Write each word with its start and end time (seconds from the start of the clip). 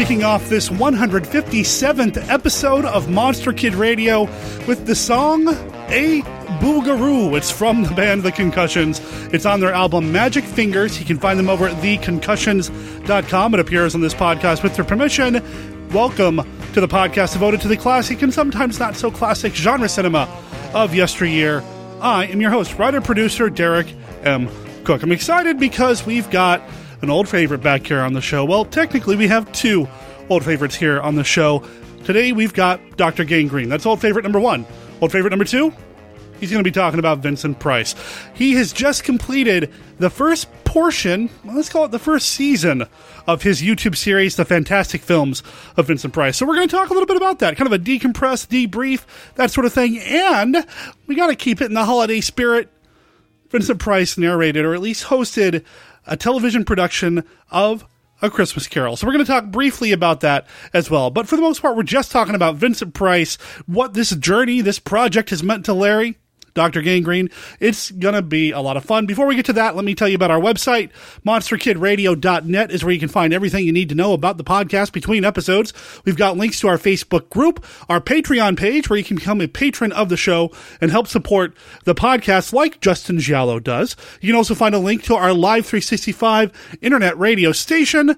kicking 0.00 0.24
off 0.24 0.48
this 0.48 0.70
157th 0.70 2.26
episode 2.30 2.86
of 2.86 3.10
Monster 3.10 3.52
Kid 3.52 3.74
Radio 3.74 4.22
with 4.66 4.86
the 4.86 4.94
song 4.94 5.46
A 5.90 6.22
Boogaroo. 6.58 7.36
It's 7.36 7.50
from 7.50 7.82
the 7.82 7.90
band 7.90 8.22
The 8.22 8.32
Concussions. 8.32 8.98
It's 9.34 9.44
on 9.44 9.60
their 9.60 9.74
album 9.74 10.10
Magic 10.10 10.42
Fingers. 10.42 10.98
You 10.98 11.04
can 11.04 11.18
find 11.18 11.38
them 11.38 11.50
over 11.50 11.68
at 11.68 11.76
theconcussions.com. 11.82 13.52
It 13.52 13.60
appears 13.60 13.94
on 13.94 14.00
this 14.00 14.14
podcast 14.14 14.62
with 14.62 14.74
their 14.74 14.86
permission. 14.86 15.44
Welcome 15.90 16.40
to 16.72 16.80
the 16.80 16.88
podcast 16.88 17.34
devoted 17.34 17.60
to 17.60 17.68
the 17.68 17.76
classic 17.76 18.22
and 18.22 18.32
sometimes 18.32 18.80
not 18.80 18.96
so 18.96 19.10
classic 19.10 19.54
genre 19.54 19.86
cinema 19.86 20.34
of 20.72 20.94
yesteryear. 20.94 21.62
I 22.00 22.24
am 22.24 22.40
your 22.40 22.50
host, 22.50 22.78
writer 22.78 23.02
producer 23.02 23.50
Derek 23.50 23.92
M. 24.22 24.48
Koch. 24.84 25.02
I'm 25.02 25.12
excited 25.12 25.60
because 25.60 26.06
we've 26.06 26.30
got 26.30 26.62
an 27.02 27.10
old 27.10 27.28
favorite 27.28 27.62
back 27.62 27.86
here 27.86 28.00
on 28.00 28.12
the 28.12 28.20
show. 28.20 28.44
Well, 28.44 28.64
technically, 28.64 29.16
we 29.16 29.28
have 29.28 29.50
two 29.52 29.88
old 30.28 30.44
favorites 30.44 30.74
here 30.74 31.00
on 31.00 31.16
the 31.16 31.24
show. 31.24 31.64
Today, 32.04 32.32
we've 32.32 32.54
got 32.54 32.80
Dr. 32.96 33.24
Gangrene. 33.24 33.68
That's 33.68 33.86
old 33.86 34.00
favorite 34.00 34.22
number 34.22 34.40
one. 34.40 34.66
Old 35.00 35.12
favorite 35.12 35.30
number 35.30 35.44
two, 35.44 35.72
he's 36.38 36.50
going 36.50 36.62
to 36.62 36.68
be 36.68 36.72
talking 36.72 36.98
about 36.98 37.18
Vincent 37.18 37.58
Price. 37.58 37.94
He 38.34 38.54
has 38.54 38.72
just 38.72 39.04
completed 39.04 39.72
the 39.98 40.10
first 40.10 40.48
portion, 40.64 41.30
let's 41.44 41.68
call 41.68 41.84
it 41.84 41.90
the 41.90 41.98
first 41.98 42.28
season 42.28 42.86
of 43.26 43.42
his 43.42 43.60
YouTube 43.60 43.96
series, 43.96 44.36
The 44.36 44.44
Fantastic 44.44 45.00
Films 45.00 45.42
of 45.76 45.86
Vincent 45.86 46.14
Price. 46.14 46.36
So 46.36 46.46
we're 46.46 46.54
going 46.54 46.68
to 46.68 46.76
talk 46.76 46.90
a 46.90 46.92
little 46.92 47.06
bit 47.06 47.16
about 47.16 47.40
that, 47.40 47.56
kind 47.56 47.66
of 47.66 47.72
a 47.72 47.82
decompress, 47.82 48.46
debrief, 48.46 49.04
that 49.34 49.50
sort 49.50 49.64
of 49.64 49.72
thing. 49.72 49.98
And 49.98 50.64
we 51.06 51.14
got 51.14 51.26
to 51.26 51.34
keep 51.34 51.60
it 51.60 51.66
in 51.66 51.74
the 51.74 51.84
holiday 51.84 52.20
spirit. 52.20 52.68
Vincent 53.50 53.80
Price 53.80 54.16
narrated, 54.16 54.64
or 54.64 54.74
at 54.74 54.80
least 54.80 55.06
hosted, 55.06 55.64
a 56.06 56.16
television 56.16 56.64
production 56.64 57.24
of 57.50 57.84
A 58.22 58.30
Christmas 58.30 58.66
Carol. 58.66 58.96
So 58.96 59.06
we're 59.06 59.12
going 59.12 59.24
to 59.24 59.30
talk 59.30 59.46
briefly 59.46 59.92
about 59.92 60.20
that 60.20 60.46
as 60.72 60.90
well. 60.90 61.10
But 61.10 61.28
for 61.28 61.36
the 61.36 61.42
most 61.42 61.62
part, 61.62 61.76
we're 61.76 61.82
just 61.82 62.10
talking 62.10 62.34
about 62.34 62.56
Vincent 62.56 62.94
Price, 62.94 63.36
what 63.66 63.94
this 63.94 64.10
journey, 64.16 64.60
this 64.60 64.78
project 64.78 65.30
has 65.30 65.42
meant 65.42 65.64
to 65.66 65.74
Larry, 65.74 66.18
Dr. 66.54 66.82
Gangrene. 66.82 67.30
It's 67.58 67.90
going 67.90 68.14
to 68.14 68.22
be 68.22 68.50
a 68.50 68.60
lot 68.60 68.76
of 68.76 68.84
fun. 68.84 69.06
Before 69.06 69.26
we 69.26 69.36
get 69.36 69.46
to 69.46 69.52
that, 69.54 69.76
let 69.76 69.84
me 69.84 69.94
tell 69.94 70.08
you 70.08 70.14
about 70.16 70.30
our 70.30 70.40
website. 70.40 70.90
MonsterKidRadio.net 71.26 72.70
is 72.70 72.84
where 72.84 72.92
you 72.92 73.00
can 73.00 73.08
find 73.08 73.32
everything 73.32 73.64
you 73.64 73.72
need 73.72 73.88
to 73.88 73.94
know 73.94 74.12
about 74.12 74.36
the 74.36 74.44
podcast 74.44 74.92
between 74.92 75.24
episodes. 75.24 75.72
We've 76.04 76.16
got 76.16 76.36
links 76.36 76.60
to 76.60 76.68
our 76.68 76.78
Facebook 76.78 77.28
group, 77.30 77.64
our 77.88 78.00
Patreon 78.00 78.56
page, 78.58 78.88
where 78.88 78.98
you 78.98 79.04
can 79.04 79.16
become 79.16 79.40
a 79.40 79.48
patron 79.48 79.92
of 79.92 80.08
the 80.08 80.16
show 80.16 80.50
and 80.80 80.90
help 80.90 81.06
support 81.06 81.54
the 81.84 81.94
podcast 81.94 82.52
like 82.52 82.80
Justin 82.80 83.18
Giallo 83.18 83.58
does. 83.60 83.96
You 84.20 84.28
can 84.28 84.36
also 84.36 84.54
find 84.54 84.74
a 84.74 84.78
link 84.78 85.02
to 85.04 85.14
our 85.14 85.32
Live 85.32 85.66
365 85.66 86.78
internet 86.80 87.18
radio 87.18 87.52
station. 87.52 88.16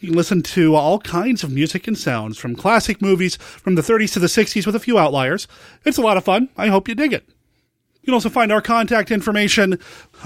You 0.00 0.08
can 0.08 0.16
listen 0.16 0.42
to 0.42 0.74
all 0.74 0.98
kinds 0.98 1.44
of 1.44 1.52
music 1.52 1.86
and 1.86 1.96
sounds 1.96 2.36
from 2.36 2.56
classic 2.56 3.00
movies 3.00 3.36
from 3.36 3.76
the 3.76 3.82
30s 3.82 4.12
to 4.14 4.18
the 4.18 4.26
60s 4.26 4.66
with 4.66 4.74
a 4.74 4.80
few 4.80 4.98
outliers. 4.98 5.46
It's 5.84 5.96
a 5.96 6.02
lot 6.02 6.16
of 6.16 6.24
fun. 6.24 6.48
I 6.56 6.66
hope 6.68 6.88
you 6.88 6.96
dig 6.96 7.12
it. 7.12 7.28
You 8.02 8.06
can 8.06 8.14
also 8.14 8.30
find 8.30 8.50
our 8.50 8.60
contact 8.60 9.12
information. 9.12 9.78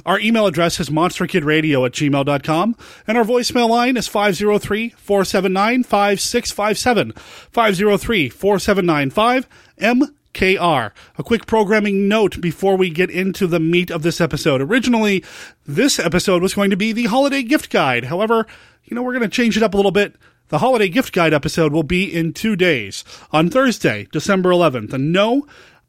Our 0.06 0.18
email 0.18 0.46
address 0.46 0.80
is 0.80 0.88
monsterkidradio 0.88 1.84
at 1.84 1.92
gmail.com, 1.92 2.76
and 3.06 3.18
our 3.18 3.24
voicemail 3.24 3.68
line 3.68 3.98
is 3.98 4.08
503 4.08 4.90
479 4.96 5.82
5657. 5.82 7.12
503 7.12 8.28
4795 8.30 9.48
MKR. 9.78 10.90
A 11.18 11.22
quick 11.22 11.44
programming 11.44 12.08
note 12.08 12.40
before 12.40 12.76
we 12.78 12.88
get 12.88 13.10
into 13.10 13.46
the 13.46 13.60
meat 13.60 13.90
of 13.90 14.02
this 14.02 14.22
episode. 14.22 14.62
Originally, 14.62 15.22
this 15.66 15.98
episode 15.98 16.40
was 16.40 16.54
going 16.54 16.70
to 16.70 16.78
be 16.78 16.92
the 16.92 17.04
holiday 17.04 17.42
gift 17.42 17.68
guide. 17.68 18.04
However, 18.04 18.46
you 18.84 18.94
know, 18.94 19.02
we're 19.02 19.12
going 19.12 19.28
to 19.28 19.28
change 19.28 19.54
it 19.58 19.62
up 19.62 19.74
a 19.74 19.76
little 19.76 19.92
bit. 19.92 20.16
The 20.48 20.58
holiday 20.58 20.88
gift 20.88 21.12
guide 21.12 21.34
episode 21.34 21.72
will 21.72 21.82
be 21.82 22.04
in 22.04 22.32
two 22.32 22.56
days 22.56 23.04
on 23.32 23.50
Thursday, 23.50 24.06
December 24.12 24.50
11th. 24.50 24.92
And 24.94 25.12
no, 25.12 25.46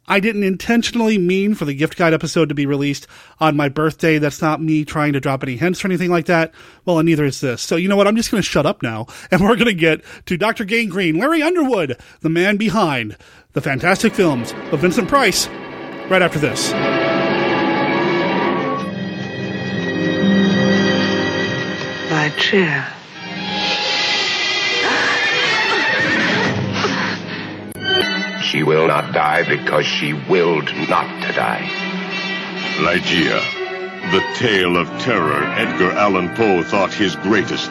I 0.08 0.20
didn't 0.20 0.44
intentionally 0.44 1.18
mean 1.18 1.54
for 1.54 1.66
the 1.66 1.74
gift 1.74 1.98
guide 1.98 2.14
episode 2.14 2.50
to 2.50 2.56
be 2.56 2.66
released 2.66 3.08
on 3.40 3.58
my 3.58 3.68
birthday. 3.68 4.18
That's 4.18 4.42
not 4.42 4.62
me 4.62 4.86
trying 4.86 5.14
to 5.14 5.20
drop 5.20 5.44
any 5.44 5.58
hints 5.58 5.84
or 5.84 5.88
anything 5.88 6.10
like 6.10 6.28
that. 6.28 6.54
Well, 6.86 7.00
and 7.00 7.06
neither 7.06 7.26
is 7.26 7.42
this. 7.42 7.62
So 7.62 7.76
you 7.76 7.90
know 7.90 7.98
what? 7.98 8.08
I'm 8.08 8.16
just 8.16 8.32
going 8.32 8.42
to 8.42 8.48
shut 8.48 8.66
up 8.66 8.82
now 8.82 9.08
and 9.32 9.42
we're 9.42 9.56
going 9.56 9.66
to 9.66 9.74
get 9.74 10.02
to 10.28 10.38
Dr. 10.38 10.64
Gangrene, 10.66 11.20
Larry 11.20 11.42
Underwood, 11.42 12.00
the 12.22 12.30
man 12.30 12.58
behind 12.58 13.18
the 13.54 13.62
fantastic 13.62 14.14
films 14.14 14.54
of 14.72 14.80
Vincent 14.80 15.10
Price, 15.10 15.48
right 16.10 16.22
after 16.22 16.40
this. 16.40 16.72
My 22.10 22.30
chair. 22.38 22.97
She 28.48 28.64
will 28.64 28.88
not 28.88 29.14
die 29.14 29.44
because 29.44 29.86
she 29.86 30.14
willed 30.14 30.74
not 30.88 31.22
to 31.24 31.34
die. 31.34 31.70
Ligeia, 32.80 33.42
the 34.12 34.24
tale 34.36 34.78
of 34.78 34.88
terror 35.02 35.44
Edgar 35.44 35.92
Allan 35.92 36.34
Poe 36.34 36.64
thought 36.64 36.94
his 36.94 37.18
greatest. 37.18 37.70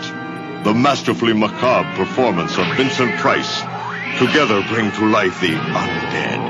The 0.65 0.75
masterfully 0.75 1.33
macabre 1.33 1.97
performance 1.97 2.59
of 2.59 2.67
Vincent 2.77 3.17
Price 3.17 3.63
together 4.19 4.63
bring 4.69 4.93
to 4.93 5.07
life 5.07 5.41
the 5.41 5.55
undead. 5.55 6.43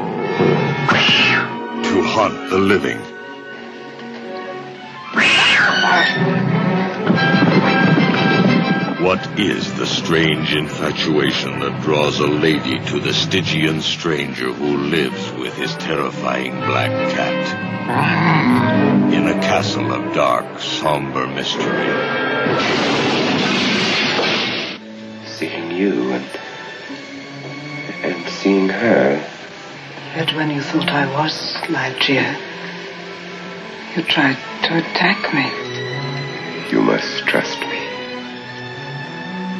To 1.85 2.03
haunt 2.03 2.51
the 2.51 2.59
living. 2.59 2.99
What 9.07 9.39
is 9.39 9.73
the 9.75 9.87
strange 9.87 10.53
infatuation 10.53 11.61
that 11.61 11.81
draws 11.83 12.19
a 12.19 12.27
lady 12.27 12.81
to 12.87 12.99
the 12.99 13.15
Stygian 13.15 13.81
stranger 13.81 14.53
who 14.53 14.79
lives 14.79 15.31
with 15.35 15.55
his 15.55 15.73
terrifying 15.77 16.51
black 16.51 16.91
cat? 17.15 19.13
In 19.15 19.29
a 19.29 19.35
castle 19.35 19.93
of 19.93 20.13
dark, 20.13 20.59
somber 20.59 21.29
mystery. 21.29 21.87
Seeing 25.25 25.71
you 25.71 26.11
and. 26.11 26.27
and 28.03 28.29
seeing 28.29 28.69
her. 28.69 29.25
Yet 30.17 30.35
when 30.35 30.51
you 30.51 30.63
thought 30.63 30.89
I 30.89 31.07
was 31.15 31.55
Ligeia, 31.69 32.37
you 33.97 34.03
tried 34.03 34.39
to 34.65 34.79
attack 34.79 35.33
me. 35.33 36.73
You 36.73 36.83
must 36.83 37.25
trust 37.29 37.61
me. 37.61 37.76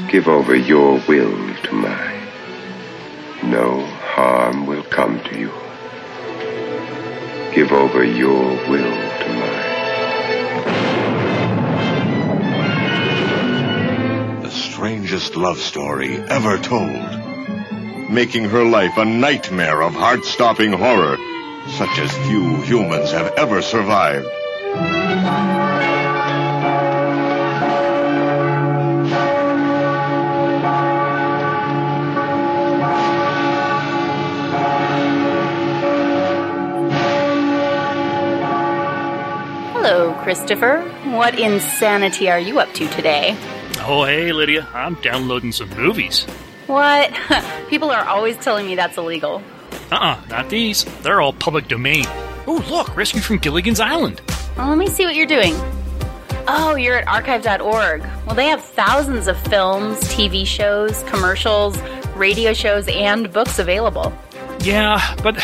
Give 0.09 0.29
over 0.29 0.55
your 0.55 1.01
will 1.09 1.55
to 1.65 1.73
mine. 1.73 2.29
No 3.43 3.85
harm 3.85 4.67
will 4.67 4.85
come 4.85 5.21
to 5.25 5.39
you. 5.39 5.51
Give 7.53 7.73
over 7.73 8.05
your 8.05 8.45
will 8.69 8.97
to 9.19 9.29
mine. 9.33 9.63
The 14.43 14.51
strangest 14.51 15.35
love 15.37 15.59
story 15.59 16.17
ever 16.19 16.59
told. 16.59 18.11
Making 18.11 18.45
her 18.45 18.65
life 18.65 18.97
a 18.97 19.05
nightmare 19.05 19.83
of 19.83 19.95
heart-stopping 19.95 20.73
horror, 20.73 21.17
such 21.79 21.99
as 21.99 22.17
few 22.29 22.63
humans 22.63 23.11
have 23.11 23.35
ever 23.37 23.61
survived. 23.61 24.27
Christopher. 40.27 40.83
What 41.05 41.39
insanity 41.39 42.29
are 42.29 42.41
you 42.41 42.59
up 42.59 42.69
to 42.75 42.89
today? 42.89 43.37
Oh, 43.79 44.03
hey, 44.07 44.33
Lydia. 44.33 44.67
I'm 44.75 44.97
downloading 44.97 45.53
some 45.53 45.71
movies. 45.77 46.25
What? 46.67 47.13
People 47.69 47.93
are 47.93 48.05
always 48.05 48.37
telling 48.39 48.67
me 48.67 48.75
that's 48.75 48.99
illegal. 48.99 49.41
Uh 49.93 49.95
uh 49.95 50.21
not 50.29 50.51
these. 50.51 50.83
They're 51.03 51.21
all 51.21 51.33
public 51.33 51.69
domain. 51.69 52.07
Oh, 52.49 52.61
look, 52.69 52.97
Rescue 52.97 53.21
from 53.21 53.39
Gilligan's 53.39 53.79
Island. 53.79 54.21
Well, 54.57 54.69
let 54.69 54.79
me 54.79 54.89
see 54.89 55.05
what 55.05 55.15
you're 55.15 55.27
doing. 55.29 55.55
Oh, 56.49 56.75
you're 56.75 56.97
at 56.99 57.07
archive.org. 57.07 58.01
Well, 58.27 58.35
they 58.35 58.49
have 58.49 58.65
thousands 58.65 59.29
of 59.29 59.39
films, 59.39 59.97
TV 60.09 60.45
shows, 60.45 61.05
commercials, 61.05 61.79
radio 62.17 62.53
shows, 62.53 62.89
and 62.89 63.33
books 63.33 63.61
available. 63.61 64.13
Yeah, 64.67 65.15
but 65.23 65.37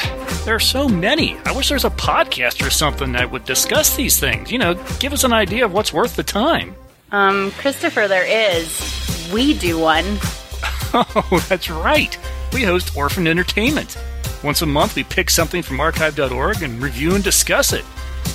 there 0.45 0.57
are 0.57 0.61
so 0.61 0.89
many. 0.89 1.37
I 1.47 1.53
wish 1.53 1.69
there 1.69 1.77
was 1.77 1.85
a 1.85 1.91
podcast 1.91 2.67
or 2.67 2.71
something 2.71 3.13
that 3.13 3.31
would 3.31 3.45
discuss 3.45 3.95
these 3.95 4.19
things. 4.19 4.51
You 4.51 4.59
know, 4.59 4.75
give 4.99 5.13
us 5.13 5.23
an 5.23 5.33
idea 5.33 5.65
of 5.65 5.73
what's 5.73 5.93
worth 5.93 6.17
the 6.17 6.25
time. 6.25 6.75
Um, 7.13 7.53
Christopher, 7.53 8.09
there 8.09 8.27
is. 8.27 9.31
We 9.33 9.55
do 9.57 9.79
one. 9.79 10.05
Oh, 10.95 11.43
that's 11.49 11.71
right. 11.71 12.19
We 12.53 12.65
host 12.65 12.95
Orphan 12.95 13.27
Entertainment. 13.27 13.97
Once 14.45 14.61
a 14.61 14.67
month, 14.67 14.95
we 14.95 15.05
pick 15.05 15.31
something 15.31 15.63
from 15.63 15.81
archive.org 15.81 16.63
and 16.63 16.83
review 16.83 17.15
and 17.15 17.25
discuss 17.25 17.73
it. 17.73 17.83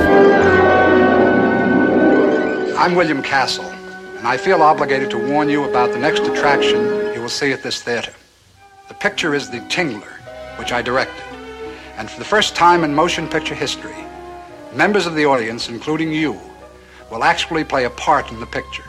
I'm 2.75 2.95
William 2.95 3.21
Castle, 3.21 3.65
and 3.65 4.27
I 4.27 4.37
feel 4.37 4.63
obligated 4.63 5.11
to 5.11 5.17
warn 5.17 5.49
you 5.49 5.65
about 5.65 5.91
the 5.91 5.99
next 5.99 6.21
attraction 6.21 7.13
you 7.13 7.21
will 7.21 7.29
see 7.29 7.51
at 7.51 7.61
this 7.61 7.79
theater. 7.81 8.11
The 8.87 8.93
picture 8.93 9.35
is 9.35 9.49
The 9.49 9.59
Tingler, 9.61 10.13
which 10.57 10.71
I 10.71 10.81
directed. 10.81 11.23
And 11.97 12.09
for 12.09 12.19
the 12.19 12.25
first 12.25 12.55
time 12.55 12.85
in 12.85 12.95
motion 12.95 13.27
picture 13.27 13.53
history, 13.53 13.95
members 14.73 15.05
of 15.05 15.13
the 15.13 15.25
audience, 15.25 15.67
including 15.67 16.13
you, 16.13 16.39
will 17.11 17.25
actually 17.25 17.65
play 17.65 17.83
a 17.83 17.89
part 17.89 18.31
in 18.31 18.39
the 18.39 18.45
picture. 18.45 18.85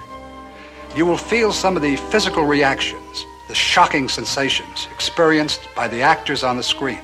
You 0.95 1.05
will 1.05 1.17
feel 1.17 1.53
some 1.53 1.75
of 1.75 1.83
the 1.83 1.97
physical 1.97 2.45
reactions, 2.45 3.25
the 3.49 3.57
shocking 3.57 4.09
sensations 4.09 4.87
experienced 4.95 5.63
by 5.75 5.89
the 5.89 6.03
actors 6.03 6.45
on 6.45 6.57
the 6.57 6.63
screen. 6.63 7.01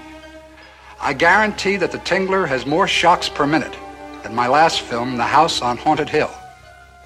I 1.01 1.15
guarantee 1.15 1.77
that 1.77 1.91
The 1.91 1.99
Tingler 1.99 2.47
has 2.47 2.65
more 2.65 2.87
shocks 2.87 3.29
per 3.29 3.47
minute 3.47 3.77
than 4.23 4.37
my 4.37 4.47
last 4.47 4.83
film, 4.83 5.17
The 5.17 5.25
House 5.25 5.63
on 5.63 5.79
Haunted 5.79 6.09
Hill. 6.09 6.31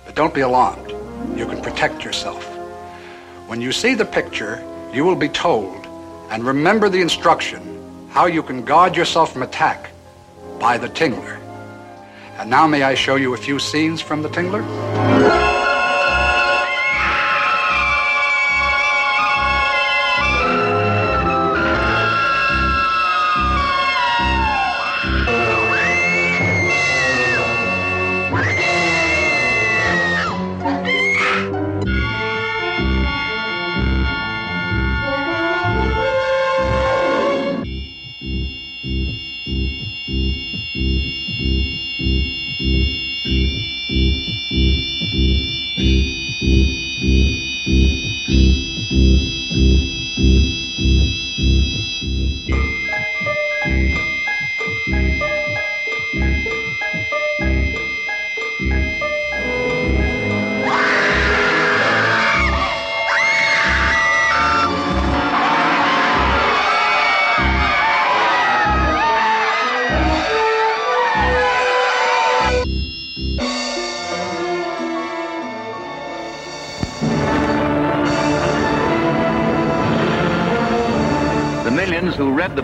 But 0.05 0.15
don't 0.15 0.35
be 0.35 0.43
alarmed. 0.43 0.91
You 1.35 1.47
can 1.47 1.63
protect 1.63 2.05
yourself. 2.05 2.45
When 3.47 3.63
you 3.63 3.73
see 3.73 3.95
the 3.95 4.05
picture, 4.05 4.63
you 4.93 5.05
will 5.05 5.17
be 5.17 5.29
told, 5.29 5.87
and 6.31 6.45
remember 6.45 6.89
the 6.89 7.01
instruction, 7.01 8.09
how 8.11 8.27
you 8.27 8.43
can 8.43 8.65
guard 8.65 8.97
yourself 8.97 9.33
from 9.33 9.43
attack 9.43 9.91
by 10.59 10.79
the 10.79 10.89
Tingler. 10.89 11.39
And 12.39 12.51
now 12.51 12.67
may 12.67 12.83
I 12.83 12.95
show 12.95 13.17
you 13.17 13.35
a 13.35 13.37
few 13.37 13.59
scenes 13.59 14.01
from 14.01 14.23
the 14.23 14.29
Tingler? 14.29 15.48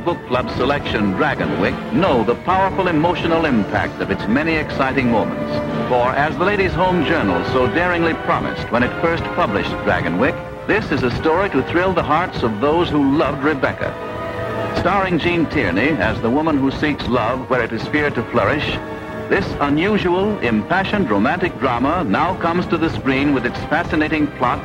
Book 0.05 0.27
club 0.27 0.51
selection 0.51 1.15
Dragonwyck 1.15 1.95
know 1.95 2.25
the 2.25 2.35
powerful 2.35 2.89
emotional 2.89 3.47
impact 3.47 4.03
of 4.03 4.11
its 4.11 4.29
many 4.29 4.57
exciting 4.57 5.11
moments. 5.11 5.51
For 5.89 6.11
as 6.11 6.37
the 6.37 6.45
Ladies' 6.45 6.75
Home 6.75 7.07
Journal 7.07 7.43
so 7.55 7.67
daringly 7.69 8.13
promised 8.13 8.71
when 8.71 8.83
it 8.83 9.01
first 9.01 9.25
published 9.35 9.71
Dragonwyck, 9.87 10.37
this 10.67 10.93
is 10.93 11.03
a 11.05 11.17
story 11.17 11.49
to 11.51 11.63
thrill 11.71 11.95
the 11.95 12.03
hearts 12.03 12.43
of 12.43 12.61
those 12.61 12.91
who 12.91 13.17
loved 13.17 13.43
Rebecca. 13.43 13.95
Starring 14.81 15.19
Gene 15.19 15.47
Tierney 15.47 15.97
as 15.97 16.21
the 16.21 16.29
woman 16.31 16.59
who 16.59 16.71
seeks 16.71 17.09
love 17.09 17.49
where 17.49 17.65
it 17.65 17.73
is 17.73 17.89
feared 17.89 18.15
to 18.17 18.23
flourish, 18.25 18.77
this 19.31 19.47
unusual, 19.61 20.39
impassioned 20.41 21.09
romantic 21.09 21.59
drama 21.59 22.05
now 22.05 22.39
comes 22.43 22.67
to 22.67 22.77
the 22.77 22.91
screen 22.91 23.33
with 23.33 23.47
its 23.47 23.59
fascinating 23.71 24.27
plot 24.33 24.63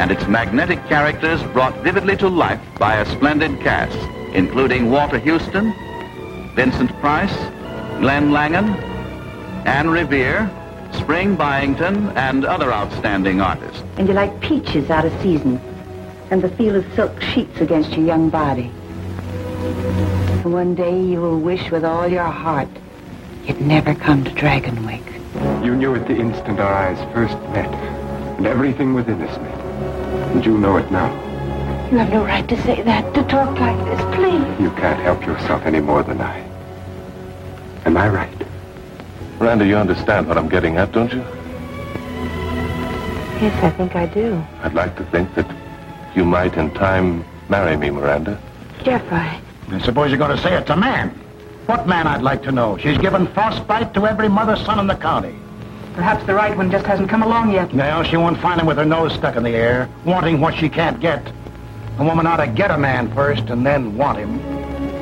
and 0.00 0.10
its 0.10 0.26
magnetic 0.26 0.84
characters 0.88 1.40
brought 1.52 1.76
vividly 1.84 2.16
to 2.16 2.28
life 2.28 2.60
by 2.76 2.96
a 2.96 3.06
splendid 3.06 3.60
cast, 3.60 3.96
including 4.34 4.90
Walter 4.90 5.18
Huston, 5.18 5.72
Vincent 6.54 6.90
Price, 7.00 7.34
Glenn 8.00 8.30
Langan, 8.30 8.68
Anne 9.66 9.90
Revere, 9.90 10.50
Spring 10.92 11.36
Byington, 11.36 12.08
and 12.16 12.44
other 12.44 12.72
outstanding 12.72 13.40
artists. 13.40 13.82
And 13.96 14.08
you 14.08 14.14
like 14.14 14.40
peaches 14.40 14.90
out 14.90 15.04
of 15.04 15.12
season, 15.22 15.60
and 16.30 16.42
the 16.42 16.48
feel 16.50 16.76
of 16.76 16.86
silk 16.94 17.20
sheets 17.20 17.60
against 17.60 17.92
your 17.92 18.06
young 18.06 18.30
body. 18.30 18.70
And 20.42 20.52
one 20.52 20.74
day 20.74 21.00
you 21.00 21.20
will 21.20 21.38
wish 21.38 21.70
with 21.70 21.84
all 21.84 22.08
your 22.08 22.24
heart 22.24 22.68
you'd 23.46 23.60
never 23.60 23.94
come 23.94 24.24
to 24.24 24.30
Dragonwyck. 24.30 25.64
You 25.64 25.76
knew 25.76 25.94
it 25.94 26.06
the 26.06 26.16
instant 26.16 26.60
our 26.60 26.72
eyes 26.72 26.98
first 27.12 27.36
met, 27.50 27.72
and 28.36 28.46
everything 28.46 28.94
within 28.94 29.20
us 29.22 29.36
met. 29.40 29.60
And 30.32 30.44
you 30.44 30.56
know 30.56 30.76
it 30.76 30.90
now. 30.90 31.29
You 31.90 31.98
have 31.98 32.10
no 32.10 32.24
right 32.24 32.46
to 32.48 32.62
say 32.62 32.82
that, 32.82 33.14
to 33.14 33.22
talk 33.24 33.58
like 33.58 33.76
this, 33.84 34.00
please. 34.14 34.60
You 34.62 34.70
can't 34.78 35.00
help 35.00 35.26
yourself 35.26 35.66
any 35.66 35.80
more 35.80 36.04
than 36.04 36.20
I. 36.20 36.38
Am 37.84 37.96
I 37.96 38.08
right? 38.08 38.46
Miranda, 39.40 39.66
you 39.66 39.76
understand 39.76 40.28
what 40.28 40.38
I'm 40.38 40.48
getting 40.48 40.76
at, 40.76 40.92
don't 40.92 41.12
you? 41.12 41.18
Yes, 43.42 43.64
I 43.64 43.70
think 43.70 43.96
I 43.96 44.06
do. 44.06 44.40
I'd 44.62 44.74
like 44.74 44.96
to 44.98 45.04
think 45.06 45.34
that 45.34 45.50
you 46.14 46.24
might 46.24 46.54
in 46.54 46.70
time 46.74 47.24
marry 47.48 47.76
me, 47.76 47.90
Miranda. 47.90 48.40
Jeff, 48.84 49.02
I... 49.12 49.40
I 49.70 49.80
suppose 49.80 50.10
you're 50.10 50.18
going 50.18 50.36
to 50.36 50.40
say 50.40 50.56
it's 50.56 50.70
a 50.70 50.76
man. 50.76 51.08
What 51.66 51.88
man, 51.88 52.06
I'd 52.06 52.22
like 52.22 52.44
to 52.44 52.52
know? 52.52 52.76
She's 52.76 52.98
given 52.98 53.26
frostbite 53.28 53.94
to 53.94 54.06
every 54.06 54.28
mother's 54.28 54.64
son 54.64 54.78
in 54.78 54.86
the 54.86 54.94
county. 54.94 55.34
Perhaps 55.94 56.24
the 56.26 56.34
right 56.34 56.56
one 56.56 56.70
just 56.70 56.86
hasn't 56.86 57.08
come 57.08 57.24
along 57.24 57.50
yet. 57.50 57.74
Now, 57.74 58.04
she 58.04 58.16
won't 58.16 58.38
find 58.38 58.60
him 58.60 58.68
with 58.68 58.76
her 58.76 58.84
nose 58.84 59.12
stuck 59.12 59.34
in 59.34 59.42
the 59.42 59.56
air, 59.56 59.88
wanting 60.04 60.40
what 60.40 60.54
she 60.54 60.68
can't 60.68 61.00
get. 61.00 61.32
A 62.00 62.02
woman 62.02 62.26
ought 62.26 62.38
to 62.38 62.46
get 62.46 62.70
a 62.70 62.78
man 62.78 63.12
first 63.14 63.50
and 63.50 63.66
then 63.66 63.94
want 63.94 64.16
him. 64.16 64.38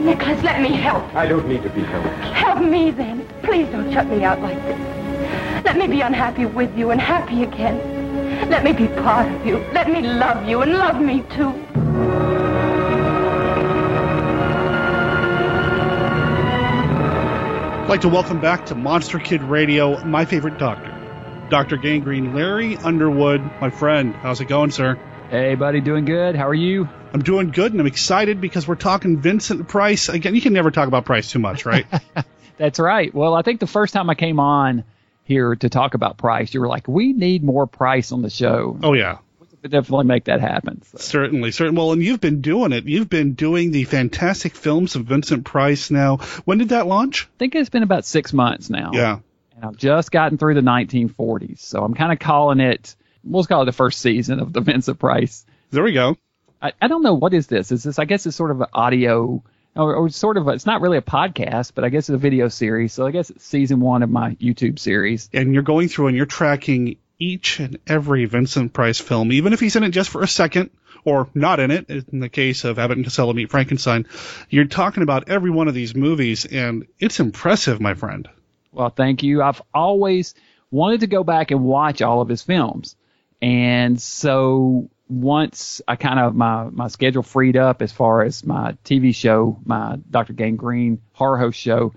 Nicholas, 0.04 0.42
let 0.42 0.60
me 0.60 0.72
help. 0.72 1.04
I 1.14 1.26
don't 1.26 1.46
need 1.46 1.62
to 1.62 1.70
be 1.70 1.82
helped. 1.82 2.08
Help 2.34 2.60
me 2.60 2.90
then. 2.90 3.24
Please 3.44 3.68
don't 3.68 3.92
shut 3.92 4.08
me 4.08 4.24
out 4.24 4.42
like 4.42 4.60
this. 4.64 5.64
Let 5.64 5.76
me 5.76 5.86
be 5.86 6.00
unhappy 6.00 6.44
with 6.44 6.76
you 6.76 6.90
and 6.90 7.00
happy 7.00 7.44
again. 7.44 8.50
Let 8.50 8.64
me 8.64 8.72
be 8.72 8.88
part 8.88 9.32
of 9.32 9.46
you. 9.46 9.58
Let 9.72 9.88
me 9.88 10.02
love 10.02 10.48
you 10.48 10.62
and 10.62 10.72
love 10.72 11.00
me 11.00 11.22
too. 11.36 11.50
I'd 17.80 17.88
like 17.88 18.00
to 18.00 18.08
welcome 18.08 18.40
back 18.40 18.66
to 18.66 18.74
Monster 18.74 19.20
Kid 19.20 19.44
Radio, 19.44 20.04
my 20.04 20.24
favorite 20.24 20.58
doctor, 20.58 20.92
Dr. 21.48 21.76
Gangrene 21.76 22.34
Larry 22.34 22.76
Underwood, 22.78 23.40
my 23.60 23.70
friend. 23.70 24.16
How's 24.16 24.40
it 24.40 24.48
going, 24.48 24.72
sir? 24.72 24.98
Hey, 25.30 25.56
buddy, 25.56 25.82
doing 25.82 26.06
good. 26.06 26.36
How 26.36 26.48
are 26.48 26.54
you? 26.54 26.88
I'm 27.12 27.22
doing 27.22 27.50
good, 27.50 27.72
and 27.72 27.80
I'm 27.82 27.86
excited 27.86 28.40
because 28.40 28.66
we're 28.66 28.76
talking 28.76 29.18
Vincent 29.18 29.68
Price. 29.68 30.08
Again, 30.08 30.34
you 30.34 30.40
can 30.40 30.54
never 30.54 30.70
talk 30.70 30.88
about 30.88 31.04
Price 31.04 31.30
too 31.30 31.38
much, 31.38 31.66
right? 31.66 31.86
That's 32.56 32.78
right. 32.78 33.12
Well, 33.14 33.34
I 33.34 33.42
think 33.42 33.60
the 33.60 33.66
first 33.66 33.92
time 33.92 34.08
I 34.08 34.14
came 34.14 34.40
on 34.40 34.84
here 35.24 35.54
to 35.54 35.68
talk 35.68 35.92
about 35.92 36.16
Price, 36.16 36.54
you 36.54 36.60
were 36.60 36.66
like, 36.66 36.88
we 36.88 37.12
need 37.12 37.44
more 37.44 37.66
Price 37.66 38.10
on 38.10 38.22
the 38.22 38.30
show. 38.30 38.78
oh, 38.82 38.94
yeah. 38.94 39.18
We 39.62 39.68
definitely 39.68 40.06
make 40.06 40.24
that 40.24 40.40
happen. 40.40 40.80
So. 40.82 40.98
Certainly, 40.98 41.50
certainly. 41.50 41.78
Well, 41.78 41.92
and 41.92 42.02
you've 42.02 42.20
been 42.20 42.40
doing 42.40 42.72
it. 42.72 42.84
You've 42.86 43.10
been 43.10 43.34
doing 43.34 43.70
the 43.70 43.84
fantastic 43.84 44.54
films 44.54 44.94
of 44.96 45.04
Vincent 45.04 45.44
Price 45.44 45.90
now. 45.90 46.18
When 46.46 46.58
did 46.58 46.70
that 46.70 46.86
launch? 46.86 47.24
I 47.24 47.38
think 47.38 47.54
it's 47.54 47.68
been 47.68 47.82
about 47.82 48.06
six 48.06 48.32
months 48.32 48.70
now. 48.70 48.92
Yeah. 48.94 49.18
And 49.56 49.64
I've 49.64 49.76
just 49.76 50.10
gotten 50.10 50.38
through 50.38 50.54
the 50.54 50.60
1940s. 50.62 51.58
So 51.58 51.84
I'm 51.84 51.92
kind 51.94 52.12
of 52.12 52.18
calling 52.18 52.60
it, 52.60 52.94
we'll 53.24 53.44
call 53.44 53.62
it 53.62 53.66
the 53.66 53.72
first 53.72 54.00
season 54.00 54.40
of 54.40 54.52
the 54.52 54.60
Vincent 54.60 54.98
Price. 54.98 55.44
There 55.70 55.82
we 55.82 55.92
go. 55.92 56.16
I, 56.60 56.72
I 56.80 56.88
don't 56.88 57.02
know 57.02 57.14
what 57.14 57.34
is 57.34 57.46
this. 57.46 57.70
Is 57.72 57.82
this? 57.84 57.98
I 57.98 58.04
guess 58.04 58.26
it's 58.26 58.36
sort 58.36 58.50
of 58.50 58.60
an 58.60 58.68
audio, 58.72 59.42
or, 59.76 59.94
or 59.94 60.08
sort 60.08 60.36
of. 60.36 60.48
A, 60.48 60.50
it's 60.50 60.66
not 60.66 60.80
really 60.80 60.98
a 60.98 61.02
podcast, 61.02 61.72
but 61.74 61.84
I 61.84 61.88
guess 61.88 62.08
it's 62.08 62.14
a 62.14 62.18
video 62.18 62.48
series. 62.48 62.92
So 62.92 63.06
I 63.06 63.10
guess 63.10 63.30
it's 63.30 63.44
season 63.44 63.80
one 63.80 64.02
of 64.02 64.10
my 64.10 64.34
YouTube 64.36 64.78
series. 64.78 65.28
And 65.32 65.54
you're 65.54 65.62
going 65.62 65.88
through 65.88 66.08
and 66.08 66.16
you're 66.16 66.26
tracking 66.26 66.96
each 67.18 67.60
and 67.60 67.78
every 67.86 68.24
Vincent 68.24 68.72
Price 68.72 68.98
film, 68.98 69.32
even 69.32 69.52
if 69.52 69.60
he's 69.60 69.76
in 69.76 69.84
it 69.84 69.90
just 69.90 70.10
for 70.10 70.22
a 70.22 70.28
second 70.28 70.70
or 71.04 71.28
not 71.34 71.60
in 71.60 71.70
it. 71.70 71.88
In 71.88 72.20
the 72.20 72.28
case 72.28 72.64
of 72.64 72.78
Abbott 72.78 72.96
and 72.96 73.04
Costello 73.04 73.32
Meet 73.32 73.50
Frankenstein, 73.50 74.06
you're 74.50 74.66
talking 74.66 75.02
about 75.02 75.28
every 75.28 75.50
one 75.50 75.68
of 75.68 75.74
these 75.74 75.94
movies, 75.94 76.44
and 76.44 76.86
it's 76.98 77.20
impressive, 77.20 77.80
my 77.80 77.94
friend. 77.94 78.28
Well, 78.72 78.90
thank 78.90 79.22
you. 79.22 79.42
I've 79.42 79.62
always 79.72 80.34
wanted 80.70 81.00
to 81.00 81.06
go 81.06 81.24
back 81.24 81.50
and 81.50 81.64
watch 81.64 82.02
all 82.02 82.20
of 82.20 82.28
his 82.28 82.42
films. 82.42 82.96
And 83.40 84.00
so 84.00 84.90
once 85.08 85.80
I 85.88 85.96
kind 85.96 86.20
of 86.20 86.34
my 86.34 86.64
my 86.64 86.88
schedule 86.88 87.22
freed 87.22 87.56
up 87.56 87.82
as 87.82 87.92
far 87.92 88.22
as 88.22 88.44
my 88.44 88.72
TV 88.84 89.14
show, 89.14 89.58
my 89.64 89.98
Dr. 90.10 90.32
Gangrene 90.32 91.00
horror 91.12 91.38
host 91.38 91.58
show 91.58 91.94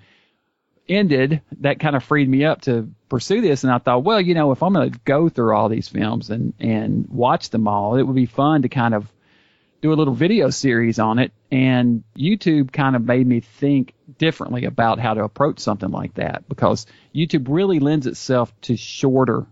ended, 0.87 1.41
that 1.59 1.79
kind 1.79 1.95
of 1.95 2.03
freed 2.03 2.29
me 2.29 2.45
up 2.45 2.61
to 2.61 2.91
pursue 3.09 3.41
this. 3.41 3.63
And 3.63 3.71
I 3.71 3.77
thought, 3.77 4.03
well, 4.03 4.21
you 4.21 4.33
know, 4.33 4.51
if 4.51 4.63
I'm 4.63 4.73
going 4.73 4.91
to 4.91 4.99
go 5.03 5.29
through 5.29 5.55
all 5.55 5.69
these 5.69 5.87
films 5.87 6.29
and 6.29 6.53
and 6.59 7.07
watch 7.09 7.49
them 7.49 7.67
all, 7.67 7.95
it 7.95 8.03
would 8.03 8.15
be 8.15 8.25
fun 8.25 8.61
to 8.61 8.69
kind 8.69 8.93
of 8.93 9.11
do 9.81 9.91
a 9.91 9.95
little 9.95 10.13
video 10.13 10.49
series 10.51 10.99
on 10.99 11.19
it. 11.19 11.33
And 11.51 12.03
YouTube 12.15 12.71
kind 12.71 12.95
of 12.95 13.03
made 13.03 13.25
me 13.25 13.39
think 13.39 13.93
differently 14.17 14.65
about 14.65 14.99
how 14.99 15.15
to 15.15 15.23
approach 15.23 15.59
something 15.59 15.89
like 15.89 16.13
that 16.15 16.47
because 16.47 16.85
YouTube 17.15 17.47
really 17.49 17.79
lends 17.79 18.05
itself 18.05 18.53
to 18.61 18.77
shorter 18.77 19.47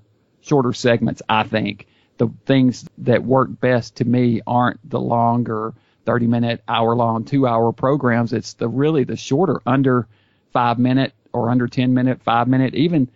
shorter 0.49 0.73
segments, 0.73 1.21
I 1.29 1.43
think. 1.43 1.87
The 2.17 2.29
things 2.45 2.85
that 2.97 3.23
work 3.23 3.49
best 3.61 3.97
to 3.97 4.05
me 4.05 4.41
aren't 4.45 4.79
the 4.89 4.99
longer 4.99 5.73
30 6.05 6.27
minute, 6.27 6.63
hour 6.67 6.95
long, 6.95 7.23
two 7.23 7.47
hour 7.47 7.71
programs. 7.71 8.33
It's 8.33 8.53
the 8.55 8.67
really 8.67 9.03
the 9.05 9.15
shorter, 9.15 9.61
under 9.65 10.07
five 10.51 10.79
minute 10.79 11.13
or 11.31 11.49
under 11.49 11.67
10 11.67 11.93
minute, 11.93 12.21
five 12.23 12.47
minute, 12.47 12.73
even 12.73 13.09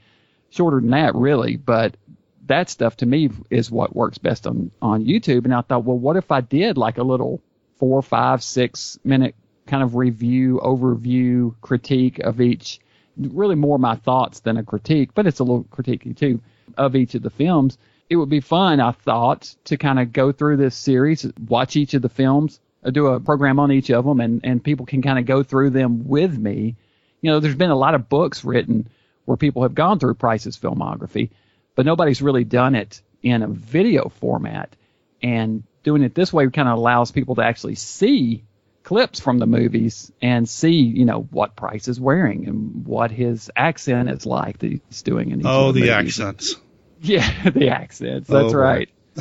shorter 0.51 0.79
than 0.79 0.91
that, 0.91 1.15
really. 1.15 1.57
But 1.57 1.97
that 2.45 2.69
stuff 2.69 2.97
to 2.97 3.05
me 3.05 3.29
is 3.49 3.71
what 3.71 3.95
works 3.95 4.19
best 4.19 4.47
on, 4.47 4.71
on 4.81 5.03
YouTube. 5.03 5.45
And 5.45 5.53
I 5.53 5.61
thought, 5.61 5.83
well, 5.83 5.97
what 5.97 6.15
if 6.15 6.31
I 6.31 6.41
did 6.41 6.77
like 6.77 6.97
a 6.97 7.03
little 7.03 7.41
four, 7.77 8.01
five, 8.01 8.43
six 8.43 8.99
minute 9.03 9.35
kind 9.65 9.83
of 9.83 9.95
review, 9.95 10.61
overview, 10.63 11.55
critique 11.61 12.19
of 12.19 12.39
each, 12.39 12.79
really 13.17 13.55
more 13.55 13.79
my 13.79 13.95
thoughts 13.95 14.41
than 14.41 14.57
a 14.57 14.63
critique, 14.63 15.09
but 15.13 15.25
it's 15.25 15.39
a 15.39 15.43
little 15.43 15.65
critiquey 15.65 16.15
too 16.15 16.39
of 16.77 16.95
each 16.95 17.15
of 17.15 17.21
the 17.21 17.29
films. 17.29 17.77
It 18.09 18.15
would 18.15 18.29
be 18.29 18.41
fun, 18.41 18.79
I 18.79 18.91
thought, 18.91 19.55
to 19.65 19.77
kind 19.77 19.99
of 19.99 20.13
go 20.13 20.31
through 20.31 20.57
this 20.57 20.75
series, 20.75 21.25
watch 21.47 21.75
each 21.75 21.93
of 21.93 22.01
the 22.01 22.09
films, 22.09 22.59
uh, 22.83 22.89
do 22.89 23.07
a 23.07 23.19
program 23.19 23.59
on 23.59 23.71
each 23.71 23.89
of 23.89 24.05
them, 24.05 24.19
and, 24.19 24.41
and 24.43 24.63
people 24.63 24.85
can 24.85 25.01
kind 25.01 25.19
of 25.19 25.25
go 25.25 25.43
through 25.43 25.71
them 25.71 26.07
with 26.07 26.37
me. 26.37 26.75
You 27.21 27.31
know, 27.31 27.39
there's 27.39 27.55
been 27.55 27.69
a 27.69 27.75
lot 27.75 27.95
of 27.95 28.09
books 28.09 28.43
written 28.43 28.89
where 29.25 29.37
people 29.37 29.63
have 29.63 29.73
gone 29.73 29.99
through 29.99 30.15
Price's 30.15 30.57
filmography, 30.57 31.29
but 31.75 31.85
nobody's 31.85 32.21
really 32.21 32.43
done 32.43 32.75
it 32.75 33.01
in 33.21 33.41
a 33.41 33.47
video 33.47 34.09
format. 34.19 34.75
And 35.21 35.63
doing 35.83 36.03
it 36.03 36.13
this 36.13 36.33
way 36.33 36.49
kind 36.49 36.67
of 36.67 36.77
allows 36.77 37.11
people 37.11 37.35
to 37.35 37.43
actually 37.43 37.75
see 37.75 38.43
clips 38.83 39.19
from 39.19 39.39
the 39.39 39.45
movies 39.47 40.11
and 40.21 40.47
see, 40.47 40.73
you 40.81 41.05
know, 41.05 41.21
what 41.31 41.55
Price 41.55 41.87
is 41.87 41.99
wearing 41.99 42.47
and 42.47 42.85
what 42.85 43.11
his 43.11 43.49
accent 43.55 44.09
is 44.09 44.25
like 44.25 44.59
that 44.59 44.67
he's 44.89 45.01
doing 45.01 45.31
in 45.31 45.39
each 45.39 45.45
Oh, 45.47 45.71
the, 45.71 45.81
the 45.81 45.91
accents. 45.91 46.55
Yeah, 47.05 47.49
the 47.49 47.69
accents. 47.69 48.29
That's 48.29 48.53
Oh, 48.53 48.57
right. 48.57 48.89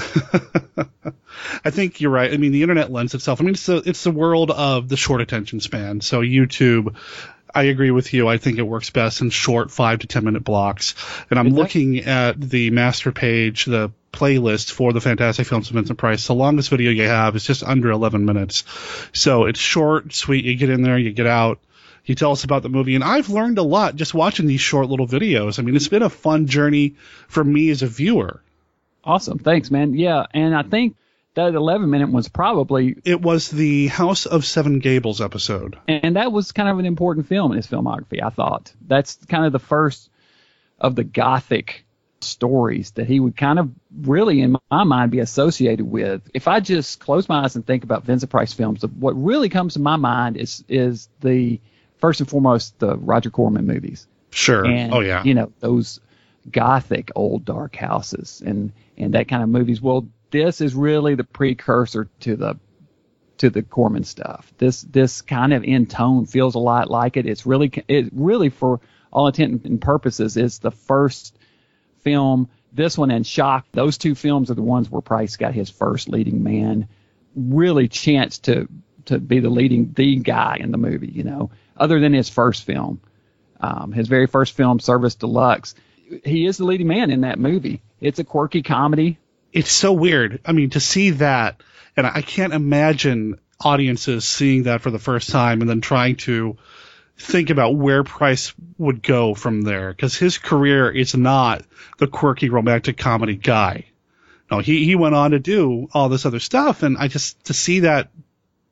I 1.65 1.71
think 1.71 2.01
you're 2.01 2.13
right. 2.13 2.33
I 2.33 2.37
mean, 2.37 2.53
the 2.53 2.63
internet 2.63 2.93
lends 2.93 3.15
itself. 3.15 3.41
I 3.41 3.45
mean, 3.45 3.55
it's 3.55 3.67
the, 3.67 3.83
it's 3.85 4.05
the 4.05 4.11
world 4.13 4.51
of 4.51 4.89
the 4.89 4.97
short 4.97 5.21
attention 5.21 5.59
span. 5.61 6.01
So 6.01 6.21
YouTube, 6.21 6.95
I 7.55 7.65
agree 7.65 7.91
with 7.91 8.13
you. 8.15 8.29
I 8.29 8.39
think 8.39 8.59
it 8.59 8.63
works 8.63 8.91
best 8.91 9.21
in 9.21 9.31
short 9.31 9.71
five 9.71 10.01
to 10.01 10.07
ten 10.07 10.25
minute 10.25 10.45
blocks. 10.45 10.95
And 11.31 11.39
I'm 11.39 11.49
looking 11.51 11.99
at 12.05 12.41
the 12.41 12.71
master 12.71 13.13
page, 13.13 13.65
the 13.65 13.91
playlist 14.13 14.71
for 14.71 14.93
the 14.93 15.01
Fantastic 15.01 15.47
Films 15.47 15.69
of 15.69 15.75
Vincent 15.75 15.99
Price. 15.99 16.27
The 16.27 16.35
longest 16.35 16.69
video 16.71 16.91
you 16.91 17.05
have 17.05 17.35
is 17.37 17.45
just 17.45 17.63
under 17.65 17.91
11 17.91 18.25
minutes. 18.25 18.65
So 19.13 19.45
it's 19.47 19.59
short, 19.61 20.13
sweet. 20.13 20.45
You 20.45 20.55
get 20.57 20.71
in 20.71 20.83
there, 20.83 20.99
you 20.99 21.13
get 21.13 21.27
out. 21.27 21.59
You 22.05 22.15
tell 22.17 22.33
us 22.33 22.43
about 22.43 22.63
the 22.65 22.69
movie, 22.69 22.97
and 22.97 23.05
I've 23.05 23.29
learned 23.29 23.59
a 23.59 23.63
lot 23.63 23.95
just 23.95 24.13
watching 24.13 24.47
these 24.47 24.61
short 24.61 24.89
little 24.89 25.07
videos. 25.07 25.59
I 25.59 25.63
mean, 25.63 25.77
it's 25.77 25.87
been 25.87 26.03
a 26.03 26.11
fun 26.11 26.49
journey 26.49 26.97
for 27.29 27.45
me 27.45 27.71
as 27.71 27.83
a 27.83 27.87
viewer. 27.87 28.43
Awesome. 29.05 29.39
Thanks, 29.39 29.71
man. 29.71 29.95
Yeah, 29.95 30.27
and 30.35 30.53
I 30.55 30.63
think 30.65 30.97
that 31.35 31.55
11 31.55 31.89
minute 31.89 32.11
was 32.11 32.29
probably 32.29 32.97
It 33.05 33.21
was 33.23 33.49
the 33.49 33.87
House 33.87 34.27
of 34.27 34.45
Seven 34.45 34.81
Gables 34.81 35.21
episode. 35.21 35.79
and 35.87 36.17
that 36.17 36.33
was 36.33 36.51
kind 36.51 36.69
of 36.69 36.79
an 36.81 36.87
important 36.87 37.29
film 37.29 37.53
in 37.53 37.57
his 37.57 37.69
filmography. 37.69 38.21
I 38.23 38.31
thought 38.31 38.73
that's 38.87 39.15
kind 39.29 39.47
of 39.47 39.53
the 39.53 39.59
first 39.61 40.11
of 40.81 40.97
the 40.97 41.05
gothic 41.05 41.85
stories 42.23 42.93
that 42.93 43.07
he 43.07 43.21
would 43.21 43.37
kind 43.37 43.59
of 43.59 43.71
really, 44.01 44.41
in 44.41 44.57
my 44.71 44.85
mind, 44.85 45.11
be 45.11 45.21
associated 45.21 45.85
with. 45.85 46.23
If 46.35 46.49
I 46.49 46.61
just 46.61 47.01
close 47.01 47.29
my 47.29 47.45
eyes 47.45 47.57
and 47.57 47.67
think 47.67 47.85
about 47.85 48.05
Vincent 48.05 48.31
Price 48.31 48.53
films, 48.53 48.85
what 48.85 49.13
really 49.13 49.49
comes 49.49 49.75
to 49.75 49.81
my 49.81 49.97
mind 49.97 50.37
is 50.37 50.65
is 50.69 51.09
the 51.21 51.61
first 51.99 52.21
and 52.21 52.29
foremost 52.29 52.79
the 52.79 52.97
Roger 52.97 53.31
Corman 53.31 53.67
movies. 53.67 54.07
Sure. 54.31 54.67
And, 54.67 54.93
oh 54.93 55.01
yeah. 55.01 55.23
You 55.25 55.35
know 55.35 55.53
those 55.61 56.01
gothic 56.51 57.13
old 57.15 57.45
dark 57.45 57.77
houses 57.77 58.43
and 58.45 58.73
and 58.97 59.15
that 59.15 59.29
kind 59.29 59.43
of 59.43 59.49
movies. 59.49 59.81
Well, 59.81 60.09
this 60.31 60.61
is 60.61 60.75
really 60.75 61.15
the 61.15 61.25
precursor 61.25 62.09
to 62.21 62.37
the 62.37 62.59
to 63.39 63.51
the 63.51 63.63
Corman 63.63 64.05
stuff. 64.05 64.53
This 64.59 64.83
this 64.83 65.23
kind 65.23 65.53
of 65.53 65.65
in 65.65 65.87
tone 65.87 66.27
feels 66.27 66.55
a 66.55 66.61
lot 66.61 66.91
like 66.91 67.17
it. 67.17 67.27
It's 67.27 67.47
really 67.47 67.73
it 67.89 68.11
really 68.13 68.49
for 68.49 68.81
all 69.13 69.27
intent 69.27 69.65
and 69.65 69.81
purposes 69.81 70.37
is 70.37 70.59
the 70.59 70.71
first 70.71 71.37
film. 72.03 72.49
This 72.73 72.97
one 72.97 73.11
and 73.11 73.27
Shock. 73.27 73.67
Those 73.73 73.99
two 73.99 74.15
films 74.15 74.51
are 74.51 74.55
the 74.55 74.63
ones 74.63 74.91
where 74.91 75.03
Price 75.03 75.37
got 75.37 75.55
his 75.55 75.71
first 75.71 76.09
leading 76.09 76.43
man 76.43 76.89
really 77.35 77.89
chance 77.89 78.39
to 78.39 78.69
to 79.07 79.19
be 79.19 79.41
the 79.41 79.51
leading 79.51 79.93
the 79.93 80.17
guy 80.17 80.59
in 80.61 80.71
the 80.71 80.79
movie. 80.79 81.11
You 81.11 81.25
know, 81.25 81.51
other 81.77 82.01
than 82.01 82.13
his 82.13 82.29
first 82.29 82.65
film, 82.65 83.01
um, 83.61 83.93
his 83.93 84.09
very 84.09 84.27
first 84.27 84.55
film, 84.55 84.81
Service 84.81 85.15
Deluxe. 85.15 85.75
He 86.25 86.47
is 86.47 86.59
the 86.59 86.65
leading 86.65 86.89
man 86.89 87.11
in 87.11 87.23
that 87.23 87.39
movie. 87.39 87.81
It's 88.01 88.19
a 88.19 88.25
quirky 88.25 88.63
comedy. 88.63 89.19
It's 89.53 89.73
so 89.73 89.93
weird. 89.93 90.41
I 90.45 90.53
mean, 90.53 90.71
to 90.71 90.81
see 90.81 91.11
that, 91.11 91.63
and 91.97 92.07
I 92.07 92.23
can't 92.23 92.53
imagine 92.53 93.39
audiences 93.61 94.27
seeing 94.27 94.65
that 94.65 94.81
for 94.81 94.91
the 94.91 94.99
first 94.99 95.31
time 95.31 95.61
and 95.61 95.71
then 95.71 95.81
trying 95.81 96.17
to 96.17 96.57
think 97.19 97.51
about 97.51 97.77
where 97.77 98.05
Price 98.05 98.53
would 98.79 99.03
go 99.03 99.35
from 99.35 99.63
there 99.63 99.91
because 99.91 100.17
his 100.17 100.39
career 100.39 100.91
is 100.91 101.17
not 101.17 101.63
the 101.99 102.07
quirky 102.07 102.49
romantic 102.49 102.97
comedy 102.97 103.37
guy. 103.37 103.87
No, 104.51 104.59
he 104.59 104.85
he 104.85 104.95
went 104.95 105.15
on 105.15 105.31
to 105.31 105.39
do 105.39 105.89
all 105.93 106.09
this 106.09 106.27
other 106.27 106.41
stuff, 106.41 106.83
and 106.83 106.99
I 106.99 107.09
just 107.09 107.43
to 107.45 107.55
see 107.55 107.81
that 107.81 108.11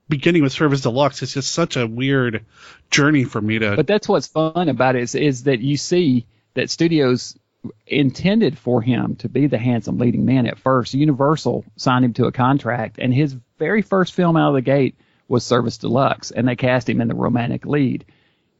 beginning 0.08 0.42
with 0.42 0.52
Service 0.52 0.82
Deluxe, 0.82 1.22
it's 1.22 1.32
just 1.32 1.52
such 1.52 1.76
a 1.76 1.86
weird 1.86 2.44
journey 2.90 3.24
for 3.24 3.40
me 3.40 3.58
to. 3.58 3.76
But 3.76 3.86
that's 3.86 4.08
what's 4.08 4.26
fun 4.26 4.68
about 4.68 4.96
it 4.96 5.02
is, 5.02 5.14
is 5.14 5.44
that 5.44 5.60
you 5.60 5.76
see 5.76 6.26
that 6.54 6.68
studios 6.68 7.38
intended 7.86 8.58
for 8.58 8.82
him 8.82 9.16
to 9.16 9.28
be 9.28 9.46
the 9.46 9.58
handsome 9.58 9.98
leading 9.98 10.24
man 10.24 10.46
at 10.46 10.58
first. 10.58 10.94
Universal 10.94 11.64
signed 11.76 12.04
him 12.04 12.12
to 12.14 12.26
a 12.26 12.32
contract, 12.32 12.96
and 12.98 13.14
his 13.14 13.36
very 13.58 13.82
first 13.82 14.12
film 14.12 14.36
out 14.36 14.48
of 14.48 14.54
the 14.54 14.62
gate 14.62 14.96
was 15.28 15.44
Service 15.44 15.78
Deluxe, 15.78 16.30
and 16.30 16.46
they 16.46 16.56
cast 16.56 16.88
him 16.88 17.00
in 17.00 17.08
the 17.08 17.14
romantic 17.14 17.64
lead. 17.64 18.04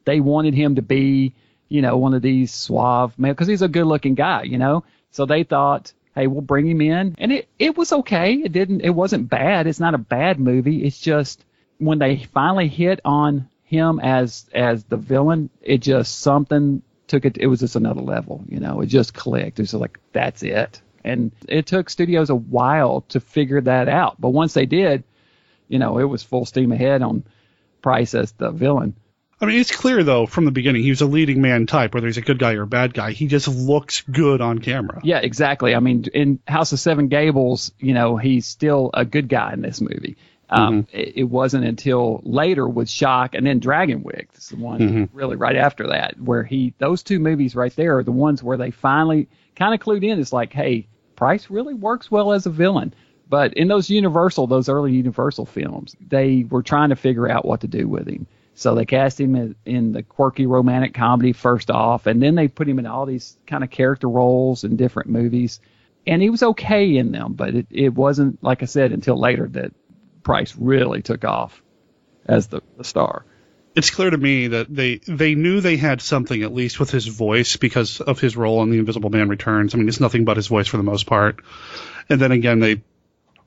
They 0.04 0.20
wanted 0.20 0.54
him 0.54 0.76
to 0.76 0.82
be, 0.82 1.34
you 1.68 1.82
know, 1.82 1.96
one 1.96 2.14
of 2.14 2.22
these 2.22 2.52
suave 2.52 3.18
men 3.18 3.32
because 3.32 3.48
he's 3.48 3.62
a 3.62 3.68
good-looking 3.68 4.14
guy, 4.14 4.42
you 4.42 4.58
know. 4.58 4.84
So 5.10 5.26
they 5.26 5.44
thought, 5.44 5.92
hey, 6.14 6.26
we'll 6.26 6.40
bring 6.40 6.66
him 6.66 6.80
in, 6.80 7.14
and 7.18 7.32
it 7.32 7.48
it 7.58 7.76
was 7.76 7.92
okay. 7.92 8.34
It 8.34 8.52
didn't, 8.52 8.80
it 8.82 8.90
wasn't 8.90 9.28
bad. 9.28 9.66
It's 9.66 9.80
not 9.80 9.94
a 9.94 9.98
bad 9.98 10.38
movie. 10.38 10.84
It's 10.84 11.00
just 11.00 11.44
when 11.78 11.98
they 11.98 12.24
finally 12.24 12.68
hit 12.68 13.00
on 13.04 13.48
him 13.64 14.00
as 14.00 14.48
as 14.52 14.84
the 14.84 14.96
villain, 14.96 15.50
it 15.62 15.78
just 15.78 16.18
something 16.18 16.82
took 17.06 17.24
it. 17.24 17.38
It 17.38 17.46
was 17.46 17.60
just 17.60 17.76
another 17.76 18.02
level, 18.02 18.44
you 18.48 18.60
know. 18.60 18.80
It 18.80 18.86
just 18.86 19.14
clicked. 19.14 19.58
It 19.58 19.62
was 19.62 19.74
like 19.74 19.98
that's 20.12 20.42
it. 20.42 20.80
And 21.04 21.32
it 21.48 21.66
took 21.66 21.88
studios 21.88 22.30
a 22.30 22.34
while 22.34 23.02
to 23.08 23.20
figure 23.20 23.60
that 23.62 23.88
out, 23.88 24.20
but 24.20 24.30
once 24.30 24.52
they 24.52 24.66
did, 24.66 25.02
you 25.68 25.78
know, 25.78 25.98
it 25.98 26.04
was 26.04 26.22
full 26.22 26.44
steam 26.44 26.72
ahead 26.72 27.00
on 27.02 27.24
Price 27.80 28.14
as 28.14 28.32
the 28.32 28.50
villain. 28.50 28.94
I 29.40 29.46
mean, 29.46 29.58
it's 29.58 29.74
clear 29.74 30.02
though 30.04 30.26
from 30.26 30.44
the 30.44 30.50
beginning 30.50 30.82
he 30.82 30.90
was 30.90 31.00
a 31.00 31.06
leading 31.06 31.40
man 31.40 31.66
type, 31.66 31.94
whether 31.94 32.06
he's 32.06 32.18
a 32.18 32.22
good 32.22 32.38
guy 32.38 32.54
or 32.54 32.62
a 32.62 32.66
bad 32.66 32.92
guy. 32.92 33.12
He 33.12 33.26
just 33.26 33.48
looks 33.48 34.02
good 34.02 34.40
on 34.40 34.58
camera. 34.58 35.00
Yeah, 35.02 35.18
exactly. 35.18 35.74
I 35.74 35.80
mean, 35.80 36.04
in 36.12 36.40
House 36.46 36.72
of 36.72 36.80
Seven 36.80 37.08
Gables, 37.08 37.72
you 37.78 37.94
know, 37.94 38.16
he's 38.16 38.46
still 38.46 38.90
a 38.92 39.04
good 39.04 39.28
guy 39.28 39.52
in 39.54 39.62
this 39.62 39.80
movie. 39.80 40.16
Um, 40.50 40.86
it, 40.92 41.12
it 41.18 41.24
wasn't 41.24 41.64
until 41.64 42.20
later 42.24 42.68
with 42.68 42.90
Shock 42.90 43.34
and 43.34 43.46
then 43.46 43.60
Dragonwyck, 43.60 44.32
the 44.32 44.56
one 44.56 44.80
Mhm. 44.80 45.08
really 45.12 45.36
right 45.36 45.54
after 45.56 45.86
that, 45.88 46.20
where 46.20 46.42
he 46.42 46.74
those 46.78 47.02
two 47.04 47.20
movies 47.20 47.54
right 47.54 47.74
there 47.76 47.98
are 47.98 48.02
the 48.02 48.10
ones 48.12 48.42
where 48.42 48.56
they 48.56 48.72
finally 48.72 49.28
kind 49.54 49.74
of 49.74 49.80
clued 49.80 50.02
in. 50.04 50.18
It's 50.18 50.32
like, 50.32 50.52
hey, 50.52 50.88
Price 51.16 51.50
really 51.50 51.74
works 51.74 52.10
well 52.10 52.32
as 52.32 52.46
a 52.46 52.50
villain. 52.50 52.92
But 53.28 53.54
in 53.54 53.68
those 53.68 53.88
Universal, 53.88 54.48
those 54.48 54.68
early 54.68 54.92
Universal 54.92 55.46
films, 55.46 55.94
they 56.00 56.44
were 56.50 56.64
trying 56.64 56.88
to 56.88 56.96
figure 56.96 57.30
out 57.30 57.44
what 57.44 57.60
to 57.60 57.68
do 57.68 57.86
with 57.86 58.08
him. 58.08 58.26
So 58.60 58.74
they 58.74 58.84
cast 58.84 59.18
him 59.18 59.36
in, 59.36 59.56
in 59.64 59.92
the 59.92 60.02
quirky 60.02 60.44
romantic 60.44 60.92
comedy 60.92 61.32
first 61.32 61.70
off, 61.70 62.06
and 62.06 62.22
then 62.22 62.34
they 62.34 62.46
put 62.46 62.68
him 62.68 62.78
in 62.78 62.84
all 62.84 63.06
these 63.06 63.38
kind 63.46 63.64
of 63.64 63.70
character 63.70 64.06
roles 64.06 64.64
in 64.64 64.76
different 64.76 65.08
movies. 65.08 65.60
and 66.06 66.20
he 66.20 66.28
was 66.28 66.42
okay 66.42 66.98
in 66.98 67.10
them, 67.10 67.32
but 67.32 67.54
it, 67.54 67.66
it 67.70 67.94
wasn't 67.94 68.44
like 68.44 68.62
I 68.62 68.66
said 68.66 68.92
until 68.92 69.18
later 69.18 69.48
that 69.52 69.72
Price 70.22 70.54
really 70.58 71.00
took 71.00 71.24
off 71.24 71.62
as 72.26 72.48
the, 72.48 72.60
the 72.76 72.84
star. 72.84 73.24
It's 73.74 73.88
clear 73.88 74.10
to 74.10 74.18
me 74.18 74.48
that 74.48 74.66
they 74.68 74.96
they 75.06 75.34
knew 75.34 75.62
they 75.62 75.78
had 75.78 76.02
something 76.02 76.42
at 76.42 76.52
least 76.52 76.78
with 76.78 76.90
his 76.90 77.06
voice 77.06 77.56
because 77.56 78.02
of 78.02 78.20
his 78.20 78.36
role 78.36 78.62
in 78.62 78.68
The 78.68 78.78
Invisible 78.78 79.08
Man 79.08 79.30
Returns. 79.30 79.74
I 79.74 79.78
mean, 79.78 79.88
it's 79.88 80.00
nothing 80.00 80.26
but 80.26 80.36
his 80.36 80.48
voice 80.48 80.66
for 80.66 80.76
the 80.76 80.82
most 80.82 81.06
part. 81.06 81.42
And 82.10 82.20
then 82.20 82.30
again, 82.30 82.60
they 82.60 82.82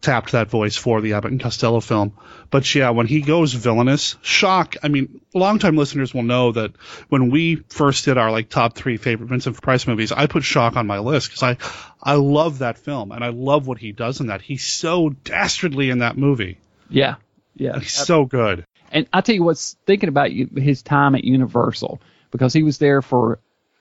tapped 0.04 0.34
that 0.34 0.50
voice 0.50 0.76
for 0.76 1.02
the 1.02 1.14
Abbott 1.14 1.32
and 1.32 1.42
Costello 1.42 1.80
film. 1.80 2.14
But 2.52 2.76
yeah, 2.76 2.92
when 2.92 3.08
he 3.08 3.22
goes 3.22 3.54
villainous, 3.54 4.16
shock. 4.22 4.76
I 4.84 4.90
mean, 4.90 5.22
longtime 5.34 5.76
listeners 5.76 6.14
will 6.14 6.24
know 6.24 6.52
that 6.52 6.74
when 7.10 7.32
we 7.32 7.56
first 7.70 8.06
did 8.06 8.18
our 8.18 8.32
like 8.32 8.50
top 8.50 8.76
three 8.76 8.98
favorite 8.98 9.30
Vincent 9.30 9.60
Price 9.62 9.88
movies, 9.88 10.12
I 10.12 10.28
put 10.28 10.44
Shock 10.44 10.76
on 10.76 10.86
my 10.86 11.00
list 11.00 11.30
because 11.30 11.44
I 11.44 11.58
I 12.02 12.16
love 12.16 12.60
that 12.60 12.78
film 12.78 13.12
and 13.12 13.24
I 13.24 13.30
love 13.30 13.66
what 13.66 13.80
he 13.80 13.92
does 13.92 14.20
in 14.20 14.28
that. 14.28 14.42
He's 14.42 14.66
so 14.66 15.10
dastardly 15.10 15.90
in 15.90 16.00
that 16.00 16.18
movie. 16.18 16.60
Yeah, 16.90 17.16
yeah, 17.56 17.80
he's 17.80 17.94
so 17.94 18.26
good. 18.26 18.66
And 18.92 19.08
I 19.12 19.22
tell 19.22 19.34
you 19.34 19.44
what's 19.44 19.76
thinking 19.88 20.10
about 20.10 20.30
his 20.30 20.84
time 20.84 21.16
at 21.16 21.24
Universal 21.24 22.00
because 22.30 22.54
he 22.54 22.62
was 22.62 22.78
there 22.78 23.02
for 23.02 23.40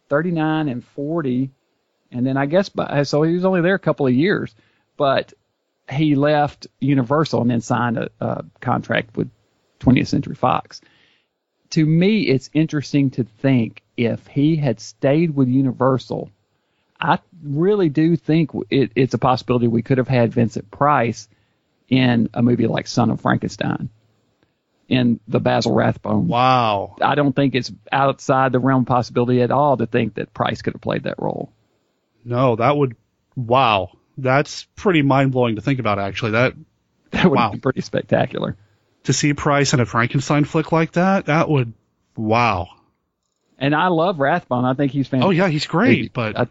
39 0.09 0.69
and 0.69 0.85
40, 0.85 1.50
and 2.11 2.26
then 2.26 2.37
I 2.37 2.47
guess 2.47 2.69
by, 2.69 3.02
so 3.02 3.23
he 3.23 3.35
was 3.35 3.45
only 3.45 3.61
there 3.61 3.75
a 3.75 3.79
couple 3.79 4.07
of 4.07 4.14
years, 4.14 4.55
but 4.97 5.35
he 5.92 6.14
left 6.14 6.66
Universal 6.80 7.42
and 7.42 7.50
then 7.50 7.61
signed 7.61 7.99
a, 7.99 8.11
a 8.20 8.44
contract 8.61 9.16
with 9.16 9.30
20th 9.80 10.08
Century 10.08 10.34
Fox. 10.34 10.80
To 11.70 11.84
me, 11.84 12.22
it's 12.22 12.50
interesting 12.52 13.11
to 13.12 13.25
think 13.25 13.82
if 13.96 14.26
he 14.26 14.56
had 14.56 14.80
stayed 14.80 15.34
with 15.34 15.49
Universal, 15.49 16.30
I 17.00 17.18
really 17.42 17.88
do 17.88 18.16
think 18.16 18.50
it, 18.70 18.92
it's 18.94 19.14
a 19.14 19.18
possibility 19.18 19.66
we 19.66 19.82
could 19.82 19.99
have 19.99 20.08
had 20.08 20.32
Vincent 20.32 20.70
Price 20.70 21.28
in 21.88 22.30
a 22.32 22.42
movie 22.42 22.66
like 22.66 22.87
Son 22.87 23.11
of 23.11 23.20
Frankenstein 23.20 23.90
in 24.88 25.20
the 25.26 25.40
Basil 25.40 25.75
Rathbone. 25.75 26.28
Wow. 26.28 26.96
I 27.00 27.14
don't 27.14 27.34
think 27.34 27.54
it's 27.54 27.72
outside 27.90 28.52
the 28.52 28.58
realm 28.58 28.82
of 28.82 28.88
possibility 28.88 29.40
at 29.42 29.50
all 29.50 29.76
to 29.78 29.87
think 29.87 30.14
that 30.14 30.34
Price 30.34 30.62
could 30.62 30.75
have 30.75 30.82
played 30.82 31.04
that 31.04 31.18
role. 31.18 31.52
No, 32.25 32.56
that 32.56 32.76
would 32.76 32.96
wow. 33.34 33.90
That's 34.23 34.64
pretty 34.76 35.02
mind 35.02 35.33
blowing 35.33 35.57
to 35.57 35.62
think 35.62 35.81
about 35.81 35.99
actually. 35.99 36.33
That 36.33 36.55
that 37.11 37.25
would 37.25 37.37
wow. 37.37 37.50
be 37.50 37.59
pretty 37.59 37.81
spectacular. 37.81 38.57
To 39.05 39.12
see 39.12 39.35
Price 39.35 39.75
in 39.75 39.81
a 39.81 39.87
Frankenstein 39.87 40.45
flick 40.45 40.71
like 40.71 40.93
that, 40.93 41.26
that 41.26 41.49
would 41.49 41.73
wow. 42.17 42.69
And 43.59 43.75
I 43.75 43.88
love 43.88 44.21
Rathbone. 44.21 44.64
I 44.64 44.75
think 44.75 44.93
he's 44.93 45.09
fantastic. 45.09 45.29
Oh 45.29 45.31
yeah, 45.31 45.49
he's 45.49 45.67
great, 45.67 46.12
but 46.12 46.38
I, 46.38 46.47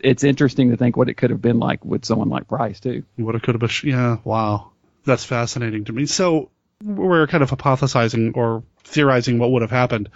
it's 0.00 0.24
interesting 0.24 0.70
to 0.70 0.76
think 0.76 0.96
what 0.96 1.08
it 1.08 1.14
could 1.14 1.30
have 1.30 1.42
been 1.42 1.58
like 1.58 1.84
with 1.84 2.04
someone 2.04 2.28
like 2.28 2.48
Price 2.48 2.80
too. 2.80 3.04
What 3.16 3.34
it 3.34 3.42
could 3.42 3.54
have 3.54 3.60
been. 3.60 3.90
Yeah, 3.90 4.18
wow. 4.24 4.70
That's 5.04 5.24
fascinating 5.24 5.84
to 5.86 5.92
me. 5.92 6.06
So 6.06 6.50
we're 6.82 7.26
kind 7.26 7.42
of 7.42 7.50
hypothesizing 7.50 8.36
or 8.36 8.62
theorizing 8.84 9.38
what 9.38 9.50
would 9.52 9.62
have 9.62 9.70
happened. 9.70 10.10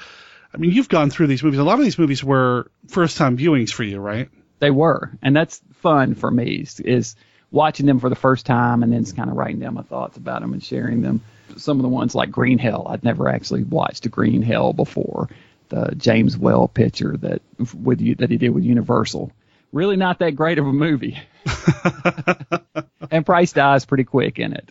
I 0.52 0.58
mean, 0.58 0.72
you've 0.72 0.88
gone 0.88 1.10
through 1.10 1.28
these 1.28 1.42
movies. 1.42 1.60
A 1.60 1.64
lot 1.64 1.78
of 1.78 1.84
these 1.84 1.98
movies 1.98 2.24
were 2.24 2.70
first 2.88 3.16
time 3.16 3.36
viewings 3.36 3.70
for 3.70 3.84
you, 3.84 3.98
right? 3.98 4.28
They 4.60 4.70
were, 4.70 5.10
and 5.22 5.34
that's 5.34 5.60
fun 5.82 6.14
for 6.14 6.30
me. 6.30 6.66
Is 6.84 7.16
watching 7.50 7.86
them 7.86 7.98
for 7.98 8.08
the 8.08 8.16
first 8.16 8.46
time 8.46 8.82
and 8.82 8.92
then 8.92 9.02
just 9.02 9.16
kind 9.16 9.30
of 9.30 9.36
writing 9.36 9.58
down 9.58 9.74
my 9.74 9.82
thoughts 9.82 10.16
about 10.16 10.40
them 10.40 10.52
and 10.52 10.62
sharing 10.62 11.02
them. 11.02 11.20
Some 11.56 11.78
of 11.78 11.82
the 11.82 11.88
ones 11.88 12.14
like 12.14 12.30
Green 12.30 12.58
Hell, 12.58 12.86
I'd 12.88 13.02
never 13.02 13.28
actually 13.28 13.64
watched 13.64 14.06
a 14.06 14.08
Green 14.08 14.42
Hell 14.42 14.72
before. 14.72 15.28
The 15.68 15.94
James 15.96 16.36
Whale 16.36 16.68
picture 16.68 17.16
that 17.18 17.42
with 17.74 18.00
you 18.00 18.16
that 18.16 18.30
he 18.30 18.38
did 18.38 18.50
with 18.50 18.64
Universal, 18.64 19.30
really 19.72 19.96
not 19.96 20.18
that 20.18 20.34
great 20.36 20.58
of 20.58 20.66
a 20.66 20.72
movie. 20.72 21.18
and 23.10 23.24
Price 23.24 23.52
dies 23.52 23.84
pretty 23.84 24.04
quick 24.04 24.38
in 24.38 24.52
it. 24.52 24.68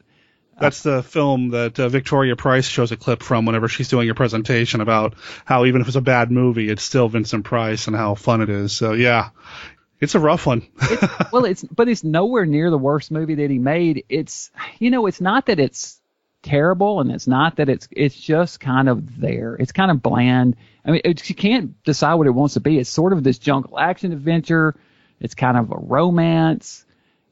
That's 0.60 0.84
the 0.84 1.02
film 1.02 1.52
that 1.52 1.80
uh, 1.80 1.88
Victoria 1.88 2.36
Price 2.36 2.67
shows 2.67 2.91
a 2.91 2.97
clip 2.97 3.23
from 3.23 3.45
whenever 3.45 3.69
she's 3.69 3.88
doing 3.88 4.10
a 4.10 4.15
presentation 4.15 4.82
about 4.82 5.15
how 5.45 5.65
even 5.65 5.80
if 5.80 5.88
it's 5.88 5.95
a 5.95 6.02
bad 6.02 6.32
movie, 6.32 6.69
it's 6.69 6.84
still 6.84 7.08
Vincent 7.08 7.45
Price 7.45 7.88
and 7.88 7.95
how 7.95 8.15
fun 8.15 8.41
it 8.41 8.49
is. 8.49 8.75
So 8.75 8.91
yeah, 8.91 9.30
it's 9.99 10.15
a 10.15 10.19
rough 10.19 10.45
one. 10.45 10.67
it's, 10.81 11.31
well, 11.31 11.45
it's 11.45 11.63
but 11.63 11.89
it's 11.89 12.03
nowhere 12.03 12.45
near 12.45 12.69
the 12.69 12.77
worst 12.77 13.12
movie 13.12 13.35
that 13.35 13.49
he 13.49 13.59
made. 13.59 14.05
It's 14.09 14.51
you 14.79 14.91
know, 14.91 15.05
it's 15.05 15.21
not 15.21 15.47
that 15.47 15.59
it's 15.59 15.99
terrible, 16.41 17.01
and 17.01 17.12
it's 17.12 17.27
not 17.27 17.57
that 17.57 17.69
it's 17.69 17.88
it's 17.91 18.15
just 18.15 18.59
kind 18.59 18.89
of 18.89 19.19
there. 19.19 19.55
It's 19.55 19.71
kind 19.71 19.91
of 19.91 20.01
bland. 20.01 20.55
I 20.85 20.91
mean, 20.91 21.01
it, 21.03 21.29
you 21.29 21.35
can't 21.35 21.81
decide 21.83 22.15
what 22.15 22.27
it 22.27 22.31
wants 22.31 22.53
to 22.55 22.59
be. 22.59 22.79
It's 22.79 22.89
sort 22.89 23.13
of 23.13 23.23
this 23.23 23.38
jungle 23.38 23.77
action 23.77 24.12
adventure. 24.13 24.75
It's 25.19 25.35
kind 25.35 25.57
of 25.57 25.71
a 25.71 25.77
romance. 25.77 26.85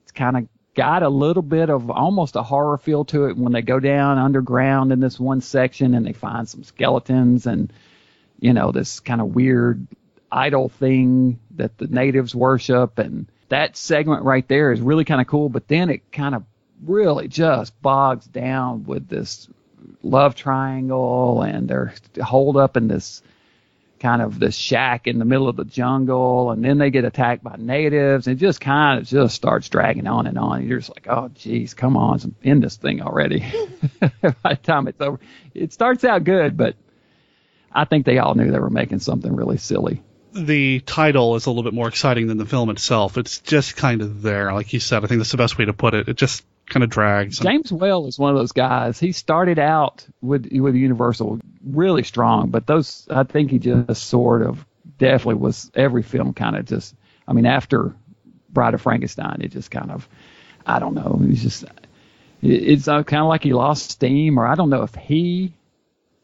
It's 0.04 0.12
kind 0.12 0.38
of 0.38 0.48
got 0.78 1.02
a 1.02 1.10
little 1.10 1.42
bit 1.42 1.70
of 1.70 1.90
almost 1.90 2.36
a 2.36 2.44
horror 2.44 2.78
feel 2.78 3.04
to 3.06 3.26
it 3.26 3.36
when 3.36 3.52
they 3.52 3.64
go 3.64 3.80
down 3.80 4.20
underground 4.20 4.92
in 4.92 5.00
this 5.00 5.20
one 5.20 5.42
section 5.42 5.96
and 5.96 6.06
they 6.06 6.14
find 6.14 6.48
some 6.48 6.64
skeletons 6.64 7.48
and 7.48 7.74
you 8.40 8.54
know 8.54 8.72
this 8.72 9.00
kind 9.00 9.20
of 9.20 9.34
weird 9.34 9.88
idol 10.32 10.70
thing 10.70 11.40
that 11.56 11.78
the 11.78 11.88
natives 11.88 12.36
worship 12.36 13.00
and 13.00 13.28
that 13.50 13.78
segment 13.78 14.24
right 14.24 14.48
there 14.48 14.72
is 14.72 14.82
really 14.82 15.06
kind 15.06 15.22
of 15.22 15.28
cool 15.28 15.50
but 15.50 15.68
then 15.68 15.90
it 15.90 16.12
kind 16.12 16.36
of 16.36 16.44
really 16.84 17.28
just 17.28 17.80
bogs 17.82 18.26
down 18.26 18.84
with 18.84 19.08
this 19.08 19.48
love 20.04 20.36
triangle 20.36 21.42
and 21.42 21.68
they're 21.68 21.94
holed 22.22 22.58
up 22.58 22.78
in 22.78 22.88
this 22.88 23.22
kind 24.00 24.22
of 24.22 24.40
this 24.40 24.56
shack 24.56 25.08
in 25.08 25.20
the 25.20 25.26
middle 25.26 25.48
of 25.48 25.56
the 25.56 25.66
jungle, 25.66 26.52
and 26.52 26.64
then 26.64 26.78
they 26.78 26.90
get 26.90 27.06
attacked 27.06 27.44
by 27.44 27.56
natives. 27.58 28.28
And 28.28 28.40
just 28.40 28.62
kind 28.62 29.00
of 29.00 29.08
just 29.08 29.36
starts 29.36 29.70
dragging 29.70 30.08
on 30.08 30.28
and 30.28 30.38
on. 30.38 30.68
You're 30.68 30.80
just 30.80 30.92
like, 30.92 31.08
oh, 31.08 31.30
geez, 31.30 31.74
come 31.74 31.98
on, 31.98 32.36
end 32.44 32.64
this 32.64 32.78
thing 32.78 33.02
already. 33.02 33.40
By 34.00 34.54
the 34.54 34.60
time 34.62 34.88
it's 34.88 35.02
over, 35.02 35.20
it 35.54 35.74
starts 35.74 36.04
out 36.04 36.24
good, 36.24 36.58
but 36.58 36.76
I 37.72 37.86
think 37.86 38.06
they 38.06 38.20
all 38.20 38.36
knew 38.36 38.52
they 38.52 38.60
were 38.60 38.70
making 38.70 39.00
something 39.00 39.36
really 39.36 39.58
silly. 39.58 40.02
The 40.46 40.80
title 40.82 41.36
is 41.36 41.46
a 41.46 41.50
little 41.50 41.64
bit 41.64 41.74
more 41.74 41.88
exciting 41.88 42.28
than 42.28 42.38
the 42.38 42.46
film 42.46 42.70
itself. 42.70 43.18
It's 43.18 43.40
just 43.40 43.76
kind 43.76 44.02
of 44.02 44.22
there, 44.22 44.54
like 44.54 44.74
you 44.74 44.80
said. 44.80 45.04
I 45.04 45.08
think 45.08 45.20
that's 45.20 45.32
the 45.32 45.38
best 45.38 45.58
way 45.58 45.66
to 45.66 45.74
put 45.74 45.94
it. 45.94 46.08
It 46.08 46.18
just 46.18 46.46
kind 46.68 46.84
of 46.84 46.90
drags. 46.90 47.40
James 47.40 47.72
Whale 47.72 48.08
is 48.08 48.20
one 48.20 48.32
of 48.32 48.38
those 48.38 48.52
guys. 48.52 49.00
He 49.00 49.12
started 49.12 49.60
out 49.60 50.06
with 50.22 50.48
with 50.52 50.76
Universal 50.76 51.40
really 51.66 52.04
strong, 52.04 52.50
but 52.50 52.68
those 52.68 53.08
I 53.10 53.24
think 53.24 53.52
he 53.52 53.60
just 53.60 54.04
sort 54.04 54.42
of 54.42 54.66
definitely 54.98 55.36
was 55.36 55.72
every 55.74 56.04
film 56.04 56.34
kind 56.34 56.56
of 56.56 56.66
just. 56.66 56.96
I 57.28 57.34
mean, 57.34 57.46
after 57.46 57.94
Bride 58.50 58.74
of 58.74 58.82
Frankenstein, 58.82 59.42
it 59.42 59.52
just 59.52 59.72
kind 59.72 59.92
of 59.92 60.08
I 60.66 60.80
don't 60.80 60.94
know. 60.94 61.20
He's 61.26 61.44
just 61.44 61.66
it's 62.42 62.88
uh, 62.88 63.04
kind 63.04 63.24
of 63.24 63.30
like 63.30 63.44
he 63.44 63.54
lost 63.54 63.90
steam, 63.92 64.38
or 64.38 64.46
I 64.46 64.56
don't 64.56 64.70
know 64.70 64.84
if 64.84 64.94
he. 64.96 65.54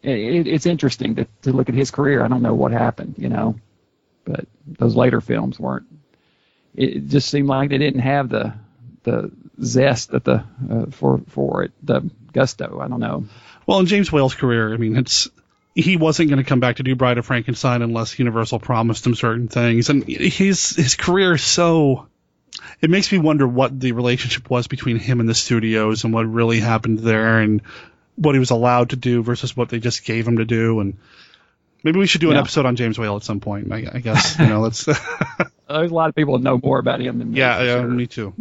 It, 0.01 0.47
it's 0.47 0.65
interesting 0.65 1.15
to, 1.15 1.27
to 1.43 1.53
look 1.53 1.69
at 1.69 1.75
his 1.75 1.89
career. 1.89 2.23
I 2.23 2.27
don't 2.27 2.41
know 2.41 2.53
what 2.53 2.71
happened, 2.73 3.15
you 3.17 3.29
know, 3.29 3.55
but 4.25 4.45
those 4.65 4.95
later 4.95 5.21
films 5.21 5.59
weren't. 5.59 5.85
It 6.75 7.07
just 7.07 7.29
seemed 7.29 7.47
like 7.47 7.69
they 7.69 7.77
didn't 7.77 8.01
have 8.01 8.29
the 8.29 8.53
the 9.03 9.31
zest 9.61 10.11
that 10.11 10.23
the 10.23 10.43
uh, 10.69 10.85
for 10.91 11.19
for 11.27 11.63
it, 11.63 11.71
the 11.83 12.09
gusto. 12.31 12.79
I 12.79 12.87
don't 12.87 12.99
know. 12.99 13.25
Well, 13.65 13.79
in 13.79 13.85
James 13.85 14.11
Whale's 14.11 14.35
career, 14.35 14.73
I 14.73 14.77
mean, 14.77 14.97
it's 14.97 15.29
he 15.75 15.97
wasn't 15.97 16.29
going 16.29 16.43
to 16.43 16.47
come 16.47 16.59
back 16.59 16.77
to 16.77 16.83
do 16.83 16.95
Bride 16.95 17.17
of 17.17 17.25
Frankenstein 17.25 17.81
unless 17.81 18.17
Universal 18.19 18.59
promised 18.59 19.05
him 19.05 19.15
certain 19.15 19.47
things, 19.47 19.89
and 19.89 20.05
his 20.07 20.75
his 20.75 20.95
career 20.95 21.33
is 21.33 21.43
so. 21.43 22.07
It 22.81 22.89
makes 22.89 23.11
me 23.11 23.17
wonder 23.17 23.47
what 23.47 23.79
the 23.79 23.93
relationship 23.93 24.49
was 24.49 24.67
between 24.67 24.97
him 24.97 25.19
and 25.19 25.27
the 25.27 25.33
studios 25.33 26.03
and 26.03 26.13
what 26.13 26.23
really 26.23 26.59
happened 26.59 26.99
there 26.99 27.39
and 27.39 27.61
what 28.15 28.35
he 28.35 28.39
was 28.39 28.51
allowed 28.51 28.91
to 28.91 28.95
do 28.95 29.23
versus 29.23 29.57
what 29.57 29.69
they 29.69 29.79
just 29.79 30.05
gave 30.05 30.27
him 30.27 30.37
to 30.37 30.45
do 30.45 30.79
and 30.79 30.97
maybe 31.83 31.99
we 31.99 32.07
should 32.07 32.21
do 32.21 32.29
an 32.29 32.35
Yeah. 32.35 32.41
episode 32.41 32.65
on 32.65 32.75
James 32.75 32.97
Whale 32.97 33.15
at 33.15 33.23
some 33.23 33.39
point. 33.39 33.71
I, 33.71 33.87
I 33.93 33.99
guess 33.99 34.39
you 34.39 34.47
know 34.47 34.61
let's. 34.61 34.85
There's 35.69 35.91
a 35.91 35.93
lot 35.93 36.09
of 36.09 36.15
people 36.15 36.37
that 36.37 36.43
know 36.43 36.59
more 36.61 36.79
about 36.79 36.99
him 37.01 37.19
than 37.19 37.31
me. 37.31 37.39
Yeah, 37.39 37.61
yeah, 37.61 37.75
sure. 37.81 37.87
me 37.87 38.05
too. 38.07 38.33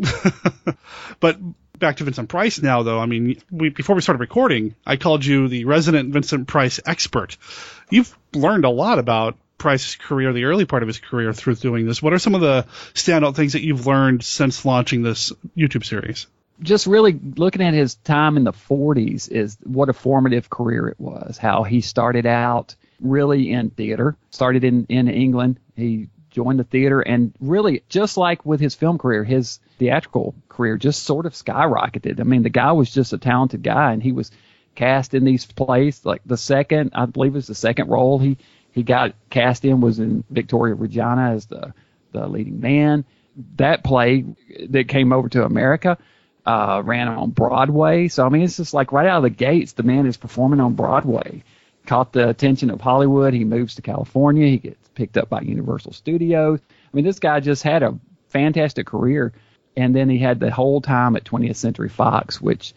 but 1.21 1.39
back 1.79 1.97
to 1.97 2.05
Vincent 2.05 2.29
Price 2.29 2.61
now, 2.61 2.83
though. 2.83 2.99
I 2.99 3.07
mean, 3.07 3.41
we, 3.51 3.71
before 3.71 3.97
we 3.97 4.03
started 4.03 4.21
recording, 4.21 4.75
I 4.87 4.97
called 4.97 5.25
you 5.25 5.49
the 5.49 5.65
resident 5.65 6.13
Vincent 6.13 6.47
Price 6.49 6.81
expert. 6.85 7.37
You've 7.91 8.15
learned 8.35 8.65
a 8.65 8.71
lot 8.71 8.99
about 8.99 9.37
Price's 9.57 9.97
career, 9.97 10.33
the 10.33 10.45
early 10.45 10.65
part 10.65 10.83
of 10.83 10.89
his 10.89 10.99
career, 10.99 11.33
through 11.33 11.55
doing 11.55 11.87
this. 11.87 12.03
What 12.03 12.13
are 12.13 12.19
some 12.19 12.35
of 12.35 12.41
the 12.41 12.67
standout 12.95 13.35
things 13.35 13.53
that 13.55 13.63
you've 13.63 13.87
learned 13.87 14.25
since 14.25 14.65
launching 14.65 15.03
this 15.03 15.33
YouTube 15.57 15.85
series? 15.85 16.27
just 16.61 16.87
really 16.87 17.19
looking 17.37 17.63
at 17.63 17.75
his 17.75 17.97
time 17.97 18.37
in 18.37 18.45
the 18.45 18.53
40s 18.53 19.29
is 19.29 19.57
what 19.65 19.89
a 19.89 19.93
formative 19.93 20.49
career 20.49 20.87
it 20.87 21.01
was. 21.01 21.37
How 21.37 21.65
he 21.65 21.81
started 21.81 22.25
out 22.25 22.77
really 23.03 23.51
in 23.51 23.71
theater, 23.71 24.17
started 24.31 24.65
in, 24.65 24.87
in 24.89 25.09
England. 25.09 25.59
He 25.77 26.09
joined 26.31 26.59
the 26.59 26.65
theater 26.65 27.01
and 27.01 27.33
really 27.41 27.83
just 27.89 28.17
like 28.17 28.45
with 28.47 28.61
his 28.61 28.75
film 28.75 28.99
career, 28.99 29.25
his 29.25 29.61
theatrical 29.79 30.35
career 30.49 30.79
just 30.79 31.03
sort 31.03 31.27
of 31.27 31.35
skyrocketed. 31.35 32.21
I 32.21 32.23
mean, 32.23 32.43
the 32.43 32.51
guy 32.51 32.73
was 32.73 32.91
just 32.91 33.13
a 33.13 33.19
talented 33.19 33.63
guy 33.63 33.93
and 33.93 34.03
he 34.03 34.13
was 34.13 34.31
cast 34.75 35.15
in 35.15 35.25
these 35.25 35.45
plays. 35.45 36.05
Like 36.05 36.23
the 36.25 36.39
second, 36.39 36.93
I 36.95 37.07
believe 37.07 37.33
it 37.33 37.37
was 37.37 37.47
the 37.47 37.55
second 37.55 37.89
role 37.89 38.19
he, 38.19 38.39
he 38.73 38.83
got 38.83 39.15
cast 39.29 39.65
in 39.65 39.81
was 39.81 39.99
in 39.99 40.25
Victoria 40.31 40.75
Regina 40.75 41.33
as 41.33 41.47
the, 41.47 41.75
the 42.13 42.27
leading 42.27 42.61
man. 42.61 43.05
that 43.57 43.85
play 43.85 44.25
that 44.71 44.89
came 44.89 45.13
over 45.13 45.29
to 45.31 45.45
America 45.45 45.99
uh, 46.45 46.83
ran 46.85 47.09
on 47.09 47.31
Broadway. 47.31 48.09
So 48.09 48.27
I 48.27 48.29
mean, 48.29 48.43
it's 48.43 48.57
just 48.57 48.75
like 48.75 48.93
right 48.93 49.07
out 49.07 49.19
of 49.19 49.23
the 49.25 49.31
gates, 49.31 49.73
the 49.73 49.83
man 49.83 50.07
is 50.07 50.17
performing 50.17 50.61
on 50.61 50.75
Broadway. 50.75 51.45
Caught 51.87 52.13
the 52.13 52.29
attention 52.29 52.71
of 52.71 52.81
Hollywood. 52.81 53.35
He 53.35 53.45
moves 53.45 53.75
to 53.75 53.83
California. 53.83 54.47
He 54.47 54.59
gets 54.59 54.89
picked 54.95 55.17
up 55.17 55.29
by 55.29 55.41
Universal 55.41 55.93
Studios. 55.93 56.61
I 56.71 56.97
mean, 56.97 57.05
this 57.05 57.19
guy 57.19 57.41
just 57.41 57.63
had 57.63 57.83
a 57.83 57.99
fantastic 58.29 58.87
career. 58.87 59.33
And 59.77 59.97
then 59.97 60.09
he 60.09 60.19
had 60.19 60.39
the 60.39 60.51
whole 60.51 60.81
time 60.81 61.17
at 61.17 61.25
20th 61.25 61.57
Century 61.57 61.89
Fox, 61.89 62.41
which 62.41 62.75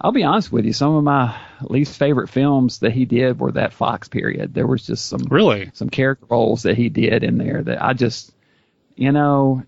I'll 0.00 0.12
be 0.12 0.24
honest 0.24 0.50
with 0.50 0.64
you, 0.64 0.72
some 0.72 0.94
of 0.94 1.04
my 1.04 1.38
least 1.62 1.98
favorite 1.98 2.28
films 2.28 2.78
that 2.78 2.92
he 2.92 3.04
did 3.04 3.38
were 3.38 3.52
that 3.52 3.74
Fox 3.74 4.08
period. 4.08 4.54
There 4.54 4.66
was 4.66 4.86
just 4.86 5.06
some 5.06 5.22
really 5.30 5.70
some 5.74 5.90
character 5.90 6.26
roles 6.30 6.62
that 6.62 6.76
he 6.76 6.88
did 6.88 7.22
in 7.22 7.36
there 7.36 7.62
that 7.62 7.82
I 7.82 7.92
just, 7.92 8.32
you 8.96 9.12
know, 9.12 9.62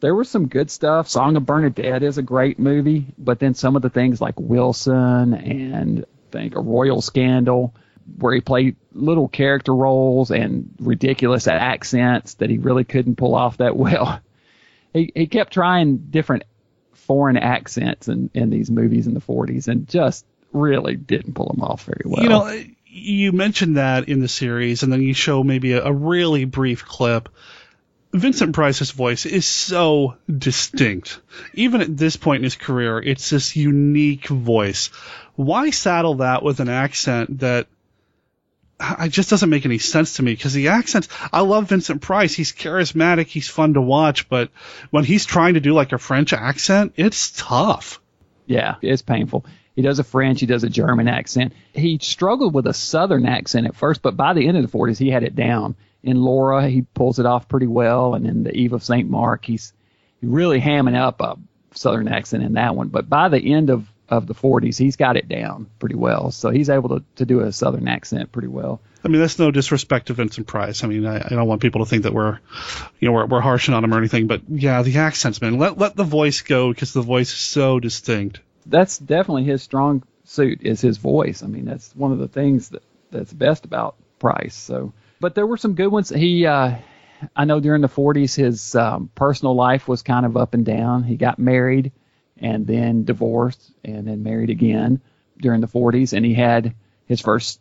there 0.00 0.14
was 0.14 0.28
some 0.28 0.48
good 0.48 0.70
stuff. 0.70 1.08
Song 1.08 1.36
of 1.36 1.46
Bernadette 1.46 2.02
is 2.02 2.18
a 2.18 2.22
great 2.22 2.58
movie, 2.58 3.06
but 3.16 3.38
then 3.38 3.54
some 3.54 3.76
of 3.76 3.82
the 3.82 3.90
things 3.90 4.20
like 4.20 4.38
Wilson 4.38 5.34
and 5.34 6.04
I 6.04 6.32
think 6.32 6.56
a 6.56 6.60
Royal 6.60 7.00
Scandal, 7.00 7.74
where 8.18 8.34
he 8.34 8.40
played 8.40 8.76
little 8.92 9.28
character 9.28 9.74
roles 9.74 10.30
and 10.30 10.74
ridiculous 10.80 11.46
accents 11.46 12.34
that 12.34 12.50
he 12.50 12.58
really 12.58 12.84
couldn't 12.84 13.16
pull 13.16 13.34
off 13.34 13.58
that 13.58 13.76
well. 13.76 14.20
He 14.92 15.12
he 15.14 15.26
kept 15.26 15.52
trying 15.52 15.98
different 15.98 16.44
foreign 16.92 17.36
accents 17.36 18.08
in, 18.08 18.30
in 18.34 18.50
these 18.50 18.70
movies 18.70 19.06
in 19.06 19.14
the 19.14 19.20
40s 19.20 19.66
and 19.66 19.88
just 19.88 20.24
really 20.52 20.96
didn't 20.96 21.34
pull 21.34 21.48
them 21.48 21.62
off 21.62 21.84
very 21.84 22.02
well. 22.04 22.22
You 22.22 22.28
know, 22.28 22.64
you 22.86 23.32
mentioned 23.32 23.76
that 23.76 24.08
in 24.08 24.20
the 24.20 24.28
series, 24.28 24.82
and 24.82 24.92
then 24.92 25.02
you 25.02 25.14
show 25.14 25.42
maybe 25.42 25.72
a, 25.72 25.84
a 25.84 25.92
really 25.92 26.44
brief 26.44 26.84
clip. 26.84 27.28
Vincent 28.12 28.54
Price's 28.54 28.90
voice 28.90 29.26
is 29.26 29.46
so 29.46 30.16
distinct. 30.28 31.20
Even 31.54 31.80
at 31.80 31.96
this 31.96 32.16
point 32.16 32.38
in 32.40 32.44
his 32.44 32.56
career, 32.56 33.00
it's 33.00 33.30
this 33.30 33.54
unique 33.54 34.26
voice. 34.26 34.88
Why 35.36 35.70
saddle 35.70 36.16
that 36.16 36.42
with 36.42 36.58
an 36.58 36.68
accent 36.68 37.40
that 37.40 37.68
it 38.80 39.10
just 39.10 39.30
doesn't 39.30 39.50
make 39.50 39.64
any 39.66 39.78
sense 39.78 40.14
to 40.14 40.22
me 40.22 40.32
because 40.32 40.54
the 40.54 40.68
accents, 40.68 41.08
I 41.32 41.40
love 41.40 41.68
Vincent 41.68 42.02
Price. 42.02 42.34
He's 42.34 42.52
charismatic. 42.52 43.26
He's 43.26 43.48
fun 43.48 43.74
to 43.74 43.80
watch, 43.80 44.28
but 44.28 44.50
when 44.90 45.04
he's 45.04 45.26
trying 45.26 45.54
to 45.54 45.60
do 45.60 45.74
like 45.74 45.92
a 45.92 45.98
French 45.98 46.32
accent, 46.32 46.94
it's 46.96 47.30
tough. 47.30 48.00
Yeah, 48.46 48.76
it's 48.82 49.02
painful. 49.02 49.44
He 49.76 49.82
does 49.82 49.98
a 49.98 50.04
French, 50.04 50.40
he 50.40 50.46
does 50.46 50.64
a 50.64 50.68
German 50.68 51.08
accent. 51.08 51.52
He 51.72 51.98
struggled 52.02 52.52
with 52.52 52.66
a 52.66 52.74
Southern 52.74 53.26
accent 53.26 53.66
at 53.66 53.76
first, 53.76 54.02
but 54.02 54.16
by 54.16 54.32
the 54.34 54.46
end 54.46 54.56
of 54.56 54.68
the 54.68 54.76
40s, 54.76 54.98
he 54.98 55.10
had 55.10 55.22
it 55.22 55.36
down. 55.36 55.76
In 56.02 56.20
Laura, 56.20 56.68
he 56.68 56.82
pulls 56.82 57.18
it 57.18 57.26
off 57.26 57.48
pretty 57.48 57.66
well, 57.66 58.14
and 58.14 58.26
in 58.26 58.42
The 58.42 58.54
Eve 58.54 58.72
of 58.72 58.82
St. 58.82 59.08
Mark, 59.08 59.44
he's 59.44 59.72
really 60.22 60.60
hamming 60.60 60.96
up 60.96 61.20
a 61.20 61.36
Southern 61.72 62.08
accent 62.08 62.42
in 62.42 62.54
that 62.54 62.74
one. 62.74 62.88
But 62.88 63.08
by 63.08 63.28
the 63.28 63.52
end 63.52 63.70
of 63.70 63.86
of 64.10 64.26
the 64.26 64.34
40s, 64.34 64.76
he's 64.76 64.96
got 64.96 65.16
it 65.16 65.28
down 65.28 65.70
pretty 65.78 65.94
well. 65.94 66.32
So 66.32 66.50
he's 66.50 66.68
able 66.68 66.88
to, 66.90 67.04
to 67.16 67.24
do 67.24 67.40
a 67.40 67.52
Southern 67.52 67.86
accent 67.88 68.32
pretty 68.32 68.48
well. 68.48 68.80
I 69.04 69.08
mean, 69.08 69.20
that's 69.20 69.38
no 69.38 69.50
disrespect 69.50 70.08
to 70.08 70.14
Vincent 70.14 70.46
Price. 70.46 70.84
I 70.84 70.88
mean, 70.88 71.06
I, 71.06 71.18
I 71.18 71.28
don't 71.30 71.46
want 71.46 71.62
people 71.62 71.84
to 71.84 71.88
think 71.88 72.02
that 72.02 72.12
we're, 72.12 72.38
you 72.98 73.08
know, 73.08 73.12
we're, 73.12 73.26
we're 73.26 73.40
harshing 73.40 73.72
on 73.72 73.84
him 73.84 73.94
or 73.94 73.98
anything. 73.98 74.26
But 74.26 74.42
yeah, 74.48 74.82
the 74.82 74.98
accents, 74.98 75.40
man. 75.40 75.58
Let 75.58 75.78
let 75.78 75.96
the 75.96 76.04
voice 76.04 76.42
go 76.42 76.70
because 76.70 76.92
the 76.92 77.00
voice 77.00 77.32
is 77.32 77.38
so 77.38 77.80
distinct. 77.80 78.40
That's 78.66 78.98
definitely 78.98 79.44
his 79.44 79.62
strong 79.62 80.02
suit 80.24 80.62
is 80.62 80.80
his 80.80 80.98
voice. 80.98 81.42
I 81.42 81.46
mean, 81.46 81.64
that's 81.64 81.94
one 81.96 82.12
of 82.12 82.18
the 82.18 82.28
things 82.28 82.70
that 82.70 82.82
that's 83.10 83.32
best 83.32 83.64
about 83.64 83.96
Price. 84.18 84.54
So, 84.54 84.92
but 85.18 85.34
there 85.34 85.46
were 85.46 85.56
some 85.56 85.74
good 85.74 85.88
ones. 85.88 86.10
He, 86.10 86.44
uh, 86.44 86.76
I 87.34 87.44
know 87.44 87.60
during 87.60 87.80
the 87.80 87.88
40s, 87.88 88.36
his 88.36 88.74
um, 88.74 89.10
personal 89.14 89.54
life 89.54 89.88
was 89.88 90.02
kind 90.02 90.26
of 90.26 90.36
up 90.36 90.52
and 90.52 90.64
down. 90.64 91.04
He 91.04 91.16
got 91.16 91.38
married 91.38 91.92
and 92.40 92.66
then 92.66 93.04
divorced 93.04 93.70
and 93.84 94.06
then 94.06 94.22
married 94.22 94.50
again 94.50 95.00
during 95.38 95.60
the 95.60 95.68
40s 95.68 96.12
and 96.12 96.24
he 96.24 96.34
had 96.34 96.74
his 97.06 97.20
first 97.20 97.60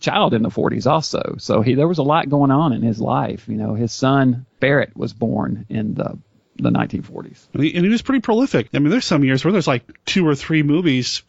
child 0.00 0.34
in 0.34 0.42
the 0.42 0.50
40s 0.50 0.86
also. 0.86 1.36
So 1.38 1.62
he 1.62 1.74
there 1.74 1.88
was 1.88 1.98
a 1.98 2.02
lot 2.02 2.28
going 2.28 2.50
on 2.50 2.72
in 2.72 2.82
his 2.82 3.00
life. 3.00 3.48
You 3.48 3.56
know 3.56 3.74
his 3.74 3.92
son 3.92 4.46
Barrett 4.60 4.96
was 4.96 5.12
born 5.12 5.66
in 5.68 5.94
the 5.94 6.18
the 6.56 6.70
1940s 6.70 7.48
and 7.52 7.64
he, 7.64 7.74
and 7.74 7.84
he 7.84 7.90
was 7.90 8.02
pretty 8.02 8.20
prolific. 8.20 8.68
I 8.74 8.78
mean 8.78 8.90
there's 8.90 9.04
some 9.04 9.24
years 9.24 9.44
where 9.44 9.52
there's 9.52 9.66
like 9.66 9.84
two 10.04 10.26
or 10.26 10.34
three 10.34 10.62
movies. 10.62 11.22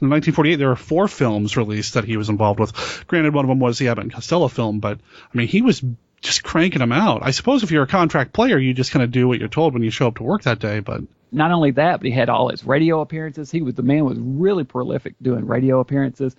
In 0.00 0.10
1948 0.10 0.56
there 0.56 0.68
were 0.68 0.76
four 0.76 1.08
films 1.08 1.56
released 1.56 1.94
that 1.94 2.04
he 2.04 2.16
was 2.16 2.28
involved 2.28 2.60
with. 2.60 3.04
Granted 3.06 3.34
one 3.34 3.44
of 3.44 3.48
them 3.48 3.58
was 3.58 3.78
the 3.78 3.88
Abbott 3.88 4.04
and 4.04 4.12
Costello 4.12 4.48
film 4.48 4.80
but 4.80 4.98
i 5.32 5.36
mean 5.36 5.48
he 5.48 5.62
was 5.62 5.82
just 6.22 6.42
cranking 6.42 6.78
them 6.78 6.92
out 6.92 7.20
i 7.22 7.30
suppose 7.30 7.62
if 7.62 7.70
you're 7.70 7.82
a 7.82 7.88
contract 7.88 8.32
player 8.32 8.58
you 8.58 8.72
just 8.72 8.92
kind 8.92 9.02
of 9.02 9.10
do 9.10 9.28
what 9.28 9.38
you're 9.38 9.48
told 9.48 9.74
when 9.74 9.82
you 9.82 9.90
show 9.90 10.06
up 10.06 10.16
to 10.16 10.22
work 10.22 10.42
that 10.42 10.58
day 10.58 10.80
but 10.80 11.02
not 11.32 11.50
only 11.50 11.70
that, 11.72 11.98
but 11.98 12.06
he 12.06 12.12
had 12.12 12.28
all 12.28 12.50
his 12.50 12.64
radio 12.64 13.00
appearances. 13.00 13.50
He 13.50 13.62
was 13.62 13.74
the 13.74 13.82
man 13.82 14.04
was 14.04 14.18
really 14.18 14.64
prolific 14.64 15.14
doing 15.20 15.46
radio 15.46 15.80
appearances. 15.80 16.36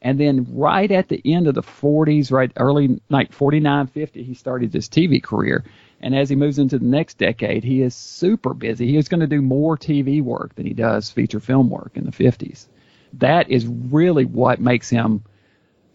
And 0.00 0.18
then 0.18 0.46
right 0.52 0.90
at 0.92 1.08
the 1.08 1.20
end 1.24 1.48
of 1.48 1.56
the 1.56 1.62
40s, 1.62 2.30
right 2.30 2.52
early 2.56 3.00
like 3.08 3.32
49, 3.32 3.88
50, 3.88 4.22
he 4.22 4.34
started 4.34 4.72
his 4.72 4.88
TV 4.88 5.20
career. 5.20 5.64
And 6.00 6.14
as 6.14 6.28
he 6.28 6.36
moves 6.36 6.60
into 6.60 6.78
the 6.78 6.84
next 6.84 7.18
decade, 7.18 7.64
he 7.64 7.82
is 7.82 7.96
super 7.96 8.54
busy. 8.54 8.86
He 8.86 8.96
is 8.96 9.08
going 9.08 9.20
to 9.20 9.26
do 9.26 9.42
more 9.42 9.76
TV 9.76 10.22
work 10.22 10.54
than 10.54 10.66
he 10.66 10.72
does 10.72 11.10
feature 11.10 11.40
film 11.40 11.68
work 11.68 11.92
in 11.96 12.04
the 12.04 12.12
50s. 12.12 12.66
That 13.14 13.50
is 13.50 13.66
really 13.66 14.24
what 14.24 14.60
makes 14.60 14.88
him 14.88 15.24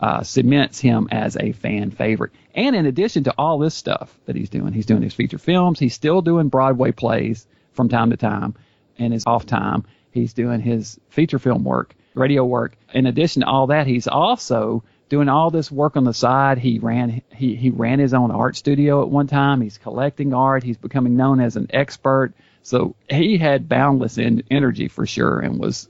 uh, 0.04 0.22
cements 0.22 0.82
him 0.82 1.08
as 1.12 1.38
a 1.38 1.54
fan 1.54 1.90
favorite. 1.90 2.34
And 2.54 2.76
in 2.76 2.86
addition 2.86 3.24
to 3.24 3.34
all 3.38 3.58
this 3.58 3.74
stuff 3.74 4.14
that 4.26 4.36
he's 4.36 4.50
doing, 4.50 4.74
he's 4.74 4.86
doing 4.86 5.02
his 5.02 5.14
feature 5.14 5.38
films. 5.38 5.80
He's 5.80 5.94
still 5.94 6.22
doing 6.22 6.50
Broadway 6.50 6.92
plays 6.92 7.48
from 7.72 7.88
time 7.88 8.10
to 8.10 8.18
time. 8.18 8.56
And 9.00 9.14
his 9.14 9.24
off 9.26 9.46
time, 9.46 9.86
he's 10.12 10.34
doing 10.34 10.60
his 10.60 11.00
feature 11.08 11.40
film 11.40 11.64
work, 11.64 11.96
radio 12.16 12.44
work. 12.44 12.76
In 12.94 13.06
addition 13.06 13.44
to 13.44 13.48
all 13.48 13.68
that, 13.68 13.88
he's 13.88 14.10
also 14.10 14.84
doing 15.08 15.30
all 15.30 15.52
this 15.52 15.72
work 15.72 15.96
on 15.96 16.04
the 16.04 16.14
side. 16.14 16.58
He 16.58 16.80
ran 16.80 17.22
he 17.34 17.56
he 17.56 17.70
ran 17.70 18.00
his 18.00 18.14
own 18.14 18.30
art 18.30 18.58
studio 18.58 19.04
at 19.04 19.10
one 19.10 19.28
time. 19.28 19.62
He's 19.62 19.78
collecting 19.78 20.34
art. 20.34 20.64
He's 20.64 20.78
becoming 20.78 21.16
known 21.16 21.40
as 21.40 21.56
an 21.56 21.68
expert. 21.70 22.34
So 22.62 22.96
he 23.10 23.38
had 23.38 23.70
boundless 23.70 24.18
in, 24.18 24.44
energy 24.52 24.90
for 24.90 25.06
sure, 25.06 25.40
and 25.40 25.60
was 25.60 25.88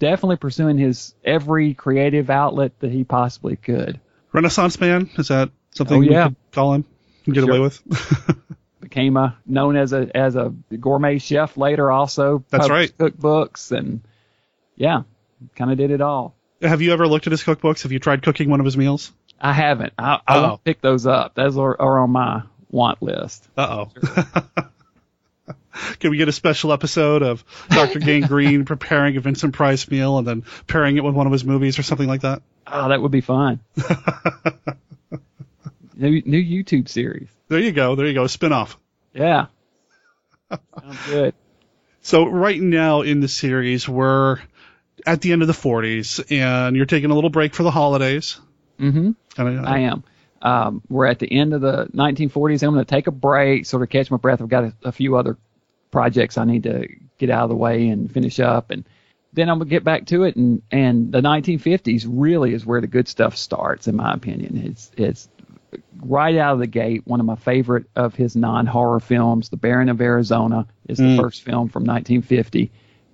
definitely 0.00 0.36
pursuing 0.36 0.78
his 0.78 1.14
every 1.24 1.74
creative 1.74 2.28
outlet 2.30 2.72
that 2.80 2.90
he 2.90 3.04
possibly 3.04 3.54
could. 3.54 4.00
Renaissance 4.32 4.80
man 4.80 5.08
is 5.16 5.28
that 5.28 5.50
something 5.70 5.98
oh, 5.98 6.00
yeah. 6.00 6.24
we 6.24 6.28
could 6.30 6.36
call 6.50 6.74
him 6.74 6.84
and 7.26 7.34
get 7.34 7.44
Sure. 7.44 7.50
away 7.50 7.60
with? 7.60 8.36
became 8.80 9.16
a 9.16 9.36
known 9.46 9.76
as 9.76 9.92
a 9.92 10.10
as 10.16 10.34
a 10.34 10.52
gourmet 10.80 11.18
chef 11.18 11.56
later 11.56 11.92
also 11.92 12.42
That's 12.50 12.66
published 12.66 12.98
cookbooks 12.98 13.70
and 13.76 14.00
yeah 14.74 15.02
kind 15.54 15.70
of 15.70 15.76
did 15.78 15.90
it 15.92 16.00
all 16.00 16.34
Have 16.62 16.82
you 16.82 16.92
ever 16.92 17.06
looked 17.06 17.26
at 17.26 17.30
his 17.30 17.44
cookbooks? 17.44 17.82
Have 17.82 17.92
you 17.92 18.00
tried 18.00 18.22
cooking 18.22 18.50
one 18.50 18.58
of 18.58 18.64
his 18.64 18.76
meals? 18.76 19.12
i 19.40 19.52
haven't 19.52 19.92
I, 19.98 20.18
I 20.26 20.40
won't 20.40 20.64
pick 20.64 20.80
those 20.80 21.06
up 21.06 21.34
those 21.34 21.56
are, 21.56 21.80
are 21.80 22.00
on 22.00 22.10
my 22.10 22.42
want 22.70 23.02
list 23.02 23.46
Uh 23.56 23.86
oh. 23.86 24.64
Can 25.98 26.10
we 26.10 26.16
get 26.16 26.28
a 26.28 26.32
special 26.32 26.72
episode 26.72 27.22
of 27.22 27.44
Dr. 27.68 27.98
Gangrene 28.00 28.64
preparing 28.64 29.16
a 29.16 29.20
Vincent 29.20 29.54
Price 29.54 29.88
meal 29.90 30.18
and 30.18 30.26
then 30.26 30.44
pairing 30.66 30.96
it 30.96 31.04
with 31.04 31.14
one 31.14 31.26
of 31.26 31.32
his 31.32 31.44
movies 31.44 31.78
or 31.78 31.82
something 31.82 32.08
like 32.08 32.22
that? 32.22 32.42
oh 32.72 32.88
that 32.88 33.00
would 33.02 33.10
be 33.10 33.20
fun 33.20 33.58
new 35.96 36.22
new 36.24 36.42
youtube 36.42 36.88
series 36.88 37.28
There 37.48 37.58
you 37.58 37.72
go. 37.72 37.94
There 37.96 38.06
you 38.06 38.14
go. 38.14 38.26
Spin 38.26 38.52
off. 38.52 38.78
yeah 39.12 39.46
sounds 40.50 41.06
good 41.06 41.34
So 42.02 42.26
right 42.26 42.60
now 42.60 43.02
in 43.02 43.20
the 43.20 43.28
series, 43.28 43.88
we're 43.88 44.38
at 45.06 45.20
the 45.20 45.32
end 45.32 45.42
of 45.42 45.48
the 45.48 45.54
40s, 45.54 46.30
and 46.30 46.76
you're 46.76 46.86
taking 46.86 47.10
a 47.10 47.14
little 47.14 47.30
break 47.30 47.54
for 47.54 47.62
the 47.62 47.70
holidays. 47.70 48.38
mm-hmm 48.78 49.10
And 49.36 49.66
I 49.66 49.78
am. 49.80 50.04
Um, 50.42 50.82
we're 50.88 51.06
at 51.06 51.18
the 51.18 51.30
end 51.30 51.52
of 51.52 51.60
the 51.60 51.86
1940s. 51.94 52.62
I'm 52.62 52.72
going 52.72 52.84
to 52.84 52.88
take 52.90 53.06
a 53.06 53.10
break, 53.12 53.66
sort 53.66 53.82
of 53.82 53.90
catch 53.90 54.10
my 54.10 54.16
breath. 54.16 54.40
I've 54.40 54.48
got 54.48 54.64
a, 54.64 54.74
a 54.84 54.92
few 54.92 55.16
other 55.16 55.36
projects 55.90 56.38
I 56.38 56.44
need 56.44 56.64
to 56.64 56.86
get 57.18 57.30
out 57.30 57.44
of 57.44 57.50
the 57.50 57.56
way 57.56 57.88
and 57.88 58.10
finish 58.10 58.40
up, 58.40 58.70
and 58.70 58.84
then 59.32 59.48
I'm 59.48 59.58
going 59.58 59.68
to 59.68 59.74
get 59.74 59.84
back 59.84 60.06
to 60.06 60.24
it. 60.24 60.36
And 60.36 60.62
and 60.70 61.12
the 61.12 61.20
1950s 61.20 62.04
really 62.08 62.52
is 62.54 62.64
where 62.66 62.80
the 62.80 62.86
good 62.86 63.08
stuff 63.08 63.36
starts, 63.36 63.86
in 63.88 63.96
my 63.96 64.12
opinion. 64.12 64.56
It's 64.66 64.90
it's 64.96 65.28
right 66.00 66.36
out 66.36 66.54
of 66.54 66.58
the 66.58 66.66
gate 66.66 67.02
one 67.06 67.20
of 67.20 67.26
my 67.26 67.36
favorite 67.36 67.86
of 67.94 68.14
his 68.14 68.34
non-horror 68.34 69.00
films. 69.00 69.50
The 69.50 69.56
Baron 69.56 69.88
of 69.88 70.00
Arizona 70.00 70.66
is 70.88 70.98
the 70.98 71.04
Mm. 71.04 71.16
first 71.20 71.42
film 71.42 71.68
from 71.68 71.84
1950. 71.84 72.72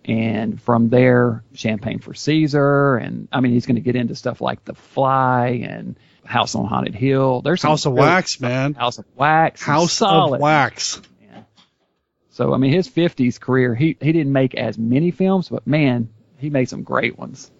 And 0.08 0.62
from 0.62 0.88
there, 0.88 1.42
Champagne 1.52 1.98
for 1.98 2.14
Caesar, 2.14 2.96
and 2.96 3.26
I 3.32 3.40
mean, 3.40 3.50
he's 3.52 3.66
going 3.66 3.74
to 3.74 3.80
get 3.82 3.96
into 3.96 4.14
stuff 4.14 4.40
like 4.40 4.64
The 4.64 4.74
Fly 4.74 5.64
and 5.68 5.98
House 6.24 6.54
on 6.54 6.64
Haunted 6.66 6.94
Hill. 6.94 7.42
There's 7.42 7.60
House 7.60 7.86
of 7.86 7.92
Wax, 7.92 8.40
man. 8.40 8.74
House 8.74 8.98
of 8.98 9.04
Wax, 9.16 9.60
House 9.62 9.92
solid. 9.94 10.36
of 10.36 10.40
Wax. 10.40 11.02
So 12.36 12.52
I 12.52 12.58
mean, 12.58 12.70
his 12.70 12.86
'50s 12.86 13.40
career, 13.40 13.74
he 13.74 13.96
he 13.98 14.12
didn't 14.12 14.32
make 14.32 14.54
as 14.54 14.76
many 14.76 15.10
films, 15.10 15.48
but 15.48 15.66
man, 15.66 16.10
he 16.36 16.50
made 16.50 16.68
some 16.68 16.82
great 16.82 17.18
ones. 17.18 17.50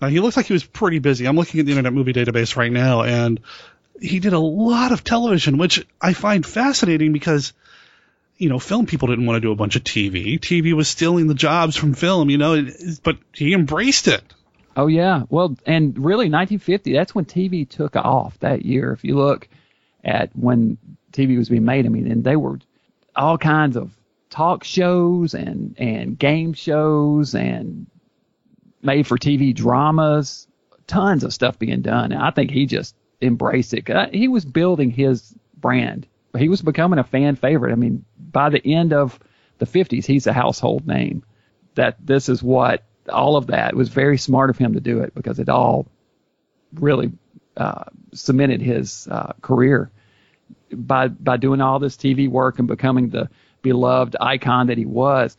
Now, 0.00 0.08
he 0.08 0.20
looks 0.20 0.38
like 0.38 0.46
he 0.46 0.54
was 0.54 0.64
pretty 0.64 1.00
busy. 1.00 1.26
I'm 1.26 1.36
looking 1.36 1.60
at 1.60 1.66
the 1.66 1.72
Internet 1.72 1.92
Movie 1.92 2.14
Database 2.14 2.56
right 2.56 2.72
now, 2.72 3.02
and 3.02 3.40
he 4.00 4.18
did 4.18 4.32
a 4.32 4.38
lot 4.38 4.92
of 4.92 5.04
television, 5.04 5.58
which 5.58 5.86
I 6.00 6.14
find 6.14 6.46
fascinating 6.46 7.12
because 7.12 7.52
you 8.38 8.48
know, 8.48 8.58
film 8.58 8.86
people 8.86 9.08
didn't 9.08 9.26
want 9.26 9.36
to 9.36 9.40
do 9.42 9.52
a 9.52 9.54
bunch 9.54 9.76
of 9.76 9.84
TV. 9.84 10.40
TV 10.40 10.72
was 10.72 10.88
stealing 10.88 11.26
the 11.26 11.34
jobs 11.34 11.76
from 11.76 11.92
film, 11.92 12.30
you 12.30 12.38
know, 12.38 12.68
but 13.02 13.18
he 13.34 13.52
embraced 13.52 14.08
it. 14.08 14.22
Oh 14.74 14.86
yeah, 14.86 15.24
well, 15.28 15.58
and 15.66 15.98
really, 15.98 16.30
1950. 16.30 16.94
That's 16.94 17.14
when 17.14 17.26
TV 17.26 17.68
took 17.68 17.96
off 17.96 18.38
that 18.40 18.64
year. 18.64 18.92
If 18.92 19.04
you 19.04 19.18
look 19.18 19.46
at 20.02 20.30
when 20.34 20.78
TV 21.12 21.36
was 21.36 21.50
being 21.50 21.66
made, 21.66 21.84
I 21.84 21.90
mean, 21.90 22.10
and 22.10 22.24
they 22.24 22.36
were 22.36 22.60
all 23.16 23.38
kinds 23.38 23.76
of 23.76 23.92
talk 24.30 24.64
shows 24.64 25.34
and 25.34 25.74
and 25.78 26.18
game 26.18 26.52
shows 26.52 27.34
and 27.34 27.86
made 28.82 29.06
for 29.06 29.18
TV 29.18 29.54
dramas, 29.54 30.46
tons 30.86 31.24
of 31.24 31.34
stuff 31.34 31.58
being 31.58 31.82
done. 31.82 32.12
And 32.12 32.22
I 32.22 32.30
think 32.30 32.50
he 32.50 32.66
just 32.66 32.94
embraced 33.20 33.74
it. 33.74 34.14
He 34.14 34.28
was 34.28 34.44
building 34.44 34.90
his 34.90 35.34
brand. 35.56 36.06
He 36.36 36.48
was 36.48 36.62
becoming 36.62 36.98
a 36.98 37.04
fan 37.04 37.36
favorite. 37.36 37.72
I 37.72 37.76
mean, 37.76 38.04
by 38.18 38.48
the 38.48 38.64
end 38.64 38.92
of 38.92 39.18
the 39.58 39.66
50s, 39.66 40.06
he's 40.06 40.26
a 40.26 40.32
household 40.32 40.86
name. 40.86 41.24
That 41.74 41.96
this 42.04 42.28
is 42.28 42.42
what 42.42 42.84
all 43.08 43.36
of 43.36 43.48
that 43.48 43.74
was 43.74 43.88
very 43.88 44.18
smart 44.18 44.50
of 44.50 44.58
him 44.58 44.74
to 44.74 44.80
do 44.80 45.00
it 45.00 45.14
because 45.14 45.38
it 45.38 45.48
all 45.48 45.86
really 46.74 47.12
uh, 47.56 47.84
cemented 48.12 48.60
his 48.60 49.08
uh, 49.10 49.32
career 49.42 49.90
by 50.72 51.08
by 51.08 51.36
doing 51.36 51.60
all 51.60 51.78
this 51.78 51.96
TV 51.96 52.28
work 52.28 52.58
and 52.58 52.68
becoming 52.68 53.08
the 53.08 53.28
beloved 53.62 54.16
icon 54.20 54.68
that 54.68 54.78
he 54.78 54.86
was. 54.86 55.36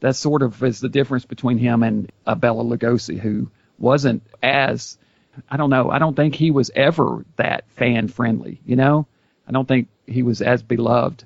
That 0.00 0.14
sort 0.14 0.42
of 0.42 0.62
is 0.62 0.80
the 0.80 0.88
difference 0.88 1.24
between 1.24 1.58
him 1.58 1.82
and 1.82 2.12
uh, 2.24 2.36
Bela 2.36 2.62
Lugosi, 2.62 3.18
who 3.18 3.50
wasn't 3.78 4.22
as 4.42 4.96
I 5.50 5.56
don't 5.56 5.70
know. 5.70 5.90
I 5.90 5.98
don't 5.98 6.14
think 6.14 6.34
he 6.34 6.50
was 6.50 6.70
ever 6.74 7.24
that 7.36 7.70
fan 7.72 8.08
friendly. 8.08 8.60
You 8.64 8.76
know, 8.76 9.06
I 9.46 9.52
don't 9.52 9.66
think 9.66 9.88
he 10.06 10.22
was 10.22 10.40
as 10.40 10.62
beloved 10.62 11.24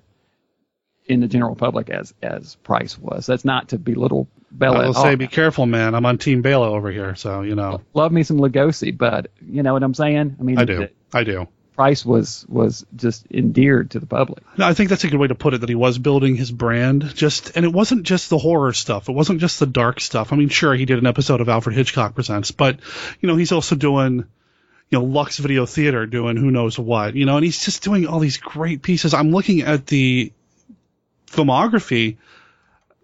in 1.07 1.21
the 1.21 1.29
general 1.29 1.55
public 1.55 1.91
as 1.91 2.15
as 2.23 2.57
Price 2.57 2.99
was. 2.99 3.27
That's 3.27 3.45
not 3.45 3.69
to 3.69 3.79
belittle 3.79 4.29
Bela. 4.51 4.85
I 4.85 4.87
will 4.87 4.95
say, 4.95 5.15
be 5.15 5.27
careful, 5.27 5.67
man. 5.67 5.95
I'm 5.95 6.07
on 6.07 6.19
Team 6.19 6.43
Bela 6.43 6.71
over 6.71 6.91
here, 6.91 7.15
so 7.15 7.43
you 7.43 7.55
know. 7.55 7.81
Love 7.95 8.13
me 8.13 8.23
some 8.23 8.39
Lugosi, 8.39 8.97
but 8.97 9.31
you 9.41 9.63
know 9.63 9.73
what 9.73 9.83
I'm 9.83 9.95
saying. 9.95 10.37
I 10.39 10.43
mean, 10.43 10.59
I 10.59 10.65
do. 10.65 10.89
I 11.13 11.25
do. 11.25 11.49
Price 11.75 12.05
was 12.05 12.45
was 12.49 12.85
just 12.95 13.27
endeared 13.31 13.93
to 13.93 14.01
the 14.01 14.07
public. 14.07 14.43
No, 14.59 14.67
I 14.67 14.75
think 14.75 14.91
that's 14.91 15.05
a 15.05 15.09
good 15.09 15.19
way 15.19 15.29
to 15.29 15.35
put 15.35 15.55
it. 15.55 15.63
That 15.63 15.69
he 15.69 15.75
was 15.75 15.99
building 15.99 16.37
his 16.37 16.51
brand, 16.51 17.15
just 17.15 17.57
and 17.57 17.65
it 17.65 17.73
wasn't 17.73 18.03
just 18.03 18.29
the 18.29 18.39
horror 18.39 18.73
stuff. 18.73 19.09
It 19.09 19.13
wasn't 19.13 19.41
just 19.41 19.59
the 19.59 19.67
dark 19.67 20.01
stuff. 20.01 20.33
I 20.33 20.37
mean, 20.37 20.49
sure, 20.49 20.75
he 20.75 20.85
did 20.85 20.99
an 20.99 21.07
episode 21.07 21.41
of 21.41 21.49
Alfred 21.49 21.75
Hitchcock 21.75 22.15
Presents, 22.15 22.51
but 22.51 22.79
you 23.21 23.27
know, 23.27 23.37
he's 23.37 23.53
also 23.53 23.75
doing 23.75 24.25
you 24.93 24.99
know, 24.99 25.05
Lux 25.05 25.39
Video 25.39 25.65
Theater 25.65 26.05
doing 26.05 26.37
who 26.37 26.51
knows 26.51 26.79
what, 26.79 27.15
you 27.15 27.25
know, 27.25 27.37
and 27.37 27.45
he's 27.45 27.65
just 27.65 27.83
doing 27.83 28.07
all 28.07 28.19
these 28.19 28.37
great 28.37 28.83
pieces. 28.83 29.15
I'm 29.15 29.31
looking 29.31 29.63
at 29.63 29.87
the 29.87 30.33
filmography 31.29 32.19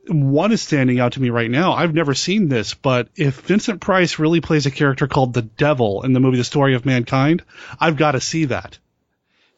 one 0.08 0.52
is 0.52 0.62
standing 0.62 1.00
out 1.00 1.12
to 1.12 1.22
me 1.22 1.30
right 1.30 1.50
now. 1.50 1.72
I've 1.72 1.94
never 1.94 2.14
seen 2.14 2.48
this, 2.48 2.74
but 2.74 3.08
if 3.16 3.40
Vincent 3.40 3.80
Price 3.80 4.18
really 4.18 4.40
plays 4.40 4.66
a 4.66 4.70
character 4.70 5.06
called 5.06 5.34
the 5.34 5.42
Devil 5.42 6.02
in 6.02 6.12
the 6.12 6.20
movie 6.20 6.38
The 6.38 6.44
Story 6.44 6.74
of 6.74 6.86
Mankind, 6.86 7.42
I've 7.78 7.96
got 7.96 8.12
to 8.12 8.20
see 8.20 8.46
that. 8.46 8.78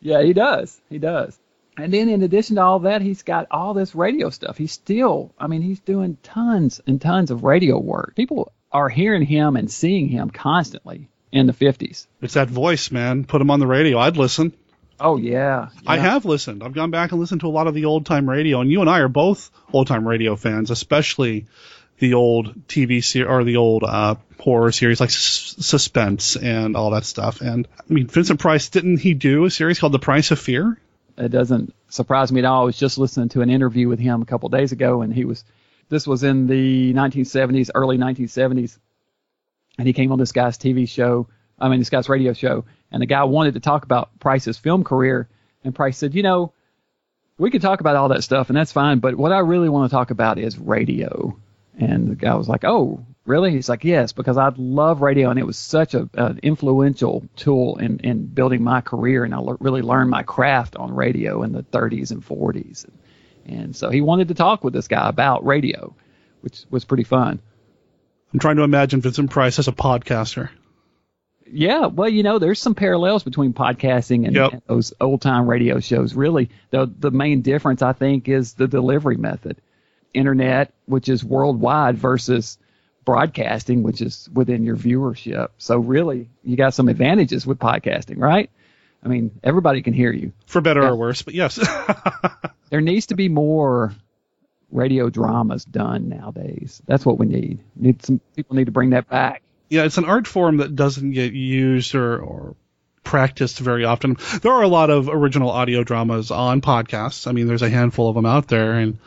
Yeah, 0.01 0.23
he 0.23 0.33
does. 0.33 0.81
He 0.89 0.99
does. 0.99 1.39
And 1.77 1.93
then 1.93 2.09
in 2.09 2.23
addition 2.23 2.57
to 2.57 2.63
all 2.63 2.81
that, 2.81 3.01
he's 3.01 3.23
got 3.23 3.47
all 3.51 3.75
this 3.75 3.95
radio 3.95 4.31
stuff. 4.31 4.59
He's 4.59 4.73
still, 4.73 5.33
I 5.39 5.47
mean, 5.47 5.63
he's 5.63 5.81
doing 5.81 6.19
tons 6.23 6.81
and 6.87 7.01
tons 7.01 7.31
of 7.31 7.45
radio 7.45 7.79
work. 7.79 8.15
People 8.17 8.53
are 8.73 8.89
hearing 8.89 9.23
him 9.23 9.57
and 9.57 9.71
seeing 9.71 10.09
him 10.09 10.31
constantly 10.31 11.09
in 11.33 11.47
the 11.47 11.53
50s. 11.53 12.07
It's 12.21 12.35
that 12.35 12.49
voice, 12.49 12.91
man. 12.91 13.25
Put 13.25 13.41
him 13.41 13.51
on 13.51 13.61
the 13.61 13.67
radio. 13.67 13.99
I'd 13.99 14.17
listen. 14.17 14.53
Oh 15.01 15.17
yeah, 15.17 15.69
yeah. 15.83 15.91
I 15.91 15.97
have 15.97 16.25
listened. 16.25 16.63
I've 16.63 16.75
gone 16.75 16.91
back 16.91 17.13
and 17.13 17.21
listened 17.21 17.41
to 17.41 17.47
a 17.47 17.49
lot 17.49 17.67
of 17.67 17.75
the 17.75 17.87
old 17.87 18.07
time 18.07 18.29
radio, 18.29 18.61
and 18.61 18.71
you 18.71 18.81
and 18.81 18.91
I 18.91 19.01
are 19.01 19.09
both 19.09 19.51
old 19.73 19.87
time 19.87 20.07
radio 20.07 20.37
fans, 20.37 20.71
especially 20.71 21.47
the 21.99 22.15
old 22.15 22.67
TV 22.67 23.03
series 23.03 23.29
or 23.29 23.45
the 23.45 23.57
old 23.57 23.85
uh, 23.85 24.17
horror 24.39 24.73
series 24.73 25.01
like 25.01 25.11
S- 25.11 25.55
Suspense 25.61 26.37
and 26.37 26.77
all 26.77 26.91
that 26.91 27.05
stuff. 27.05 27.41
And 27.41 27.67
I 27.79 27.93
mean, 27.93 28.07
Vincent 28.07 28.41
Price 28.41 28.69
didn't 28.69 28.99
he 28.99 29.15
do 29.15 29.45
a 29.45 29.51
series 29.51 29.79
called 29.79 29.93
The 29.93 29.99
Price 29.99 30.31
of 30.31 30.39
Fear? 30.39 30.79
It 31.17 31.29
doesn't 31.29 31.75
surprise 31.89 32.33
me 32.33 32.41
at 32.41 32.47
all. 32.47 32.63
I 32.63 32.65
was 32.65 32.79
just 32.79 32.97
listening 32.97 33.29
to 33.31 33.43
an 33.43 33.51
interview 33.51 33.89
with 33.89 33.99
him 33.99 34.23
a 34.23 34.27
couple 34.27 34.49
days 34.49 34.73
ago, 34.73 35.03
and 35.03 35.13
he 35.13 35.25
was 35.25 35.45
this 35.89 36.07
was 36.07 36.23
in 36.23 36.47
the 36.47 36.95
1970s, 36.95 37.71
early 37.75 37.99
1970s, 37.99 38.79
and 39.77 39.87
he 39.87 39.93
came 39.93 40.13
on 40.13 40.19
this 40.19 40.33
guy's 40.33 40.57
TV 40.57 40.89
show. 40.89 41.29
I 41.61 41.69
mean, 41.69 41.79
this 41.79 41.91
guy's 41.91 42.09
radio 42.09 42.33
show, 42.33 42.65
and 42.91 43.03
the 43.03 43.07
guy 43.07 43.25
wanted 43.25 43.55
to 43.55 43.61
talk 43.61 43.85
about 43.85 44.19
Price's 44.19 44.59
film 44.59 44.85
career, 44.85 45.29
and 45.63 45.75
Price 45.75 45.99
said, 45.99 46.15
you 46.15 46.23
know, 46.23 46.53
we 47.39 47.51
could 47.51 47.63
talk 47.63 47.81
about 47.81 47.97
all 47.97 48.09
that 48.09 48.25
stuff, 48.25 48.51
and 48.51 48.57
that's 48.57 48.73
fine, 48.73 48.99
but 48.99 49.15
what 49.15 49.33
I 49.33 49.39
really 49.39 49.69
want 49.69 49.91
to 49.91 49.95
talk 49.95 50.11
about 50.11 50.39
is 50.39 50.59
radio. 50.59 51.39
And 51.79 52.11
the 52.11 52.15
guy 52.15 52.35
was 52.35 52.49
like, 52.49 52.65
oh, 52.65 53.05
really? 53.25 53.53
He's 53.53 53.69
like, 53.69 53.85
yes, 53.85 54.13
because 54.13 54.37
I 54.37 54.53
love 54.57 55.01
radio, 55.01 55.31
and 55.31 55.39
it 55.39 55.47
was 55.47 55.57
such 55.57 55.95
a, 55.95 56.09
an 56.15 56.41
influential 56.43 57.25
tool 57.37 57.79
in, 57.79 58.01
in 58.01 58.27
building 58.27 58.63
my 58.63 58.81
career, 58.83 59.25
and 59.25 59.35
I 59.35 59.41
really 59.61 59.83
learned 59.83 60.11
my 60.11 60.23
craft 60.23 60.77
on 60.77 60.95
radio 60.95 61.43
in 61.43 61.53
the 61.53 61.63
30s 61.63 62.11
and 62.11 62.23
40s. 62.23 62.85
And, 62.85 62.99
and 63.61 63.77
so 63.77 63.89
he 63.89 64.01
wanted 64.03 64.29
to 64.29 64.35
talk 64.35 64.63
with 64.63 64.75
this 64.75 64.89
guy 64.89 65.09
about 65.09 65.47
radio, 65.47 65.95
which 66.43 66.65
was 66.71 66.85
pretty 66.85 67.05
fun. 67.05 67.41
I'm 68.33 68.39
trying 68.39 68.57
to 68.57 68.63
imagine 68.63 69.01
Vincent 69.01 69.31
Price 69.31 69.59
as 69.59 69.67
a 69.67 69.73
podcaster. 69.73 70.51
Yeah, 71.53 71.87
well, 71.87 72.09
you 72.09 72.23
know, 72.23 72.39
there's 72.39 72.61
some 72.61 72.75
parallels 72.75 73.25
between 73.25 73.53
podcasting 73.53 74.27
and, 74.27 74.35
Yep. 74.37 74.53
and 74.53 74.63
those 74.67 74.93
old 75.01 75.21
time 75.21 75.49
radio 75.49 75.81
shows. 75.81 76.15
Really, 76.15 76.51
the 76.71 76.87
the 76.99 77.11
main 77.11 77.43
difference 77.43 77.83
I 77.83 77.93
think 77.93 78.29
is 78.29 78.55
the 78.55 78.69
delivery 78.69 79.17
method. 79.17 79.57
Internet, 80.15 80.73
which 80.87 81.09
is 81.09 81.25
worldwide, 81.25 81.97
versus 81.97 82.59
broadcasting, 83.05 83.83
which 83.83 84.01
is 84.01 84.29
within 84.33 84.65
your 84.65 84.77
viewership. 84.77 85.49
So 85.59 85.79
really, 85.79 86.29
you 86.45 86.57
got 86.57 86.75
some 86.75 86.89
advantages 86.89 87.47
with 87.47 87.59
podcasting, 87.59 88.19
right? 88.19 88.51
I 89.05 89.09
mean, 89.09 89.31
everybody 89.43 89.83
can 89.83 89.95
hear 89.95 90.13
you. 90.13 90.33
For 90.47 90.61
better 90.61 90.85
or 90.87 90.95
worse, 90.97 91.23
but 91.23 91.35
yes. 91.35 91.59
There 92.71 92.81
needs 92.81 93.07
to 93.07 93.17
be 93.17 93.29
more 93.29 93.93
radio 94.71 95.11
dramas 95.11 95.65
done 95.65 96.09
nowadays. 96.09 96.81
That's 96.87 97.05
what 97.05 97.19
we 97.19 97.27
need. 97.27 97.59
Need 97.75 98.05
some 98.05 98.21
people 98.37 98.55
need 98.55 98.67
to 98.67 98.71
bring 98.73 98.91
that 98.91 99.09
back. 99.09 99.43
Yeah, 99.71 99.85
it's 99.85 99.97
an 99.99 100.05
art 100.05 100.27
form 100.27 100.59
that 100.59 100.77
doesn't 100.77 101.13
get 101.13 101.33
used 101.33 101.95
or, 101.95 102.19
or 102.19 102.57
practiced 103.05 103.59
very 103.59 103.85
often. 103.85 104.17
There 104.43 104.53
are 104.53 104.63
a 104.63 104.69
lot 104.69 104.91
of 104.91 105.09
original 105.09 105.51
audio 105.51 105.83
dramas 105.85 106.31
on 106.31 106.61
podcasts. 106.61 107.27
I 107.27 107.33
mean, 107.33 107.47
there's 107.47 107.63
a 107.63 107.71
handful 107.71 108.09
of 108.09 108.15
them 108.15 108.27
out 108.27 108.49
there, 108.49 108.75
and 108.75 108.99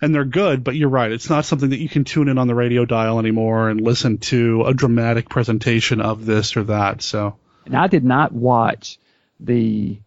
and 0.00 0.14
they're 0.14 0.24
good. 0.24 0.62
But 0.62 0.76
you're 0.76 0.88
right; 0.90 1.10
it's 1.10 1.28
not 1.30 1.44
something 1.46 1.70
that 1.70 1.78
you 1.80 1.88
can 1.88 2.04
tune 2.04 2.28
in 2.28 2.38
on 2.38 2.46
the 2.46 2.54
radio 2.54 2.84
dial 2.84 3.18
anymore 3.18 3.68
and 3.70 3.80
listen 3.80 4.18
to 4.18 4.64
a 4.66 4.74
dramatic 4.74 5.28
presentation 5.28 6.00
of 6.00 6.24
this 6.26 6.56
or 6.56 6.64
that. 6.64 7.02
So 7.02 7.36
And 7.64 7.74
I 7.76 7.86
did 7.88 8.04
not 8.04 8.32
watch 8.32 8.98
the 9.40 9.98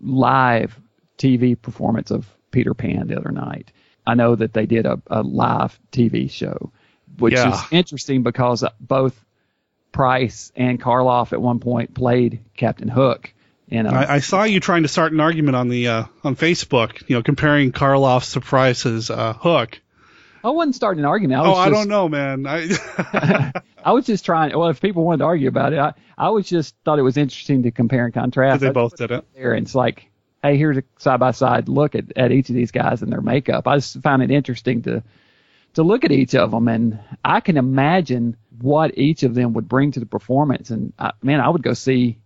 live 0.00 0.78
TV 1.18 1.60
performance 1.60 2.10
of 2.10 2.26
Peter 2.50 2.74
Pan 2.74 3.08
the 3.08 3.16
other 3.18 3.32
night. 3.32 3.72
I 4.06 4.14
know 4.14 4.34
that 4.36 4.52
they 4.52 4.66
did 4.66 4.86
a, 4.86 5.00
a 5.08 5.22
live 5.22 5.78
TV 5.92 6.30
show, 6.30 6.72
which 7.18 7.34
Yeah. 7.34 7.52
is 7.52 7.60
interesting 7.70 8.22
because 8.22 8.64
both 8.80 9.18
Price 9.98 10.52
and 10.54 10.80
Karloff 10.80 11.32
at 11.32 11.42
one 11.42 11.58
point 11.58 11.92
played 11.92 12.44
Captain 12.56 12.86
Hook. 12.86 13.34
A, 13.68 13.78
I, 13.78 14.14
I 14.14 14.18
saw 14.20 14.44
you 14.44 14.60
trying 14.60 14.84
to 14.84 14.88
start 14.88 15.12
an 15.12 15.18
argument 15.18 15.56
on 15.56 15.68
the 15.68 15.88
uh, 15.88 16.04
on 16.22 16.36
Facebook, 16.36 17.02
you 17.08 17.16
know, 17.16 17.24
comparing 17.24 17.72
Karloff's 17.72 18.34
to 18.34 18.40
Price's 18.40 19.10
uh, 19.10 19.32
Hook. 19.32 19.80
I 20.44 20.50
wasn't 20.50 20.76
starting 20.76 21.00
an 21.00 21.06
argument. 21.06 21.40
I 21.40 21.46
oh, 21.46 21.50
was 21.50 21.58
I 21.58 21.70
don't 21.70 21.88
know, 21.88 22.08
man. 22.08 22.46
I, 22.46 22.70
I 23.84 23.90
was 23.90 24.06
just 24.06 24.24
trying. 24.24 24.56
Well, 24.56 24.68
if 24.68 24.80
people 24.80 25.02
wanted 25.02 25.18
to 25.18 25.24
argue 25.24 25.48
about 25.48 25.72
it, 25.72 25.80
I, 25.80 25.94
I 26.16 26.30
was 26.30 26.48
just 26.48 26.76
thought 26.84 27.00
it 27.00 27.02
was 27.02 27.16
interesting 27.16 27.64
to 27.64 27.72
compare 27.72 28.04
and 28.04 28.14
contrast. 28.14 28.60
they 28.60 28.70
both 28.70 28.96
did 28.96 29.10
it. 29.10 29.24
there 29.34 29.54
and 29.54 29.66
it's 29.66 29.74
like, 29.74 30.08
hey, 30.44 30.56
here's 30.56 30.76
a 30.76 30.84
side 30.98 31.18
by 31.18 31.32
side 31.32 31.68
look 31.68 31.96
at, 31.96 32.16
at 32.16 32.30
each 32.30 32.50
of 32.50 32.54
these 32.54 32.70
guys 32.70 33.02
and 33.02 33.10
their 33.10 33.20
makeup. 33.20 33.66
I 33.66 33.78
just 33.78 34.00
find 34.00 34.22
it 34.22 34.30
interesting 34.30 34.82
to 34.82 35.02
to 35.74 35.82
look 35.82 36.04
at 36.04 36.12
each 36.12 36.34
of 36.34 36.50
them 36.50 36.68
and 36.68 36.98
I 37.24 37.40
can 37.40 37.56
imagine 37.56 38.36
what 38.60 38.98
each 38.98 39.22
of 39.22 39.34
them 39.34 39.52
would 39.54 39.68
bring 39.68 39.92
to 39.92 40.00
the 40.00 40.06
performance. 40.06 40.70
And 40.70 40.92
I, 40.98 41.12
man, 41.22 41.40
I 41.40 41.48
would 41.48 41.62
go 41.62 41.74
see 41.74 42.18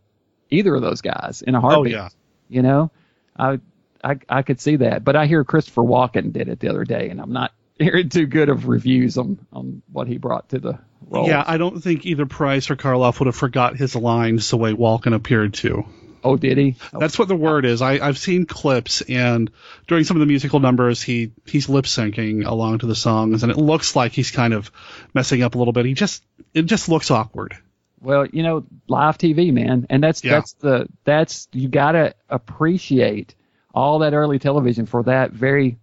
either 0.50 0.74
of 0.74 0.82
those 0.82 1.00
guys 1.00 1.42
in 1.42 1.54
a 1.54 1.58
oh, 1.58 1.60
heartbeat. 1.60 1.94
Oh, 1.94 1.98
yeah. 1.98 2.08
You 2.48 2.62
know, 2.62 2.90
I 3.38 3.60
I 4.04 4.18
I 4.28 4.42
could 4.42 4.60
see 4.60 4.76
that. 4.76 5.04
But 5.04 5.16
I 5.16 5.26
hear 5.26 5.44
Christopher 5.44 5.82
Walken 5.82 6.32
did 6.32 6.48
it 6.48 6.60
the 6.60 6.68
other 6.68 6.84
day, 6.84 7.08
and 7.08 7.20
I'm 7.20 7.32
not 7.32 7.52
hearing 7.78 8.08
too 8.08 8.26
good 8.26 8.48
of 8.48 8.68
reviews 8.68 9.16
on 9.18 9.38
on 9.52 9.82
what 9.90 10.06
he 10.06 10.18
brought 10.18 10.50
to 10.50 10.58
the 10.58 10.78
role. 11.08 11.28
Yeah, 11.28 11.42
I 11.46 11.56
don't 11.56 11.82
think 11.82 12.04
either 12.04 12.26
Price 12.26 12.70
or 12.70 12.76
Karloff 12.76 13.18
would 13.20 13.26
have 13.26 13.36
forgot 13.36 13.76
his 13.76 13.96
lines 13.96 14.50
the 14.50 14.56
way 14.56 14.72
Walken 14.72 15.14
appeared 15.14 15.54
to. 15.54 15.84
Oh, 16.24 16.36
did 16.36 16.58
he? 16.58 16.76
Oh, 16.92 16.98
that's 17.00 17.18
what 17.18 17.28
the 17.28 17.36
word 17.36 17.64
is. 17.64 17.82
I, 17.82 17.92
I've 18.06 18.18
seen 18.18 18.46
clips, 18.46 19.00
and 19.02 19.50
during 19.88 20.04
some 20.04 20.16
of 20.16 20.20
the 20.20 20.26
musical 20.26 20.60
numbers, 20.60 21.02
he 21.02 21.32
he's 21.46 21.68
lip 21.68 21.84
syncing 21.84 22.44
along 22.46 22.78
to 22.80 22.86
the 22.86 22.94
songs, 22.94 23.42
and 23.42 23.50
it 23.50 23.58
looks 23.58 23.96
like 23.96 24.12
he's 24.12 24.30
kind 24.30 24.54
of 24.54 24.70
messing 25.14 25.42
up 25.42 25.54
a 25.54 25.58
little 25.58 25.72
bit. 25.72 25.84
He 25.86 25.94
just 25.94 26.22
it 26.54 26.62
just 26.62 26.88
looks 26.88 27.10
awkward. 27.10 27.56
Well, 28.00 28.26
you 28.26 28.42
know, 28.42 28.64
live 28.88 29.18
TV, 29.18 29.52
man, 29.52 29.86
and 29.90 30.02
that's 30.02 30.24
Yeah. 30.24 30.32
that's 30.32 30.52
the 30.54 30.88
that's 31.04 31.48
you 31.52 31.68
gotta 31.68 32.14
appreciate 32.28 33.34
all 33.74 34.00
that 34.00 34.12
early 34.12 34.38
television 34.38 34.86
for 34.86 35.02
that 35.04 35.30
very 35.30 35.78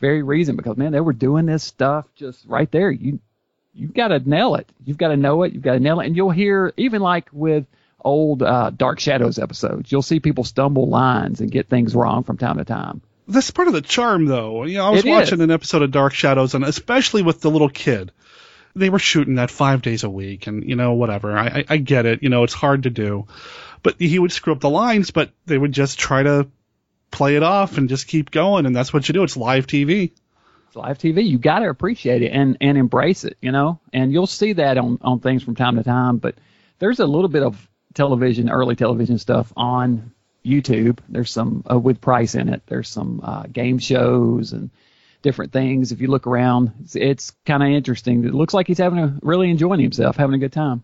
very 0.00 0.22
reason 0.22 0.56
because 0.56 0.76
man, 0.76 0.92
they 0.92 1.00
were 1.00 1.12
doing 1.12 1.46
this 1.46 1.62
stuff 1.62 2.06
just 2.16 2.44
right 2.46 2.70
there. 2.70 2.90
You 2.90 3.20
you've 3.72 3.94
got 3.94 4.08
to 4.08 4.18
nail 4.28 4.54
it. 4.54 4.70
You've 4.84 4.98
got 4.98 5.08
to 5.08 5.16
know 5.16 5.42
it. 5.42 5.52
You've 5.52 5.62
got 5.62 5.72
to 5.74 5.80
nail 5.80 5.98
it. 6.00 6.06
And 6.06 6.16
you'll 6.16 6.30
hear 6.30 6.72
even 6.76 7.02
like 7.02 7.28
with 7.32 7.66
old 8.04 8.42
uh, 8.42 8.70
Dark 8.70 9.00
Shadows 9.00 9.38
episodes, 9.38 9.90
you'll 9.90 10.02
see 10.02 10.20
people 10.20 10.44
stumble 10.44 10.88
lines 10.88 11.40
and 11.40 11.50
get 11.50 11.68
things 11.68 11.94
wrong 11.94 12.22
from 12.24 12.36
time 12.36 12.58
to 12.58 12.64
time. 12.64 13.00
That's 13.26 13.50
part 13.50 13.68
of 13.68 13.74
the 13.74 13.80
charm, 13.80 14.26
though. 14.26 14.64
You 14.64 14.78
know, 14.78 14.86
I 14.86 14.90
was 14.90 15.04
It 15.04 15.08
watching 15.08 15.38
is. 15.38 15.44
an 15.44 15.50
episode 15.50 15.82
of 15.82 15.90
Dark 15.90 16.12
Shadows, 16.12 16.54
and 16.54 16.64
especially 16.64 17.22
with 17.22 17.40
the 17.40 17.50
little 17.50 17.70
kid, 17.70 18.12
they 18.76 18.90
were 18.90 18.98
shooting 18.98 19.36
that 19.36 19.50
five 19.50 19.80
days 19.82 20.04
a 20.04 20.10
week, 20.10 20.46
and 20.46 20.68
you 20.68 20.76
know, 20.76 20.92
whatever. 20.92 21.36
I, 21.36 21.46
I, 21.46 21.64
I 21.70 21.76
get 21.78 22.04
it. 22.06 22.22
You 22.22 22.28
know, 22.28 22.42
it's 22.44 22.52
hard 22.52 22.82
to 22.82 22.90
do, 22.90 23.26
but 23.82 23.96
he 23.98 24.18
would 24.18 24.32
screw 24.32 24.52
up 24.52 24.60
the 24.60 24.68
lines, 24.68 25.10
but 25.10 25.30
they 25.46 25.56
would 25.56 25.72
just 25.72 25.98
try 25.98 26.22
to 26.22 26.48
play 27.10 27.36
it 27.36 27.42
off 27.42 27.78
and 27.78 27.88
just 27.88 28.08
keep 28.08 28.30
going, 28.30 28.66
and 28.66 28.76
that's 28.76 28.92
what 28.92 29.08
you 29.08 29.14
do. 29.14 29.22
It's 29.22 29.36
live 29.36 29.66
TV. 29.66 30.12
It's 30.66 30.76
live 30.76 30.98
TV. 30.98 31.24
You 31.26 31.38
got 31.38 31.60
to 31.60 31.70
appreciate 31.70 32.22
it 32.22 32.32
and 32.32 32.58
and 32.60 32.76
embrace 32.76 33.24
it, 33.24 33.38
you 33.40 33.52
know. 33.52 33.80
And 33.92 34.12
you'll 34.12 34.26
see 34.26 34.54
that 34.54 34.76
on 34.76 34.98
on 35.00 35.20
things 35.20 35.42
from 35.42 35.54
time 35.54 35.76
to 35.76 35.82
time. 35.84 36.18
But 36.18 36.34
there's 36.78 37.00
a 37.00 37.06
little 37.06 37.28
bit 37.28 37.42
of 37.42 37.56
television, 37.94 38.50
early 38.50 38.76
television 38.76 39.18
stuff 39.18 39.52
on 39.56 40.12
YouTube. 40.44 40.98
There's 41.08 41.30
some 41.30 41.64
uh, 41.70 41.78
with 41.78 42.00
Price 42.00 42.34
in 42.34 42.48
it. 42.48 42.62
There's 42.66 42.88
some 42.88 43.20
uh, 43.22 43.44
game 43.44 43.78
shows 43.78 44.52
and 44.52 44.70
different 45.22 45.52
things. 45.52 45.92
If 45.92 46.00
you 46.00 46.08
look 46.08 46.26
around, 46.26 46.72
it's, 46.82 46.96
it's 46.96 47.30
kind 47.46 47.62
of 47.62 47.70
interesting. 47.70 48.24
It 48.24 48.34
looks 48.34 48.52
like 48.52 48.66
he's 48.66 48.78
having 48.78 48.98
a 48.98 49.18
really 49.22 49.50
enjoying 49.50 49.80
himself, 49.80 50.16
having 50.16 50.34
a 50.34 50.38
good 50.38 50.52
time. 50.52 50.82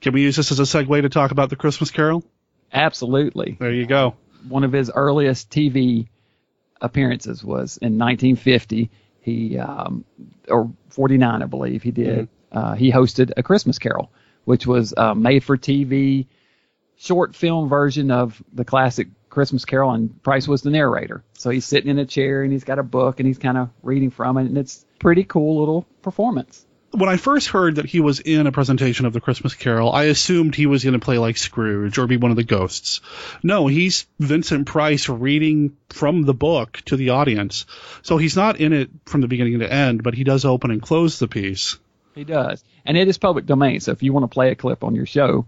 Can 0.00 0.12
we 0.12 0.22
use 0.22 0.36
this 0.36 0.50
as 0.52 0.58
a 0.58 0.64
segue 0.64 1.02
to 1.02 1.08
talk 1.08 1.30
about 1.30 1.50
the 1.50 1.56
Christmas 1.56 1.90
Carol? 1.90 2.24
Absolutely. 2.72 3.56
There 3.58 3.72
you 3.72 3.86
go. 3.86 4.16
One 4.48 4.64
of 4.64 4.72
his 4.72 4.90
earliest 4.94 5.50
TV 5.50 6.08
appearances 6.80 7.42
was 7.42 7.78
in 7.78 7.98
1950. 7.98 8.90
He 9.20 9.58
um, 9.58 10.04
or 10.48 10.70
49, 10.90 11.42
I 11.42 11.46
believe 11.46 11.82
he 11.82 11.90
did. 11.90 12.28
Uh, 12.52 12.74
he 12.74 12.92
hosted 12.92 13.32
a 13.36 13.42
Christmas 13.42 13.78
Carol, 13.78 14.10
which 14.44 14.66
was 14.66 14.94
a 14.96 15.14
made-for-TV 15.14 16.26
short 16.96 17.34
film 17.34 17.68
version 17.68 18.10
of 18.10 18.42
the 18.52 18.64
classic 18.64 19.08
Christmas 19.28 19.64
Carol, 19.64 19.92
and 19.92 20.22
Price 20.22 20.48
was 20.48 20.62
the 20.62 20.70
narrator. 20.70 21.22
So 21.34 21.50
he's 21.50 21.66
sitting 21.66 21.90
in 21.90 21.98
a 21.98 22.06
chair 22.06 22.42
and 22.42 22.52
he's 22.52 22.64
got 22.64 22.78
a 22.78 22.82
book 22.82 23.20
and 23.20 23.26
he's 23.26 23.38
kind 23.38 23.58
of 23.58 23.68
reading 23.82 24.10
from 24.10 24.38
it, 24.38 24.46
and 24.46 24.56
it's 24.56 24.84
pretty 24.98 25.24
cool 25.24 25.60
little 25.60 25.86
performance. 26.02 26.64
When 26.92 27.10
I 27.10 27.18
first 27.18 27.48
heard 27.48 27.74
that 27.74 27.84
he 27.84 28.00
was 28.00 28.20
in 28.20 28.46
a 28.46 28.52
presentation 28.52 29.04
of 29.04 29.12
the 29.12 29.20
Christmas 29.20 29.52
Carol, 29.52 29.92
I 29.92 30.04
assumed 30.04 30.54
he 30.54 30.64
was 30.64 30.82
going 30.82 30.98
to 30.98 31.04
play 31.04 31.18
like 31.18 31.36
Scrooge 31.36 31.98
or 31.98 32.06
be 32.06 32.16
one 32.16 32.30
of 32.30 32.38
the 32.38 32.44
ghosts. 32.44 33.02
No, 33.42 33.66
he's 33.66 34.06
Vincent 34.18 34.66
Price 34.66 35.08
reading 35.08 35.76
from 35.90 36.22
the 36.22 36.32
book 36.32 36.80
to 36.86 36.96
the 36.96 37.10
audience. 37.10 37.66
So 38.00 38.16
he's 38.16 38.36
not 38.36 38.60
in 38.60 38.72
it 38.72 38.88
from 39.04 39.20
the 39.20 39.28
beginning 39.28 39.58
to 39.58 39.70
end, 39.70 40.02
but 40.02 40.14
he 40.14 40.24
does 40.24 40.46
open 40.46 40.70
and 40.70 40.80
close 40.80 41.18
the 41.18 41.28
piece. 41.28 41.76
He 42.14 42.24
does, 42.24 42.64
and 42.86 42.96
it 42.96 43.08
is 43.08 43.18
public 43.18 43.44
domain. 43.44 43.80
So 43.80 43.92
if 43.92 44.02
you 44.02 44.14
want 44.14 44.24
to 44.24 44.34
play 44.34 44.50
a 44.50 44.54
clip 44.54 44.82
on 44.82 44.94
your 44.94 45.04
show, 45.04 45.44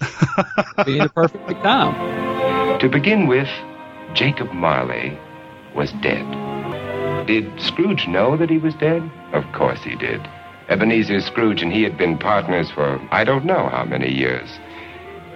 it'd 0.00 0.86
be 0.86 0.98
the 0.98 1.10
perfect 1.14 1.62
time. 1.62 2.78
To 2.80 2.88
begin 2.88 3.26
with, 3.26 3.48
Jacob 4.14 4.52
Marley 4.52 5.18
was 5.74 5.92
dead. 6.02 6.26
Did 7.26 7.60
Scrooge 7.60 8.08
know 8.08 8.36
that 8.36 8.50
he 8.50 8.58
was 8.58 8.74
dead? 8.74 9.02
Of 9.32 9.44
course 9.52 9.82
he 9.82 9.94
did. 9.94 10.20
Ebenezer 10.68 11.20
Scrooge 11.20 11.62
and 11.62 11.72
he 11.72 11.82
had 11.82 11.98
been 11.98 12.16
partners 12.16 12.70
for 12.70 13.00
I 13.10 13.24
don't 13.24 13.44
know 13.44 13.68
how 13.68 13.84
many 13.84 14.12
years. 14.12 14.48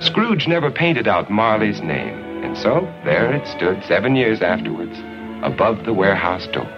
Scrooge 0.00 0.48
never 0.48 0.70
painted 0.70 1.07
out 1.07 1.31
Marley's 1.31 1.81
name, 1.81 2.44
and 2.44 2.57
so 2.57 2.81
there 3.05 3.33
it 3.33 3.46
stood 3.46 3.83
seven 3.85 4.16
years 4.16 4.42
afterwards, 4.42 4.98
above 5.42 5.85
the 5.85 5.92
warehouse 5.92 6.46
door. 6.48 6.68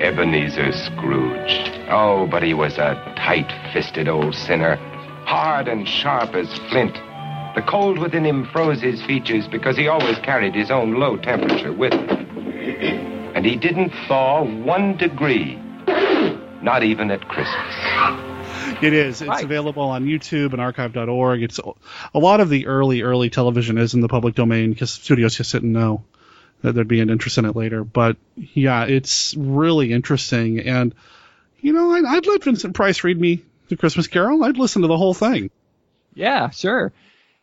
Ebenezer 0.00 0.72
Scrooge. 0.72 1.70
Oh, 1.90 2.28
but 2.30 2.42
he 2.42 2.54
was 2.54 2.78
a 2.78 2.94
tight 3.16 3.50
fisted 3.72 4.08
old 4.08 4.34
sinner, 4.34 4.76
hard 5.28 5.68
and 5.68 5.86
sharp 5.86 6.34
as 6.34 6.48
flint. 6.70 6.94
The 7.54 7.60
cold 7.60 7.98
within 7.98 8.24
him 8.24 8.46
froze 8.46 8.80
his 8.80 9.02
features 9.02 9.46
because 9.46 9.76
he 9.76 9.86
always 9.86 10.16
carried 10.20 10.54
his 10.54 10.70
own 10.70 10.94
low 10.94 11.18
temperature 11.18 11.70
with 11.70 11.92
him. 11.92 13.32
And 13.34 13.44
he 13.44 13.54
didn't 13.56 13.92
thaw 14.08 14.42
one 14.42 14.96
degree, 14.96 15.56
not 16.62 16.82
even 16.82 17.10
at 17.10 17.28
Christmas. 17.28 17.74
It 18.82 18.94
is. 18.94 19.20
It's 19.20 19.42
available 19.42 19.82
on 19.82 20.06
YouTube 20.06 20.54
and 20.54 20.62
archive.org. 20.62 21.42
It's 21.42 21.60
a 22.14 22.18
lot 22.18 22.40
of 22.40 22.48
the 22.48 22.66
early, 22.66 23.02
early 23.02 23.28
television 23.28 23.76
is 23.76 23.92
in 23.92 24.00
the 24.00 24.08
public 24.08 24.34
domain 24.34 24.70
because 24.70 24.90
studios 24.90 25.36
just 25.36 25.52
didn't 25.52 25.72
know 25.72 26.04
that 26.62 26.72
there'd 26.72 26.88
be 26.88 27.00
an 27.00 27.10
interest 27.10 27.36
in 27.36 27.44
it 27.44 27.54
later. 27.54 27.84
But 27.84 28.16
yeah, 28.34 28.84
it's 28.84 29.34
really 29.36 29.92
interesting. 29.92 30.60
And, 30.60 30.94
you 31.60 31.74
know, 31.74 31.92
I'd, 31.92 32.04
I'd 32.06 32.26
let 32.26 32.44
Vincent 32.44 32.74
Price 32.74 33.04
read 33.04 33.20
me 33.20 33.42
The 33.68 33.76
Christmas 33.76 34.06
Carol. 34.06 34.44
I'd 34.44 34.56
listen 34.58 34.82
to 34.82 34.88
the 34.88 34.96
whole 34.96 35.14
thing. 35.14 35.50
Yeah, 36.14 36.50
sure. 36.50 36.92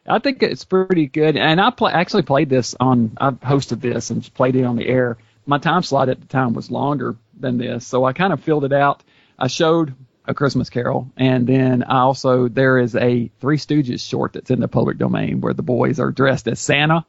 I 0.07 0.19
think 0.19 0.43
it's 0.43 0.65
pretty 0.65 1.07
good, 1.07 1.35
and 1.35 1.59
I 1.59 1.71
play, 1.71 1.91
actually 1.91 2.23
played 2.23 2.49
this 2.49 2.75
on. 2.79 3.17
I've 3.17 3.39
hosted 3.39 3.81
this 3.81 4.11
and 4.11 4.33
played 4.33 4.55
it 4.55 4.63
on 4.63 4.75
the 4.75 4.88
air. 4.88 5.17
My 5.45 5.57
time 5.57 5.83
slot 5.83 6.09
at 6.09 6.19
the 6.19 6.27
time 6.27 6.53
was 6.53 6.69
longer 6.69 7.15
than 7.39 7.57
this, 7.57 7.88
so 7.88 8.05
I 8.05 8.13
kind 8.13 8.33
of 8.33 8.43
filled 8.43 8.65
it 8.65 8.73
out. 8.73 9.03
I 9.38 9.47
showed 9.47 9.95
a 10.27 10.33
Christmas 10.33 10.69
Carol, 10.69 11.11
and 11.17 11.47
then 11.47 11.83
I 11.83 11.99
also 11.99 12.47
there 12.47 12.79
is 12.79 12.95
a 12.95 13.31
Three 13.39 13.57
Stooges 13.57 14.07
short 14.07 14.33
that's 14.33 14.51
in 14.51 14.59
the 14.59 14.67
public 14.67 14.97
domain 14.97 15.41
where 15.41 15.53
the 15.53 15.63
boys 15.63 15.99
are 15.99 16.11
dressed 16.11 16.47
as 16.47 16.59
Santa. 16.59 17.05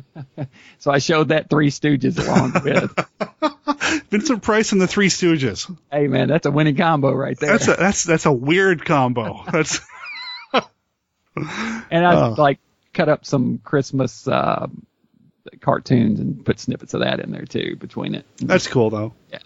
so 0.78 0.90
I 0.90 0.98
showed 0.98 1.28
that 1.28 1.50
Three 1.50 1.70
Stooges 1.70 2.18
along 2.18 2.52
with. 2.64 4.02
Vincent 4.10 4.42
Price 4.42 4.72
and 4.72 4.80
the 4.80 4.86
Three 4.86 5.08
Stooges. 5.08 5.74
Hey 5.90 6.06
man, 6.06 6.28
that's 6.28 6.46
a 6.46 6.50
winning 6.50 6.76
combo 6.76 7.12
right 7.12 7.38
there. 7.38 7.52
That's 7.52 7.68
a, 7.68 7.74
that's 7.74 8.04
that's 8.04 8.26
a 8.26 8.32
weird 8.32 8.84
combo. 8.84 9.44
That's 9.50 9.80
and 10.54 12.06
I 12.06 12.14
Oh. 12.28 12.34
like 12.36 12.58
cut 12.92 13.08
up 13.08 13.24
some 13.24 13.58
Christmas 13.58 14.26
uh, 14.28 14.66
cartoons 15.60 16.20
and 16.20 16.44
put 16.44 16.60
snippets 16.60 16.94
of 16.94 17.00
that 17.00 17.20
in 17.20 17.30
there 17.32 17.44
too 17.46 17.76
between 17.76 18.14
it. 18.14 18.26
That's 18.38 18.66
cool 18.66 18.90
though. 18.90 19.14
Yeah. 19.30 19.38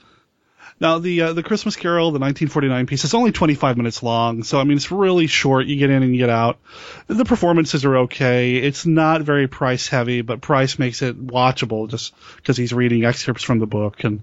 Now 0.78 0.98
the 0.98 1.22
uh, 1.22 1.32
the 1.32 1.42
Christmas 1.42 1.74
Carol, 1.74 2.10
the 2.10 2.18
1949 2.18 2.86
piece, 2.86 3.04
is 3.04 3.14
only 3.14 3.32
25 3.32 3.78
minutes 3.78 4.02
long, 4.02 4.42
so 4.42 4.60
I 4.60 4.64
mean 4.64 4.76
it's 4.76 4.90
really 4.90 5.26
short. 5.26 5.66
You 5.66 5.76
get 5.76 5.88
in 5.88 6.02
and 6.02 6.12
you 6.14 6.18
get 6.18 6.28
out. 6.28 6.58
The 7.06 7.24
performances 7.24 7.84
are 7.86 7.96
okay. 7.98 8.56
It's 8.56 8.84
not 8.84 9.22
very 9.22 9.48
price 9.48 9.88
heavy, 9.88 10.20
but 10.20 10.42
Price 10.42 10.78
makes 10.78 11.00
it 11.00 11.26
watchable 11.26 11.88
just 11.88 12.12
because 12.36 12.58
he's 12.58 12.74
reading 12.74 13.04
excerpts 13.04 13.42
from 13.42 13.58
the 13.58 13.66
book, 13.66 14.04
and 14.04 14.22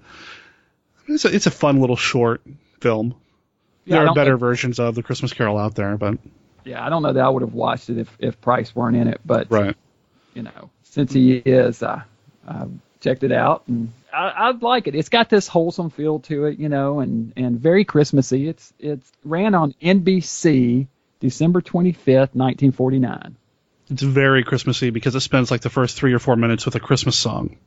it's 1.07 1.25
a, 1.25 1.33
it's 1.33 1.47
a 1.47 1.51
fun 1.51 1.81
little 1.81 1.95
short 1.95 2.41
film. 2.79 3.15
Yeah, 3.85 3.99
there 3.99 4.09
are 4.09 4.13
better 4.13 4.33
think- 4.33 4.41
versions 4.41 4.79
of 4.79 4.93
the 4.93 5.01
Christmas 5.01 5.33
Carol 5.33 5.57
out 5.57 5.73
there, 5.73 5.97
but 5.97 6.19
Yeah, 6.65 6.85
I 6.85 6.89
don't 6.89 7.01
know 7.01 7.13
that 7.13 7.23
I 7.23 7.29
would 7.29 7.41
have 7.41 7.55
watched 7.55 7.89
it 7.89 7.97
if 7.97 8.15
if 8.19 8.39
Price 8.41 8.75
weren't 8.75 8.95
in 8.95 9.07
it, 9.07 9.21
but 9.25 9.47
right. 9.49 9.75
you 10.35 10.43
know, 10.43 10.69
since 10.83 11.11
he 11.11 11.33
is, 11.33 11.81
I, 11.81 12.03
I 12.47 12.67
checked 12.99 13.23
it 13.23 13.31
out 13.31 13.63
and 13.67 13.91
I, 14.13 14.29
I 14.29 14.51
like 14.51 14.87
it. 14.87 14.95
It's 14.95 15.09
got 15.09 15.29
this 15.29 15.47
wholesome 15.47 15.89
feel 15.89 16.19
to 16.21 16.45
it, 16.45 16.59
you 16.59 16.69
know, 16.69 16.99
and 16.99 17.33
and 17.35 17.59
very 17.59 17.85
Christmassy. 17.85 18.47
It's 18.47 18.73
it's 18.79 19.11
ran 19.23 19.55
on 19.55 19.73
NBC 19.81 20.87
December 21.19 21.61
25th, 21.61 22.35
1949. 22.35 23.37
It's 23.89 24.01
very 24.01 24.43
Christmassy 24.43 24.91
because 24.91 25.13
it 25.13 25.19
spends 25.19 25.51
like 25.51 25.61
the 25.61 25.69
first 25.69 25.97
three 25.97 26.13
or 26.13 26.19
four 26.19 26.35
minutes 26.35 26.65
with 26.65 26.75
a 26.75 26.79
Christmas 26.79 27.17
song. 27.17 27.57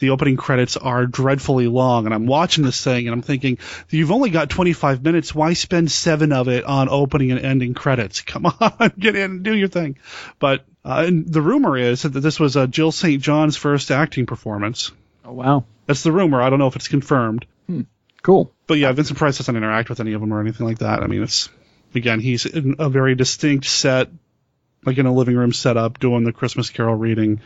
The 0.00 0.10
opening 0.10 0.36
credits 0.36 0.76
are 0.76 1.06
dreadfully 1.06 1.68
long, 1.68 2.04
and 2.04 2.14
I'm 2.14 2.26
watching 2.26 2.64
this 2.64 2.82
thing 2.82 3.06
and 3.06 3.14
I'm 3.14 3.22
thinking, 3.22 3.58
you've 3.88 4.10
only 4.10 4.30
got 4.30 4.50
25 4.50 5.02
minutes. 5.02 5.34
Why 5.34 5.52
spend 5.52 5.90
seven 5.90 6.32
of 6.32 6.48
it 6.48 6.64
on 6.64 6.88
opening 6.88 7.30
and 7.30 7.40
ending 7.40 7.74
credits? 7.74 8.20
Come 8.32 8.46
on, 8.46 8.92
get 8.98 9.14
in 9.14 9.30
and 9.30 9.42
do 9.42 9.54
your 9.54 9.68
thing. 9.68 9.98
But 10.38 10.64
uh, 10.84 11.08
the 11.10 11.40
rumor 11.42 11.76
is 11.76 12.02
that 12.02 12.10
this 12.10 12.40
was 12.40 12.56
uh, 12.56 12.66
Jill 12.66 12.90
St. 12.90 13.22
John's 13.22 13.56
first 13.56 13.90
acting 13.92 14.26
performance. 14.26 14.90
Oh 15.24 15.32
wow, 15.32 15.64
That's 15.86 16.02
the 16.02 16.12
rumor. 16.12 16.40
I 16.40 16.50
don't 16.50 16.58
know 16.58 16.68
if 16.68 16.76
it's 16.76 16.88
confirmed. 16.88 17.46
Hmm. 17.66 17.82
cool. 18.22 18.52
But 18.66 18.78
yeah, 18.78 18.92
Vincent 18.92 19.18
Price 19.18 19.38
doesn't 19.38 19.56
interact 19.56 19.88
with 19.88 20.00
any 20.00 20.12
of 20.12 20.20
them 20.20 20.32
or 20.32 20.40
anything 20.40 20.66
like 20.66 20.78
that. 20.78 21.02
I 21.02 21.06
mean, 21.06 21.22
it's 21.22 21.48
again, 21.94 22.20
he's 22.20 22.46
in 22.46 22.76
a 22.78 22.88
very 22.88 23.14
distinct 23.14 23.66
set, 23.66 24.08
like 24.84 24.98
in 24.98 25.06
a 25.06 25.12
living 25.12 25.36
room 25.36 25.52
setup, 25.52 25.98
doing 25.98 26.24
the 26.24 26.32
Christmas 26.32 26.70
Carol 26.70 26.94
reading, 26.94 27.40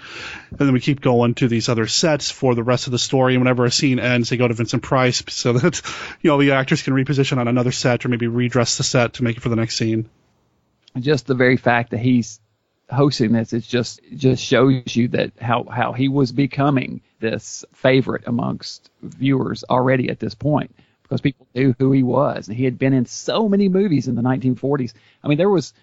and 0.50 0.58
then 0.58 0.72
we 0.72 0.80
keep 0.80 1.00
going 1.00 1.34
to 1.34 1.48
these 1.48 1.68
other 1.68 1.86
sets 1.86 2.30
for 2.30 2.54
the 2.54 2.62
rest 2.62 2.86
of 2.86 2.92
the 2.92 2.98
story. 2.98 3.34
And 3.34 3.42
whenever 3.42 3.64
a 3.64 3.70
scene 3.70 3.98
ends, 3.98 4.30
they 4.30 4.36
go 4.36 4.48
to 4.48 4.54
Vincent 4.54 4.82
Price 4.82 5.22
so 5.28 5.54
that 5.54 5.82
you 6.22 6.30
know 6.30 6.40
the 6.40 6.52
actors 6.52 6.82
can 6.82 6.94
reposition 6.94 7.38
on 7.38 7.48
another 7.48 7.72
set 7.72 8.04
or 8.04 8.08
maybe 8.08 8.26
redress 8.26 8.76
the 8.76 8.84
set 8.84 9.14
to 9.14 9.24
make 9.24 9.36
it 9.36 9.40
for 9.40 9.48
the 9.48 9.56
next 9.56 9.76
scene. 9.76 10.08
just 10.98 11.26
the 11.26 11.34
very 11.34 11.56
fact 11.56 11.90
that 11.90 11.98
he's 12.00 12.40
hosting 12.90 13.32
this 13.32 13.52
it 13.52 13.64
just 13.64 14.00
just 14.14 14.42
shows 14.42 14.94
you 14.94 15.08
that 15.08 15.32
how 15.40 15.64
how 15.64 15.92
he 15.92 16.08
was 16.08 16.30
becoming 16.30 17.00
this 17.18 17.64
favorite 17.72 18.22
amongst 18.26 18.90
viewers 19.02 19.64
already 19.68 20.08
at 20.08 20.20
this 20.20 20.34
point 20.36 20.72
because 21.02 21.20
people 21.20 21.46
knew 21.54 21.74
who 21.80 21.90
he 21.90 22.04
was 22.04 22.46
and 22.46 22.56
he 22.56 22.64
had 22.64 22.78
been 22.78 22.92
in 22.92 23.04
so 23.04 23.48
many 23.48 23.68
movies 23.68 24.06
in 24.06 24.14
the 24.14 24.22
1940s 24.22 24.92
i 25.24 25.28
mean 25.28 25.36
there 25.36 25.50
was 25.50 25.74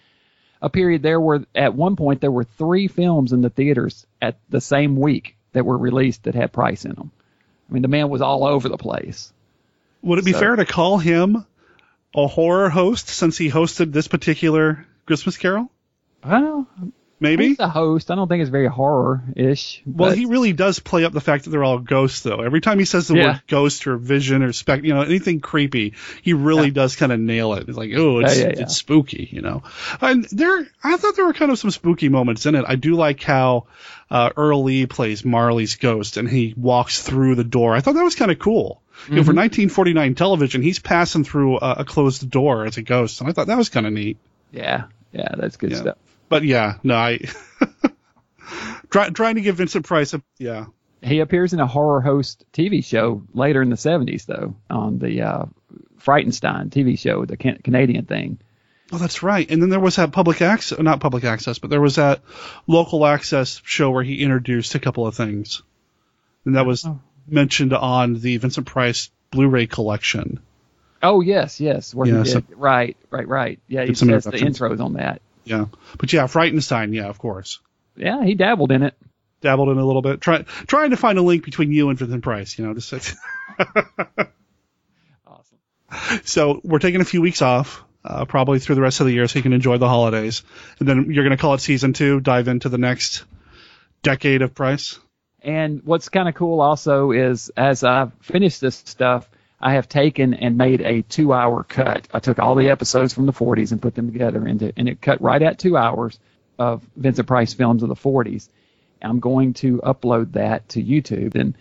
a 0.62 0.70
period 0.70 1.02
there 1.02 1.20
where 1.20 1.44
at 1.54 1.76
one 1.76 1.98
point 1.98 2.22
there 2.22 2.32
were 2.32 2.46
three 2.46 2.88
films 2.88 3.34
in 3.34 3.42
the 3.42 3.50
theaters 3.50 4.06
at 4.22 4.38
the 4.50 4.62
same 4.62 4.96
week 4.96 5.36
that 5.52 5.66
were 5.66 5.78
released 5.78 6.24
that 6.24 6.36
had 6.36 6.54
price 6.54 6.86
in 6.86 6.94
them 6.94 7.12
i 7.70 7.72
I 7.72 7.74
mean, 7.74 7.82
the 7.82 7.88
man 7.90 8.10
was 8.10 8.22
all 8.22 8.46
over 8.46 8.70
the 8.70 8.78
place. 8.78 9.34
Would 10.04 10.20
it 10.20 10.26
be 10.26 10.34
So- 10.34 10.40
fair 10.40 10.56
to 10.56 10.66
call 10.66 11.00
him 11.00 11.46
a 12.14 12.28
horror 12.28 12.70
host 12.70 13.08
since 13.08 13.38
he 13.38 13.50
hosted 13.50 13.92
this 13.92 14.08
particular 14.08 14.86
Christmas 15.08 15.38
Carol? 15.38 15.72
Well, 16.26 16.68
Maybe. 17.20 17.50
he's 17.50 17.60
a 17.60 17.70
host. 17.70 18.12
I 18.12 18.16
don't 18.16 18.28
think 18.28 18.42
it's 18.42 18.50
very 18.50 18.68
horror-ish. 18.68 19.82
Well, 19.86 20.12
he 20.12 20.26
really 20.26 20.52
does 20.52 20.80
play 20.80 21.06
up 21.06 21.14
the 21.14 21.22
fact 21.22 21.46
that 21.46 21.52
they're 21.52 21.64
all 21.64 21.80
ghosts, 21.80 22.22
though. 22.22 22.42
Every 22.42 22.60
time 22.60 22.80
he 22.80 22.86
says 22.86 23.08
the 23.08 23.16
Yeah. 23.16 23.26
word 23.28 23.42
ghost 23.48 23.88
or 23.88 23.96
vision 23.98 24.44
or 24.44 24.52
spec, 24.52 24.84
you 24.84 24.94
know, 24.94 25.02
anything 25.02 25.40
creepy, 25.40 25.94
he 26.22 26.34
really 26.34 26.72
does 26.72 26.96
kind 26.98 27.12
of 27.12 27.20
nail 27.20 27.54
it. 27.54 27.68
It's 27.70 27.78
like, 27.78 27.92
oh, 27.96 28.20
it's, 28.20 28.38
Yeah, 28.38 28.44
yeah, 28.48 28.54
yeah. 28.58 28.62
it's 28.64 28.76
spooky, 28.76 29.30
you 29.32 29.42
know. 29.42 29.64
And 30.02 30.26
there, 30.32 30.68
I 30.84 30.98
thought 30.98 31.16
there 31.16 31.26
were 31.26 31.34
kind 31.34 31.52
of 31.52 31.60
some 31.60 31.72
spooky 31.72 32.10
moments 32.10 32.46
in 32.46 32.56
it. 32.56 32.66
I 32.68 32.76
do 32.76 32.96
like 32.96 33.22
how 33.24 33.68
uh, 34.12 34.30
Earl 34.36 34.64
Lee 34.64 34.86
plays 34.86 35.24
Marley's 35.26 35.76
ghost, 35.78 36.18
and 36.18 36.30
he 36.30 36.54
walks 36.58 37.02
through 37.02 37.36
the 37.36 37.44
door. 37.44 37.74
I 37.76 37.80
thought 37.80 37.96
that 37.96 38.04
was 38.04 38.16
kind 38.16 38.32
of 38.32 38.38
cool. 38.40 38.82
You 39.10 39.16
know, 39.16 39.24
for 39.24 39.32
Mhm. 39.34 39.38
1949 39.38 40.16
television, 40.16 40.62
he's 40.62 40.78
passing 40.80 41.24
through 41.24 41.58
a, 41.60 41.76
a 41.80 41.86
closed 41.86 42.30
door 42.30 42.66
as 42.66 42.78
a 42.78 42.82
ghost, 42.84 43.22
and 43.22 43.30
I 43.30 43.34
thought 43.34 43.48
that 43.48 43.58
was 43.58 43.70
kind 43.70 43.88
of 43.88 43.94
neat. 43.94 44.18
Yeah, 44.52 44.84
yeah, 45.14 45.30
that's 45.36 45.58
good 45.58 45.72
Yeah. 45.72 45.78
stuff. 45.78 45.98
But 46.34 46.44
yeah, 46.46 46.78
no, 46.82 46.96
I 46.96 47.20
try, 48.90 49.10
trying 49.10 49.36
to 49.36 49.42
give 49.42 49.58
Vincent 49.58 49.86
Price 49.86 50.16
a 50.16 50.24
yeah. 50.40 50.66
He 51.04 51.20
appears 51.20 51.54
in 51.54 51.60
a 51.60 51.68
horror 51.68 52.02
host 52.02 52.44
TV 52.54 52.84
show 52.84 53.22
later 53.36 53.62
in 53.62 53.70
the 53.70 53.76
70s, 53.76 54.26
though, 54.26 54.56
on 54.68 54.98
the 54.98 55.22
uh, 55.22 55.46
Frightenstein 56.00 56.70
TV 56.70 56.98
show, 56.98 57.24
the 57.26 57.38
can- 57.38 57.60
Canadian 57.62 58.06
thing. 58.06 58.40
Oh, 58.92 58.98
that's 58.98 59.22
right. 59.22 59.48
And 59.52 59.62
then 59.62 59.70
there 59.70 59.80
was 59.80 59.98
that 59.98 60.12
public 60.12 60.42
access, 60.42 60.80
not 60.80 61.02
public 61.02 61.24
access, 61.24 61.60
but 61.60 61.70
there 61.70 61.82
was 61.82 61.98
that 61.98 62.22
local 62.68 63.06
access 63.06 63.62
show 63.66 63.92
where 63.92 64.04
he 64.04 64.24
introduced 64.24 64.74
a 64.76 64.80
couple 64.80 65.06
of 65.06 65.14
things. 65.14 65.62
And 66.46 66.56
that 66.56 66.66
was 66.66 66.88
mentioned 67.28 67.74
on 67.74 68.16
the 68.16 68.38
Vincent 68.38 68.66
Price 68.66 69.12
Blu-ray 69.30 69.68
collection. 69.68 70.40
Oh, 71.04 71.20
yes, 71.20 71.60
yes. 71.60 71.94
Where 71.94 72.08
Yeah, 72.08 72.24
he 72.24 72.30
so- 72.30 72.44
right, 72.56 72.96
right, 73.10 73.28
right. 73.28 73.60
Yeah, 73.68 73.82
he 73.82 73.88
Did 73.88 73.98
says 73.98 74.24
the 74.24 74.32
intros 74.32 74.80
on 74.80 74.94
that. 74.94 75.22
Yeah. 75.46 75.66
But 75.98 76.14
yeah, 76.14 76.24
Frightenstein, 76.24 76.94
yeah, 76.94 77.08
of 77.08 77.20
course. 77.20 77.60
Yeah, 77.96 78.24
he 78.24 78.36
dabbled 78.36 78.72
in 78.72 78.84
it. 78.84 78.96
Dabbled 79.42 79.70
in 79.70 79.78
a 79.78 79.86
little 79.86 80.02
bit. 80.02 80.22
Try, 80.22 80.44
trying 80.68 80.92
to 80.92 80.98
find 80.98 81.18
a 81.18 81.22
link 81.22 81.44
between 81.44 81.72
you 81.72 81.90
and 81.90 82.00
Vincent 82.00 82.24
Price, 82.24 82.58
you 82.58 82.66
know, 82.66 82.74
just 82.74 82.94
Awesome. 82.94 83.18
So 86.24 86.62
we're 86.64 86.80
taking 86.80 87.02
a 87.02 87.06
few 87.06 87.22
weeks 87.22 87.42
off, 87.42 87.84
uh, 88.04 88.26
probably 88.26 88.60
through 88.60 88.76
the 88.76 88.82
rest 88.82 89.00
of 89.00 89.06
the 89.06 89.14
year 89.14 89.28
so 89.28 89.40
you 89.40 89.44
can 89.44 89.54
enjoy 89.54 89.78
the 89.78 89.88
holidays. 89.88 90.44
And 90.80 90.88
then 90.88 91.12
you're 91.12 91.24
going 91.24 91.36
to 91.36 91.42
call 91.42 91.54
it 91.54 91.62
season 91.62 91.94
two, 91.94 92.20
dive 92.20 92.48
into 92.48 92.70
the 92.70 92.78
next 92.78 93.26
decade 94.02 94.42
of 94.42 94.56
Price. 94.56 95.00
And 95.42 95.82
what's 95.84 96.10
kind 96.10 96.30
of 96.30 96.36
cool 96.36 96.62
also 96.62 97.12
is 97.12 97.50
as 97.58 97.84
I 97.84 98.08
finish 98.22 98.60
this 98.60 98.76
stuff, 98.76 99.30
I 99.64 99.76
have 99.76 99.88
taken 99.88 100.34
and 100.34 100.58
made 100.58 100.82
a 100.82 101.04
two 101.04 101.32
hour 101.32 101.64
cut. 101.64 102.10
I 102.14 102.20
took 102.20 102.38
all 102.38 102.56
the 102.56 102.70
episodes 102.70 103.14
from 103.14 103.28
the 103.28 103.32
40s 103.32 103.72
and 103.72 103.82
put 103.82 103.96
them 103.96 104.12
together 104.12 104.46
into, 104.46 104.74
and 104.76 104.90
it 104.90 105.00
cut 105.00 105.22
right 105.22 105.42
at 105.42 105.58
two 105.58 105.78
hours 105.78 106.20
of 106.60 106.84
Vincent 106.98 107.30
Price 107.30 107.54
films 107.54 107.82
of 107.82 107.88
the 107.88 107.96
40s. 107.96 108.50
I'm 109.02 109.22
going 109.22 109.54
to 109.56 109.78
upload 109.78 110.34
that 110.34 110.68
to 110.70 110.84
YouTube 110.84 111.36
and 111.36 111.56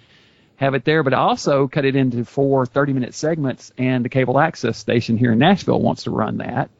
have 0.56 0.74
it 0.74 0.84
there, 0.84 1.04
but 1.04 1.14
I 1.14 1.18
also 1.18 1.68
cut 1.68 1.84
it 1.84 1.94
into 1.94 2.24
four 2.24 2.66
30 2.66 2.92
minute 2.92 3.14
segments, 3.14 3.72
and 3.78 4.04
the 4.04 4.08
cable 4.08 4.40
access 4.40 4.76
station 4.76 5.16
here 5.16 5.30
in 5.30 5.38
Nashville 5.38 5.80
wants 5.80 6.02
to 6.02 6.10
run 6.10 6.38
that. 6.38 6.70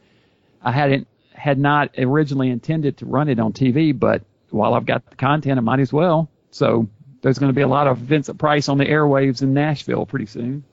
I 0.61 0.73
hadn't 0.73 1.07
had 1.33 1.57
not 1.57 1.91
originally 1.99 2.51
intended 2.51 2.97
to 2.97 3.07
run 3.07 3.29
it 3.29 3.39
on 3.39 3.53
TV, 3.53 3.97
but 3.97 4.23
while 4.51 4.75
I've 4.75 4.87
got 4.87 5.09
the 5.09 5.15
content, 5.15 5.59
I 5.59 5.61
might 5.61 5.79
as 5.79 5.93
well. 5.93 6.29
So 6.51 6.89
there's 7.21 7.39
going 7.39 7.51
to 7.51 7.57
be 7.57 7.63
a 7.63 7.69
lot 7.69 7.87
of 7.87 7.99
Vincent 7.99 8.41
Price 8.41 8.69
on 8.69 8.79
the 8.79 8.87
airwaves 8.87 9.43
in 9.43 9.55
Nashville 9.55 10.05
pretty 10.05 10.27
soon. 10.27 10.65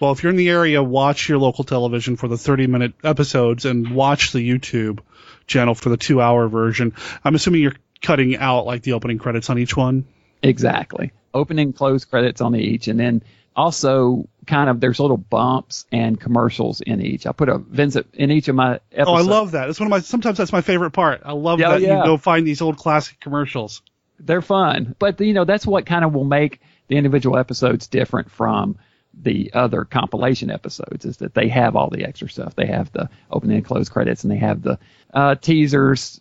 Well, 0.00 0.12
if 0.12 0.22
you're 0.22 0.30
in 0.30 0.36
the 0.36 0.48
area, 0.50 0.82
watch 0.82 1.28
your 1.28 1.38
local 1.38 1.64
television 1.64 2.16
for 2.16 2.28
the 2.28 2.36
30 2.36 2.66
minute 2.66 2.94
episodes 3.04 3.64
and 3.64 3.90
watch 3.94 4.32
the 4.32 4.40
YouTube 4.46 5.00
channel 5.46 5.74
for 5.74 5.88
the 5.88 5.96
two 5.96 6.20
hour 6.20 6.48
version. 6.48 6.94
I'm 7.24 7.34
assuming 7.34 7.62
you're 7.62 7.76
cutting 8.02 8.36
out 8.36 8.66
like 8.66 8.82
the 8.82 8.92
opening 8.94 9.18
credits 9.18 9.50
on 9.50 9.58
each 9.58 9.76
one. 9.76 10.06
Exactly. 10.42 11.12
Opening 11.32 11.72
close 11.72 12.04
credits 12.04 12.40
on 12.40 12.54
each, 12.54 12.86
and 12.88 12.98
then 13.00 13.22
also 13.56 14.28
kind 14.46 14.68
of 14.68 14.80
there's 14.80 15.00
little 15.00 15.16
bumps 15.16 15.86
and 15.90 16.20
commercials 16.20 16.80
in 16.80 17.00
each. 17.00 17.26
I 17.26 17.32
put 17.32 17.48
a 17.48 17.58
Vincent 17.58 18.08
in 18.14 18.30
each 18.30 18.48
of 18.48 18.54
my 18.56 18.80
episodes. 18.92 19.08
Oh, 19.08 19.14
I 19.14 19.20
love 19.22 19.52
that. 19.52 19.70
It's 19.70 19.80
one 19.80 19.86
of 19.86 19.90
my, 19.90 20.00
sometimes 20.00 20.36
that's 20.38 20.52
my 20.52 20.60
favorite 20.60 20.90
part. 20.90 21.22
I 21.24 21.32
love 21.32 21.60
Yeah, 21.60 21.70
that 21.70 21.80
yeah. 21.80 21.98
you 22.00 22.04
go 22.04 22.16
find 22.18 22.46
these 22.46 22.60
old 22.60 22.76
classic 22.76 23.20
commercials. 23.20 23.80
they're 24.18 24.42
fun. 24.42 24.94
But 24.98 25.20
you 25.20 25.32
know, 25.34 25.44
that's 25.44 25.66
what 25.66 25.86
kind 25.86 26.04
of 26.04 26.12
will 26.14 26.24
make 26.24 26.60
the 26.88 26.96
individual 26.96 27.38
episodes 27.38 27.86
different 27.86 28.30
from 28.30 28.76
the 29.22 29.52
other 29.54 29.84
compilation 29.84 30.50
episodes 30.50 31.04
is 31.04 31.18
that 31.18 31.34
they 31.34 31.48
have 31.48 31.76
all 31.76 31.90
the 31.90 32.04
extra 32.04 32.28
stuff. 32.28 32.54
They 32.54 32.66
have 32.66 32.92
the 32.92 33.08
opening 33.30 33.56
and 33.58 33.64
close 33.64 33.88
credits 33.88 34.24
and 34.24 34.30
they 34.30 34.36
have 34.38 34.62
the 34.62 34.78
uh, 35.12 35.34
teasers 35.36 36.20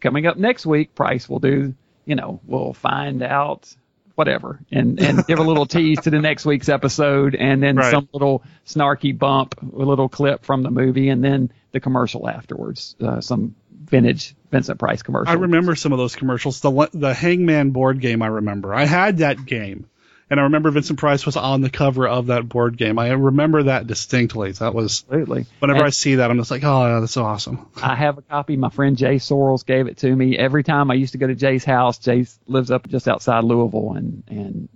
coming 0.00 0.26
up 0.26 0.36
next 0.36 0.64
week. 0.66 0.94
Price 0.94 1.28
will 1.28 1.40
do, 1.40 1.74
you 2.04 2.14
know, 2.14 2.40
we'll 2.46 2.72
find 2.74 3.22
out 3.22 3.74
whatever 4.14 4.60
and, 4.70 5.00
and 5.00 5.26
give 5.26 5.40
a 5.40 5.42
little 5.42 5.66
tease 5.66 6.00
to 6.02 6.10
the 6.10 6.20
next 6.20 6.44
week's 6.46 6.68
episode 6.68 7.34
and 7.34 7.60
then 7.60 7.74
Right. 7.76 7.90
some 7.90 8.08
little 8.12 8.44
snarky 8.64 9.16
bump, 9.18 9.56
a 9.60 9.64
little 9.84 10.08
clip 10.08 10.44
from 10.44 10.62
the 10.62 10.70
movie 10.70 11.08
and 11.08 11.24
then 11.24 11.50
the 11.72 11.80
commercial 11.80 12.28
afterwards, 12.28 12.94
uh, 13.00 13.20
some 13.20 13.56
vintage 13.70 14.36
Vincent 14.52 14.78
Price 14.78 15.02
commercial. 15.02 15.30
I 15.32 15.34
remember 15.34 15.74
some 15.74 15.92
of 15.92 15.98
those 15.98 16.14
commercials. 16.14 16.60
The 16.60 16.88
the 16.94 17.12
Hangman 17.12 17.70
board 17.70 18.00
game. 18.00 18.22
I 18.22 18.28
remember. 18.28 18.72
I 18.72 18.84
had 18.84 19.18
that 19.18 19.44
game, 19.44 19.86
and 20.30 20.40
I 20.40 20.44
remember 20.44 20.70
Vincent 20.70 20.98
Price 20.98 21.26
was 21.26 21.36
on 21.36 21.60
the 21.60 21.70
cover 21.70 22.08
of 22.08 22.26
that 22.28 22.48
board 22.48 22.76
game. 22.76 22.98
I 22.98 23.10
remember 23.10 23.64
that 23.64 23.86
distinctly. 23.86 24.52
That 24.52 24.74
was 24.74 25.04
Absolutely. 25.08 25.46
whenever 25.58 25.78
And- 25.80 25.86
I 25.86 25.90
see 25.90 26.16
that, 26.16 26.30
I'm 26.30 26.38
just 26.38 26.50
like, 26.50 26.62
oh, 26.64 27.00
that's 27.00 27.16
awesome. 27.16 27.66
I 27.82 27.94
have 27.94 28.18
a 28.18 28.22
copy. 28.22 28.56
My 28.56 28.70
friend 28.70 28.96
Jay 28.96 29.16
Sorrells 29.16 29.64
gave 29.66 29.86
it 29.86 29.98
to 29.98 30.14
me. 30.14 30.36
Every 30.38 30.64
time 30.64 30.90
I 30.90 30.94
used 30.94 31.12
to 31.12 31.18
go 31.18 31.26
to 31.26 31.34
Jay's 31.34 31.64
house, 31.64 31.98
Jay 31.98 32.26
lives 32.46 32.70
up 32.70 32.88
just 32.88 33.08
outside 33.08 33.44
Louisville, 33.44 33.94
and 33.96 34.22
and 34.28 34.68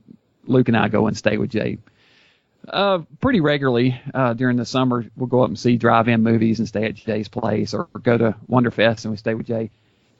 Luke 0.46 0.68
and 0.68 0.76
I 0.76 0.88
go 0.88 1.06
and 1.06 1.16
stay 1.16 1.36
with 1.36 1.50
Jay 1.50 1.78
uh, 2.68 2.98
pretty 3.20 3.40
regularly 3.40 4.00
uh, 4.14 4.34
during 4.34 4.56
the 4.56 4.64
summer. 4.66 5.04
We'll 5.16 5.26
go 5.28 5.42
up 5.42 5.48
and 5.48 5.58
see 5.58 5.76
drive-in 5.76 6.22
movies 6.22 6.58
and 6.58 6.68
stay 6.68 6.84
at 6.84 6.94
Jay's 6.94 7.28
place, 7.28 7.72
or 7.74 7.88
go 8.02 8.18
to 8.18 8.34
Wonderfest 8.50 9.04
and 9.04 9.12
we 9.12 9.16
stay 9.16 9.34
with 9.34 9.46
Jay. 9.46 9.70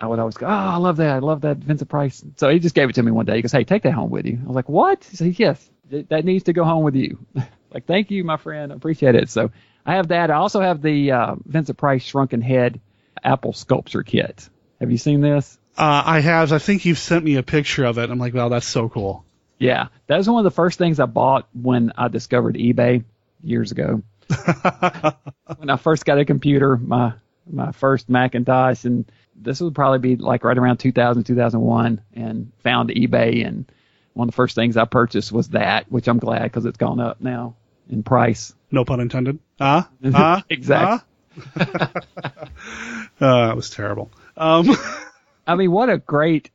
I 0.01 0.07
would 0.07 0.18
always 0.18 0.36
go, 0.36 0.46
oh, 0.46 0.51
I 0.51 0.76
love 0.76 0.99
that. 0.99 1.11
I 1.11 1.18
love 1.18 1.40
that 1.40 1.57
Vincent 1.57 1.90
Price. 1.90 2.24
So 2.36 2.49
he 2.49 2.59
just 2.59 2.74
gave 2.74 2.88
it 2.88 2.94
to 2.94 3.03
me 3.03 3.11
one 3.11 3.26
day. 3.26 3.36
He 3.36 3.42
goes, 3.42 3.53
hey, 3.53 3.64
take 3.64 3.82
that 3.82 3.92
home 3.92 4.11
with 4.11 4.26
you. 4.26 4.38
I 4.42 4.46
was 4.46 4.55
like, 4.55 4.68
what? 4.68 5.05
He 5.05 5.16
said, 5.16 5.38
yes, 5.38 5.70
that 5.90 6.24
needs 6.24 6.44
to 6.44 6.53
go 6.53 6.64
home 6.64 6.84
with 6.84 6.94
you. 6.94 7.18
like, 7.72 7.86
thank 7.86 8.11
you, 8.11 8.22
my 8.24 8.36
friend. 8.36 8.72
I 8.72 8.76
appreciate 8.76 9.14
it. 9.16 9.28
So 9.28 9.51
I 9.84 9.94
have 9.94 10.09
that. 10.09 10.30
I 10.30 10.34
also 10.34 10.61
have 10.61 10.82
the 10.82 11.12
uh, 11.12 11.36
Vincent 11.44 11.78
Price 11.78 12.03
Shrunken 12.03 12.42
Head 12.42 12.80
Apple 13.24 13.53
Sculpture 13.53 14.03
Kit. 14.03 14.49
Have 14.80 14.90
you 14.90 14.99
seen 14.99 15.20
this? 15.20 15.59
Uh, 15.76 16.03
I 16.05 16.20
have. 16.20 16.53
I 16.53 16.59
think 16.59 16.84
you've 16.84 16.99
sent 16.99 17.24
me 17.24 17.36
a 17.36 17.42
picture 17.42 17.84
of 17.84 17.99
it. 17.99 18.11
I'm 18.11 18.18
like, 18.18 18.34
wow, 18.34 18.49
that's 18.49 18.66
so 18.66 18.88
cool. 18.88 19.24
Yeah, 19.59 19.88
that 20.07 20.16
was 20.16 20.28
one 20.28 20.38
of 20.38 20.44
the 20.44 20.55
first 20.55 20.78
things 20.78 21.01
I 21.01 21.07
bought 21.07 21.49
when 21.53 21.92
I 21.96 22.09
discovered 22.09 22.55
eBay 22.55 23.05
years 23.42 23.72
ago. 23.72 24.03
when 25.57 25.70
I 25.70 25.76
first 25.76 26.05
got 26.05 26.18
a 26.18 26.24
computer, 26.24 26.76
my 26.76 27.14
my 27.51 27.72
first 27.72 28.09
Macintosh, 28.09 28.84
and 28.84 29.11
this 29.41 29.61
would 29.61 29.74
probably 29.74 29.99
be 29.99 30.16
like 30.16 30.45
right 30.45 30.57
around 30.59 30.78
2000, 30.78 31.24
2001, 31.24 32.01
and 32.14 32.53
found 32.62 32.91
eBay, 32.91 33.47
and 33.47 33.70
one 34.14 34.28
of 34.28 34.32
the 34.32 34.36
first 34.36 34.55
things 34.55 34.76
I 34.76 34.84
purchased 34.84 35.30
was 35.32 35.49
that, 35.51 35.91
which 35.91 36.09
I'm 36.09 36.18
glad 36.18 36.43
because 36.45 36.64
it's 36.64 36.78
gone 36.78 37.01
up 37.01 37.20
now 37.20 37.55
in 37.89 38.03
price. 38.03 38.55
No 38.70 38.84
pun 38.84 39.01
intended. 39.01 39.39
Ah, 39.61 39.89
ah, 40.14 40.43
Exactly. 40.51 41.07
ah. 41.61 41.91
uh, 41.91 41.97
that 43.18 43.57
was 43.57 43.70
terrible. 43.70 44.11
Um, 44.36 44.68
I 45.47 45.55
mean, 45.55 45.70
what 45.72 45.89
a 45.89 45.99
great 45.99 46.51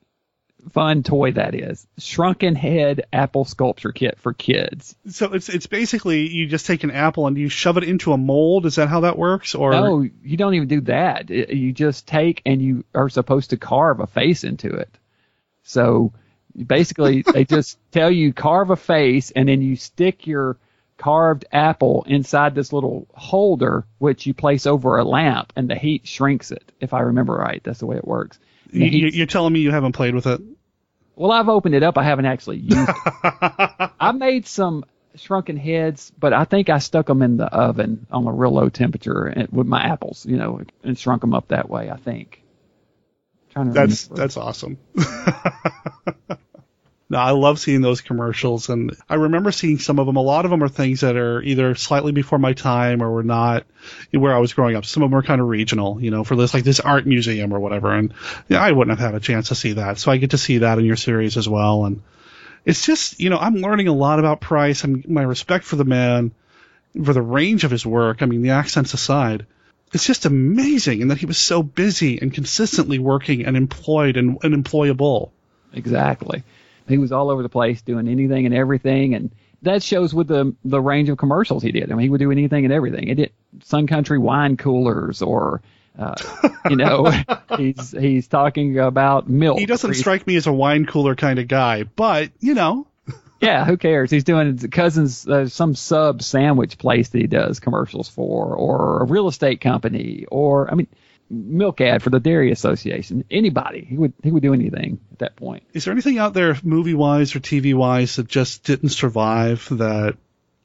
fun 0.71 1.03
toy 1.03 1.31
that 1.33 1.55
is! 1.55 1.85
Shrunken 1.97 2.55
head 2.55 3.05
Apple 3.11 3.45
sculpture 3.45 3.91
kit 3.91 4.17
for 4.19 4.33
kids. 4.33 4.95
so 5.09 5.33
it's 5.33 5.49
it's 5.49 5.67
basically 5.67 6.27
you 6.29 6.47
just 6.47 6.65
take 6.65 6.83
an 6.83 6.91
apple 6.91 7.27
and 7.27 7.37
you 7.37 7.49
shove 7.49 7.77
it 7.77 7.83
into 7.83 8.13
a 8.13 8.17
mold. 8.17 8.65
Is 8.65 8.75
that 8.75 8.87
how 8.89 9.01
that 9.01 9.17
works? 9.17 9.55
Or 9.55 9.71
No, 9.71 10.01
you 10.01 10.37
don't 10.37 10.53
even 10.53 10.67
do 10.67 10.81
that. 10.81 11.29
It- 11.29 11.49
you 11.53 11.71
just 11.73 12.07
take 12.07 12.41
and 12.45 12.61
you 12.61 12.83
are 12.95 13.09
supposed 13.09 13.49
to 13.51 13.57
carve 13.57 13.99
a 13.99 14.07
face 14.07 14.43
into 14.43 14.69
it. 14.73 14.89
So 15.63 16.13
basically, 16.55 17.21
they 17.33 17.45
just 17.45 17.77
tell 17.91 18.11
you 18.11 18.33
carve 18.33 18.69
a 18.69 18.75
face, 18.75 19.31
and 19.31 19.47
then 19.49 19.61
you 19.61 19.75
stick 19.75 20.27
your 20.27 20.57
carved 20.97 21.45
apple 21.51 22.05
inside 22.07 22.55
this 22.55 22.71
little 22.71 23.07
holder, 23.13 23.85
which 23.97 24.25
you 24.25 24.33
place 24.33 24.65
over 24.65 24.97
a 24.97 25.03
lamp, 25.03 25.51
and 25.55 25.69
the 25.69 25.75
heat 25.75 26.07
shrinks 26.07 26.51
it. 26.51 26.71
If 26.79 26.93
I 26.93 26.99
remember 27.01 27.33
right, 27.33 27.61
that's 27.63 27.79
the 27.79 27.87
way 27.87 27.97
it 27.97 28.07
works. 28.07 28.39
You, 28.73 29.07
you're 29.07 29.27
telling 29.27 29.53
me 29.53 29.59
you 29.61 29.71
haven't 29.71 29.91
played 29.93 30.15
with 30.15 30.27
it? 30.27 30.41
well, 31.15 31.31
I've 31.31 31.49
opened 31.49 31.75
it 31.75 31.83
up. 31.83 31.97
I 31.97 32.03
haven't 32.03 32.25
actually 32.25 32.57
used 32.57 32.89
it. 32.89 32.95
I 33.99 34.11
made 34.13 34.47
some 34.47 34.83
shrunken 35.15 35.57
heads, 35.57 36.11
but 36.17 36.33
I 36.33 36.43
think 36.45 36.69
I 36.69 36.79
stuck 36.79 37.05
them 37.05 37.21
in 37.21 37.37
the 37.37 37.45
oven 37.45 38.07
on 38.11 38.25
a 38.25 38.31
real 38.31 38.51
low 38.51 38.69
temperature 38.69 39.25
and, 39.25 39.47
with 39.51 39.67
my 39.67 39.81
apples, 39.83 40.25
you 40.25 40.37
know, 40.37 40.61
and 40.83 40.97
shrunk 40.97 41.21
them 41.21 41.33
up 41.35 41.49
that 41.49 41.69
way. 41.69 41.89
I 41.91 41.97
think. 41.97 42.41
trying 43.51 43.67
to 43.67 43.73
That's 43.73 44.05
remember. 44.05 44.21
that's 44.21 44.37
awesome. 44.37 44.77
No, 47.09 47.17
I 47.19 47.31
love 47.31 47.59
seeing 47.59 47.81
those 47.81 48.01
commercials, 48.01 48.69
and 48.69 48.95
I 49.09 49.15
remember 49.15 49.51
seeing 49.51 49.77
some 49.77 49.99
of 49.99 50.07
them. 50.07 50.15
A 50.15 50.21
lot 50.21 50.45
of 50.45 50.51
them 50.51 50.63
are 50.63 50.69
things 50.69 51.01
that 51.01 51.15
are 51.15 51.41
either 51.41 51.75
slightly 51.75 52.11
before 52.11 52.39
my 52.39 52.53
time 52.53 53.03
or 53.03 53.11
were 53.11 53.23
not 53.23 53.65
where 54.11 54.33
I 54.33 54.39
was 54.39 54.53
growing 54.53 54.75
up. 54.75 54.85
Some 54.85 55.03
of 55.03 55.11
them 55.11 55.19
are 55.19 55.23
kind 55.23 55.41
of 55.41 55.47
regional, 55.47 56.01
you 56.01 56.11
know, 56.11 56.23
for 56.23 56.35
this 56.35 56.53
like 56.53 56.63
this 56.63 56.79
art 56.79 57.05
museum 57.05 57.53
or 57.53 57.59
whatever. 57.59 57.91
And 57.93 58.13
yeah, 58.47 58.61
I 58.61 58.71
wouldn't 58.71 58.97
have 58.97 59.05
had 59.11 59.15
a 59.15 59.23
chance 59.23 59.49
to 59.49 59.55
see 59.55 59.73
that, 59.73 59.99
so 59.99 60.11
I 60.11 60.17
get 60.17 60.31
to 60.31 60.37
see 60.37 60.59
that 60.59 60.79
in 60.79 60.85
your 60.85 60.95
series 60.95 61.37
as 61.37 61.47
well. 61.47 61.85
And 61.85 62.01
it's 62.65 62.85
just, 62.85 63.19
you 63.19 63.29
know, 63.29 63.37
I'm 63.37 63.55
learning 63.55 63.89
a 63.89 63.93
lot 63.93 64.19
about 64.19 64.41
Price 64.41 64.83
and 64.83 65.07
my 65.07 65.23
respect 65.23 65.65
for 65.65 65.75
the 65.75 65.83
man, 65.83 66.31
for 67.03 67.13
the 67.13 67.21
range 67.21 67.65
of 67.65 67.71
his 67.71 67.85
work. 67.85 68.21
I 68.21 68.25
mean, 68.25 68.41
the 68.41 68.51
accents 68.51 68.93
aside, 68.93 69.45
it's 69.91 70.07
just 70.07 70.25
amazing, 70.25 71.01
and 71.01 71.11
that 71.11 71.17
he 71.17 71.25
was 71.25 71.37
so 71.37 71.61
busy 71.61 72.19
and 72.19 72.33
consistently 72.33 72.97
working 72.97 73.45
and 73.45 73.57
employed 73.57 74.17
and, 74.17 74.37
and 74.41 74.63
employable. 74.63 75.29
Exactly. 75.73 76.43
He 76.87 76.97
was 76.97 77.11
all 77.11 77.29
over 77.29 77.43
the 77.43 77.49
place 77.49 77.81
doing 77.81 78.07
anything 78.07 78.45
and 78.45 78.53
everything, 78.53 79.15
and 79.15 79.31
that 79.61 79.83
shows 79.83 80.13
with 80.13 80.27
the 80.27 80.55
the 80.63 80.81
range 80.81 81.09
of 81.09 81.17
commercials 81.17 81.63
he 81.63 81.71
did. 81.71 81.91
I 81.91 81.95
mean, 81.95 82.03
he 82.03 82.09
would 82.09 82.19
do 82.19 82.31
anything 82.31 82.65
and 82.65 82.73
everything. 82.73 83.07
He 83.07 83.15
did 83.15 83.31
Sun 83.63 83.87
Country 83.87 84.17
wine 84.17 84.57
coolers, 84.57 85.21
or 85.21 85.61
uh, 85.97 86.15
you 86.69 86.75
know, 86.75 87.11
he's 87.57 87.91
he's 87.91 88.27
talking 88.27 88.77
about 88.79 89.29
milk. 89.29 89.59
He 89.59 89.65
doesn't 89.65 89.93
strike 89.95 90.27
me 90.27 90.35
as 90.35 90.47
a 90.47 90.53
wine 90.53 90.85
cooler 90.85 91.15
kind 91.15 91.39
of 91.39 91.47
guy, 91.47 91.83
but 91.83 92.31
you 92.39 92.53
know. 92.53 92.87
yeah, 93.41 93.65
who 93.65 93.77
cares? 93.77 94.09
He's 94.09 94.23
doing 94.23 94.57
cousins 94.57 95.27
uh, 95.27 95.47
some 95.47 95.75
sub 95.75 96.21
sandwich 96.21 96.77
place 96.77 97.09
that 97.09 97.19
he 97.19 97.27
does 97.27 97.59
commercials 97.59 98.09
for, 98.09 98.55
or 98.55 99.01
a 99.01 99.05
real 99.05 99.27
estate 99.27 99.61
company, 99.61 100.25
or 100.29 100.69
I 100.71 100.75
mean, 100.75 100.87
milk 101.29 101.81
ad 101.81 102.03
for 102.03 102.09
the 102.09 102.19
Dairy 102.19 102.51
Association. 102.51 103.25
Anybody, 103.29 103.85
he 103.89 103.97
would 103.97 104.13
he 104.23 104.31
would 104.31 104.43
do 104.43 104.53
anything 104.53 104.99
at 105.11 105.19
that 105.19 105.35
point. 105.35 105.63
Is 105.73 105.85
there 105.85 105.91
anything 105.91 106.19
out 106.19 106.33
there, 106.33 106.57
movie 106.63 106.93
wise 106.93 107.35
or 107.35 107.39
TV 107.39 107.73
wise, 107.73 108.15
that 108.17 108.27
just 108.27 108.63
didn't 108.63 108.89
survive 108.89 109.67
that 109.71 110.17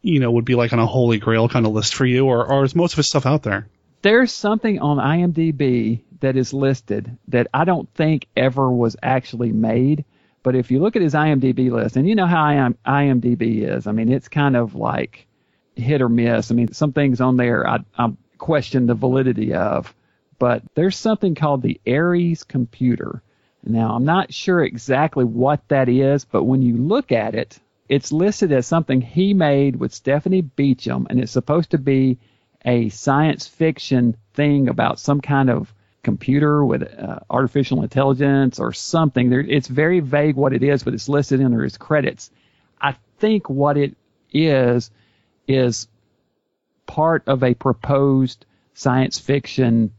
you 0.03 0.21
know 0.21 0.31
would 0.31 0.45
be 0.45 0.55
like 0.55 0.73
on 0.73 0.79
a 0.79 0.87
holy 0.87 1.19
grail 1.19 1.49
kind 1.49 1.67
of 1.67 1.73
list 1.73 1.95
for 1.95 2.05
you, 2.05 2.27
or 2.27 2.47
or 2.47 2.65
is 2.65 2.75
most 2.75 2.93
of 2.93 2.99
his 2.99 3.09
stuff 3.09 3.27
out 3.27 3.43
there? 3.43 3.67
There's 4.03 4.33
something 4.33 4.79
on 4.79 4.99
IMDb 4.99 6.01
that 6.21 6.37
is 6.37 6.53
listed 6.53 7.17
that 7.29 7.49
I 7.53 7.65
don't 7.65 7.93
think 7.95 8.27
ever 8.37 8.71
was 8.71 8.97
actually 9.03 9.53
made. 9.53 10.05
But 10.45 10.55
if 10.55 10.71
you 10.71 10.79
look 10.79 10.97
at 10.97 11.03
his 11.03 11.15
IMDb 11.15 11.71
list, 11.71 11.97
and 11.97 12.09
you 12.09 12.15
know 12.15 12.27
how 12.27 12.45
IMDb 12.87 13.69
is, 13.69 13.87
I 13.87 13.93
mean, 13.93 14.11
it's 14.11 14.29
kind 14.29 14.57
of 14.57 14.75
like 14.75 15.27
hit 15.75 16.01
or 16.01 16.09
miss. 16.09 16.51
I 16.51 16.55
mean, 16.55 16.73
some 16.73 16.93
things 16.93 17.21
on 17.21 17.37
there 17.37 17.67
I, 17.67 17.81
I 17.97 18.13
question 18.39 18.87
the 18.87 18.95
validity 18.95 19.53
of 19.55 19.93
but 20.39 20.63
there's 20.75 20.97
something 20.97 21.35
called 21.35 21.63
the 21.63 21.81
Aries 21.87 22.45
computer. 22.45 23.23
Now, 23.65 23.95
I'm 23.95 24.05
not 24.05 24.33
sure 24.33 24.63
exactly 24.63 25.25
what 25.25 25.67
that 25.69 25.89
is, 25.89 26.25
but 26.25 26.45
when 26.45 26.63
you 26.63 26.77
look 26.77 27.13
at 27.13 27.35
it, 27.35 27.59
it's 27.89 28.13
listed 28.13 28.53
as 28.53 28.67
something 28.67 29.01
he 29.01 29.35
made 29.35 29.77
with 29.77 29.95
Stephanie 29.95 30.43
Beacham, 30.43 31.07
and 31.11 31.19
it's 31.19 31.33
supposed 31.33 31.71
to 31.71 31.79
be 31.79 32.19
a 32.65 32.89
science 32.91 33.47
fiction 33.47 34.17
thing 34.35 34.69
about 34.69 34.99
some 34.99 35.21
kind 35.21 35.51
of 35.51 35.73
computer 36.03 36.65
with 36.65 36.83
uh, 36.83 37.21
artificial 37.29 37.83
intelligence 37.83 38.59
or 38.59 38.73
something. 38.73 39.31
There, 39.31 39.41
it's 39.41 39.69
very 39.69 40.01
vague 40.01 40.37
what 40.37 40.53
it 40.53 40.63
is, 40.63 40.83
but 40.83 40.95
it's 40.95 41.09
listed 41.09 41.43
under 41.43 41.63
his 41.63 41.77
credits. 41.77 42.31
I 42.81 42.95
think 43.19 43.51
what 43.51 43.77
it 43.77 43.97
is 44.33 44.91
is 45.47 45.89
part 46.87 47.25
of 47.27 47.43
a 47.43 47.55
proposed 47.55 48.45
science 48.75 49.19
fiction 49.19 49.93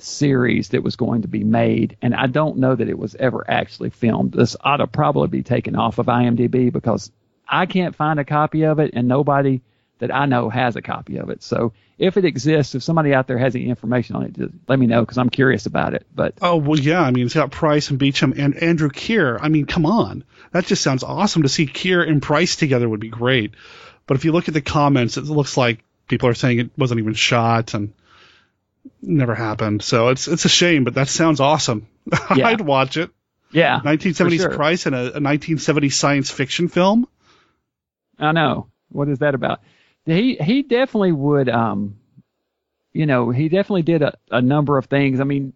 series 0.00 0.70
that 0.70 0.82
was 0.82 0.96
going 0.96 1.22
to 1.22 1.28
be 1.28 1.44
made, 1.44 1.96
and 2.02 2.14
I 2.14 2.26
don't 2.26 2.58
know 2.58 2.74
that 2.74 2.88
it 2.88 2.98
was 2.98 3.14
ever 3.14 3.44
actually 3.48 3.90
filmed. 3.90 4.32
This 4.32 4.56
ought 4.60 4.78
to 4.78 4.86
probably 4.86 5.28
be 5.28 5.42
taken 5.42 5.76
off 5.76 5.98
of 5.98 6.06
IMDb 6.06 6.72
because 6.72 7.10
I 7.48 7.66
can't 7.66 7.96
find 7.96 8.20
a 8.20 8.24
copy 8.24 8.64
of 8.64 8.78
it, 8.78 8.92
and 8.94 9.08
nobody 9.08 9.60
that 9.98 10.14
I 10.14 10.26
know 10.26 10.48
has 10.48 10.76
a 10.76 10.82
copy 10.82 11.16
of 11.18 11.30
it. 11.30 11.42
So 11.42 11.72
if 11.98 12.16
it 12.16 12.24
exists, 12.24 12.74
if 12.74 12.82
somebody 12.82 13.12
out 13.12 13.26
there 13.26 13.38
has 13.38 13.54
any 13.54 13.68
information 13.68 14.16
on 14.16 14.24
it, 14.24 14.32
just 14.32 14.54
let 14.68 14.78
me 14.78 14.86
know 14.86 15.00
because 15.00 15.18
I'm 15.18 15.30
curious 15.30 15.66
about 15.66 15.94
it. 15.94 16.06
But 16.14 16.34
oh 16.40 16.56
well, 16.56 16.78
yeah, 16.78 17.02
I 17.02 17.10
mean 17.10 17.26
it's 17.26 17.34
got 17.34 17.50
Price 17.50 17.90
and 17.90 17.98
Beacham 17.98 18.34
and 18.36 18.56
Andrew 18.56 18.90
Keir. 18.90 19.38
I 19.40 19.48
mean, 19.48 19.66
come 19.66 19.86
on, 19.86 20.24
that 20.52 20.66
just 20.66 20.82
sounds 20.82 21.02
awesome. 21.02 21.42
To 21.42 21.48
see 21.48 21.66
Keir 21.66 22.02
and 22.02 22.22
Price 22.22 22.56
together 22.56 22.88
would 22.88 23.00
be 23.00 23.08
great. 23.08 23.54
But 24.06 24.16
if 24.16 24.24
you 24.24 24.32
look 24.32 24.48
at 24.48 24.54
the 24.54 24.62
comments, 24.62 25.16
it 25.16 25.24
looks 25.24 25.56
like 25.56 25.84
people 26.06 26.28
are 26.28 26.34
saying 26.34 26.58
it 26.58 26.70
wasn't 26.78 27.00
even 27.00 27.14
shot 27.14 27.74
and 27.74 27.92
never 29.02 29.34
happened. 29.34 29.82
So 29.82 30.08
it's 30.08 30.28
it's 30.28 30.44
a 30.44 30.48
shame, 30.48 30.84
but 30.84 30.94
that 30.94 31.08
sounds 31.08 31.40
awesome. 31.40 31.86
Yeah. 32.34 32.48
I'd 32.48 32.62
watch 32.62 32.96
it. 32.96 33.10
Yeah, 33.50 33.80
1970s 33.80 34.36
sure. 34.38 34.50
Price 34.50 34.86
and 34.86 34.94
a, 34.94 35.16
a 35.16 35.20
1970s 35.20 35.92
science 35.92 36.30
fiction 36.30 36.68
film. 36.68 37.06
I 38.18 38.32
know. 38.32 38.68
What 38.90 39.08
is 39.08 39.18
that 39.18 39.34
about? 39.34 39.60
He 40.04 40.36
he 40.36 40.62
definitely 40.62 41.12
would. 41.12 41.48
Um, 41.48 41.98
you 42.92 43.06
know, 43.06 43.30
he 43.30 43.48
definitely 43.48 43.82
did 43.82 44.02
a, 44.02 44.16
a 44.30 44.40
number 44.42 44.78
of 44.78 44.86
things. 44.86 45.20
I 45.20 45.24
mean, 45.24 45.52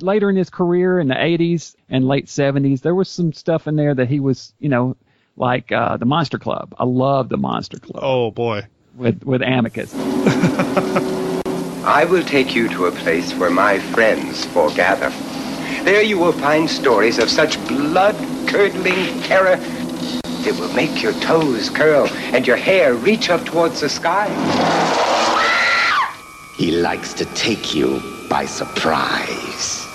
later 0.00 0.28
in 0.30 0.36
his 0.36 0.50
career 0.50 0.98
in 0.98 1.08
the 1.08 1.14
80s 1.14 1.74
and 1.88 2.06
late 2.06 2.26
70s, 2.26 2.82
there 2.82 2.94
was 2.94 3.08
some 3.08 3.32
stuff 3.32 3.66
in 3.66 3.76
there 3.76 3.94
that 3.94 4.08
he 4.08 4.20
was, 4.20 4.52
you 4.58 4.68
know, 4.68 4.96
like 5.36 5.72
uh, 5.72 5.96
the 5.96 6.06
Monster 6.06 6.38
Club. 6.38 6.74
I 6.78 6.84
love 6.84 7.28
the 7.28 7.36
Monster 7.36 7.78
Club. 7.78 8.02
Oh 8.02 8.30
boy, 8.30 8.66
with 8.94 9.24
with 9.24 9.42
Amicus. 9.42 9.92
I 11.86 12.06
will 12.06 12.24
take 12.24 12.54
you 12.54 12.66
to 12.70 12.86
a 12.86 12.92
place 12.92 13.34
where 13.34 13.50
my 13.50 13.78
friends 13.78 14.46
foregather. 14.46 15.12
There 15.84 16.00
you 16.00 16.18
will 16.18 16.32
find 16.32 16.68
stories 16.68 17.18
of 17.18 17.28
such 17.28 17.58
blood-curdling 17.68 19.20
terror 19.20 19.56
that 20.22 20.56
will 20.58 20.72
make 20.72 21.02
your 21.02 21.12
toes 21.20 21.68
curl 21.68 22.08
and 22.32 22.46
your 22.46 22.56
hair 22.56 22.94
reach 22.94 23.28
up 23.28 23.44
towards 23.44 23.80
the 23.80 23.90
sky. 23.90 24.28
He 26.56 26.70
likes 26.70 27.12
to 27.14 27.26
take 27.34 27.74
you 27.74 28.00
by 28.30 28.46
surprise. 28.46 29.86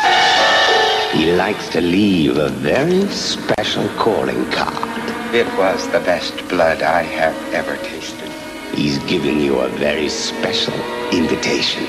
He 1.11 1.31
likes 1.33 1.69
to 1.69 1.81
leave 1.81 2.37
a 2.37 2.49
very 2.49 3.07
special 3.07 3.89
calling 3.97 4.45
card. 4.51 5.33
It 5.33 5.47
was 5.57 5.87
the 5.87 6.01
best 6.01 6.47
blood 6.49 6.83
I 6.83 7.01
have 7.01 7.35
ever 7.51 7.77
tasted. 7.77 8.18
He's 8.73 8.99
giving 8.99 9.39
you 9.41 9.59
a 9.59 9.67
very 9.67 10.09
special 10.09 10.73
invitation. 11.11 11.85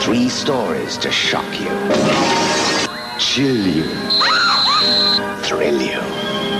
Three 0.00 0.28
stories 0.28 0.96
to 0.98 1.10
shock 1.10 1.48
you, 1.60 1.68
chill 3.18 3.66
you, 3.66 3.84
thrill 5.42 5.80
you, 5.80 6.00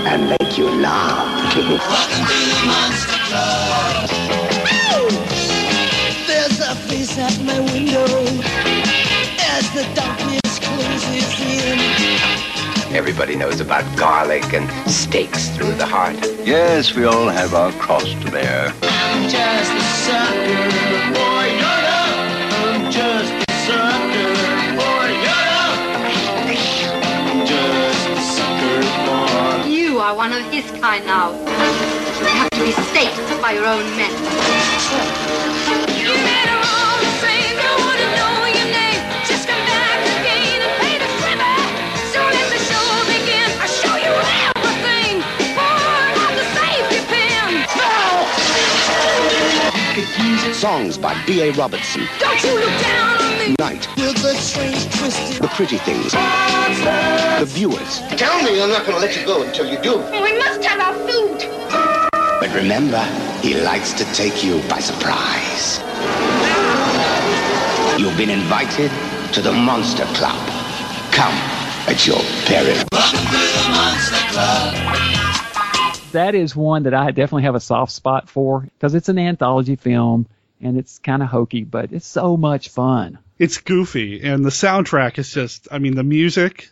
and 0.07 0.29
make 0.29 0.57
you 0.57 0.69
laugh. 0.69 1.55
There's 6.27 6.59
a 6.59 6.75
face 6.87 7.17
at 7.17 7.41
my 7.43 7.59
window 7.73 8.05
as 9.39 9.69
the 9.73 9.85
darkness 9.95 10.59
closes 10.59 11.39
in. 11.41 12.48
Everybody 12.91 13.35
knows 13.35 13.59
about 13.61 13.85
garlic 13.95 14.51
and 14.51 14.67
stakes 14.89 15.49
through 15.49 15.73
the 15.73 15.85
heart. 15.85 16.15
Yes, 16.43 16.95
we 16.95 17.05
all 17.05 17.29
have 17.29 17.53
our 17.53 17.71
cross 17.73 18.03
to 18.03 18.31
bear. 18.31 18.73
I'm 18.81 19.29
just 19.29 19.71
a 19.71 19.81
sucker 20.05 20.69
for 21.13 21.39
your 21.53 21.77
love. 21.85 22.17
I'm 22.65 22.91
just 22.91 23.31
a 23.31 23.53
sucker 23.67 24.33
for 24.73 25.05
your 25.25 25.41
love. 25.53 25.79
I'm 27.21 27.45
just 27.45 28.09
a 28.09 28.21
sucker 28.35 28.81
for. 29.05 29.69
You 29.69 29.99
are 29.99 30.15
one 30.15 30.33
of 30.33 30.43
his 30.51 30.69
kind 30.81 31.05
now. 31.05 31.31
You 31.31 32.25
have 32.25 32.49
to 32.49 32.63
be 32.63 32.71
staked 32.71 33.41
by 33.41 33.51
your 33.53 33.67
own 33.67 33.85
men. 33.95 35.48
Songs 50.59 50.97
by 50.97 51.15
B.A. 51.25 51.53
Robertson. 51.53 52.05
Don't 52.19 52.43
you 52.43 52.53
look 52.53 52.81
down 52.81 53.21
on 53.21 53.39
me. 53.39 53.55
Night. 53.59 53.87
With 53.95 54.21
the 54.21 54.33
strange 54.33 54.93
twisted. 54.93 55.41
The 55.41 55.47
Pretty 55.47 55.77
Things. 55.77 56.11
The 56.11 57.45
Viewers. 57.47 58.01
Tell 58.17 58.43
me 58.43 58.61
I'm 58.61 58.67
not 58.67 58.85
going 58.85 58.99
to 58.99 58.99
let 58.99 59.17
you 59.17 59.25
go 59.25 59.41
until 59.41 59.71
you 59.71 59.81
do. 59.81 59.95
We 59.99 60.37
must 60.37 60.61
have 60.65 60.81
our 60.81 60.93
food. 61.07 61.47
But 62.41 62.53
remember, 62.53 62.99
he 63.41 63.61
likes 63.61 63.93
to 63.93 64.03
take 64.13 64.43
you 64.43 64.61
by 64.67 64.79
surprise. 64.79 65.79
You've 67.97 68.17
been 68.17 68.29
invited 68.29 68.91
to 69.35 69.41
the 69.41 69.53
Monster 69.53 70.03
Club. 70.07 70.45
Come 71.13 71.35
at 71.87 72.05
your 72.05 72.19
peril. 72.43 72.75
that 76.11 76.35
is 76.35 76.53
one 76.53 76.83
that 76.83 76.93
I 76.93 77.11
definitely 77.11 77.43
have 77.43 77.55
a 77.55 77.61
soft 77.61 77.93
spot 77.93 78.27
for 78.27 78.59
because 78.59 78.93
it's 78.93 79.07
an 79.07 79.17
anthology 79.17 79.77
film 79.77 80.27
and 80.61 80.77
it's 80.77 80.99
kind 80.99 81.21
of 81.23 81.29
hokey, 81.29 81.63
but 81.63 81.91
it's 81.93 82.05
so 82.07 82.37
much 82.37 82.69
fun. 82.69 83.19
It's 83.37 83.59
goofy, 83.59 84.21
and 84.21 84.43
the 84.43 84.49
soundtrack 84.49 85.17
is 85.17 85.31
just, 85.33 85.67
I 85.71 85.79
mean, 85.79 85.95
the 85.95 86.03
music, 86.03 86.69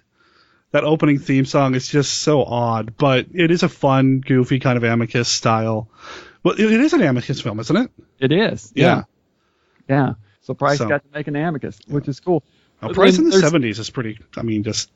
That 0.72 0.84
opening 0.84 1.18
theme 1.20 1.46
song 1.46 1.76
is 1.76 1.88
just 1.88 2.12
so 2.20 2.44
odd, 2.44 2.98
but 2.98 3.28
it 3.34 3.52
is 3.52 3.64
a 3.64 3.70
fun, 3.70 4.20
goofy 4.20 4.60
kind 4.60 4.76
of 4.78 4.84
Amicus 4.84 5.30
style. 5.30 5.88
Well, 6.44 6.56
it 6.56 6.60
it 6.72 6.82
is 6.82 6.92
an 6.94 7.02
Amicus 7.02 7.40
film, 7.40 7.60
isn't 7.62 7.76
it? 7.76 7.92
It 8.20 8.32
is. 8.34 8.74
Yeah. 8.76 9.04
Yeah. 9.88 10.16
So 10.42 10.54
Price 10.54 10.78
So- 10.78 10.90
got 10.90 11.04
to 11.04 11.10
make 11.14 11.28
an 11.28 11.36
amicus, 11.38 11.80
which 11.88 12.08
is 12.10 12.20
cool. 12.20 12.44
Now, 12.82 12.90
Price 12.94 13.18
in 13.18 13.30
the 13.30 13.38
'70s 13.38 13.80
is 13.80 13.90
pretty. 13.90 14.20
I 14.36 14.42
mean, 14.44 14.64
just 14.64 14.92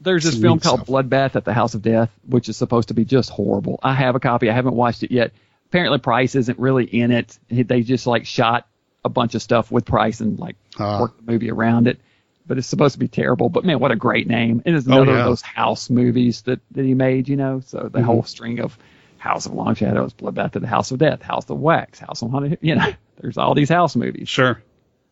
There's 0.00 0.24
this 0.24 0.38
film 0.38 0.60
called 0.60 0.80
stuff. 0.84 0.88
Bloodbath 0.88 1.36
at 1.36 1.44
the 1.46 1.54
House 1.54 1.74
of 1.74 1.80
Death, 1.82 2.10
which 2.26 2.48
is 2.50 2.56
supposed 2.58 2.88
to 2.88 2.94
be 2.94 3.04
just 3.06 3.30
horrible. 3.30 3.80
I 3.82 3.94
have 3.94 4.14
a 4.16 4.20
copy. 4.20 4.50
I 4.50 4.52
haven't 4.54 4.74
watched 4.76 5.02
it 5.02 5.10
yet. 5.10 5.32
Apparently, 5.74 5.98
Price 5.98 6.36
isn't 6.36 6.60
really 6.60 6.84
in 6.84 7.10
it. 7.10 7.36
They 7.50 7.82
just 7.82 8.06
like 8.06 8.26
shot 8.26 8.68
a 9.04 9.08
bunch 9.08 9.34
of 9.34 9.42
stuff 9.42 9.72
with 9.72 9.84
Price 9.84 10.20
and 10.20 10.38
like 10.38 10.54
Ah. 10.78 11.00
worked 11.00 11.16
the 11.26 11.32
movie 11.32 11.50
around 11.50 11.88
it. 11.88 11.98
But 12.46 12.58
it's 12.58 12.68
supposed 12.68 12.92
to 12.92 13.00
be 13.00 13.08
terrible. 13.08 13.48
But 13.48 13.64
man, 13.64 13.80
what 13.80 13.90
a 13.90 13.96
great 13.96 14.28
name! 14.28 14.62
It 14.64 14.72
is 14.72 14.86
Oh, 14.86 14.92
another 14.92 15.14
yeah. 15.14 15.18
of 15.20 15.24
those 15.24 15.42
house 15.42 15.90
movies 15.90 16.42
that, 16.42 16.60
that 16.72 16.84
he 16.84 16.94
made. 16.94 17.28
You 17.28 17.34
know, 17.34 17.60
so 17.66 17.88
the 17.92 17.98
Mhm. 17.98 18.04
whole 18.04 18.22
string 18.22 18.60
of 18.60 18.78
House 19.18 19.46
of 19.46 19.52
Long 19.54 19.74
Shadows, 19.74 20.12
Bloodbath 20.14 20.52
to 20.52 20.60
the 20.60 20.68
House 20.68 20.92
of 20.92 20.98
Death, 20.98 21.22
House 21.22 21.50
of 21.50 21.58
Wax, 21.58 21.98
House 21.98 22.22
of 22.22 22.30
Haunted. 22.30 22.58
You 22.60 22.76
know, 22.76 22.86
there's 23.20 23.36
all 23.36 23.54
these 23.56 23.68
house 23.70 23.96
movies. 23.96 24.28
Sure. 24.28 24.62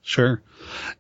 Sure. 0.03 0.43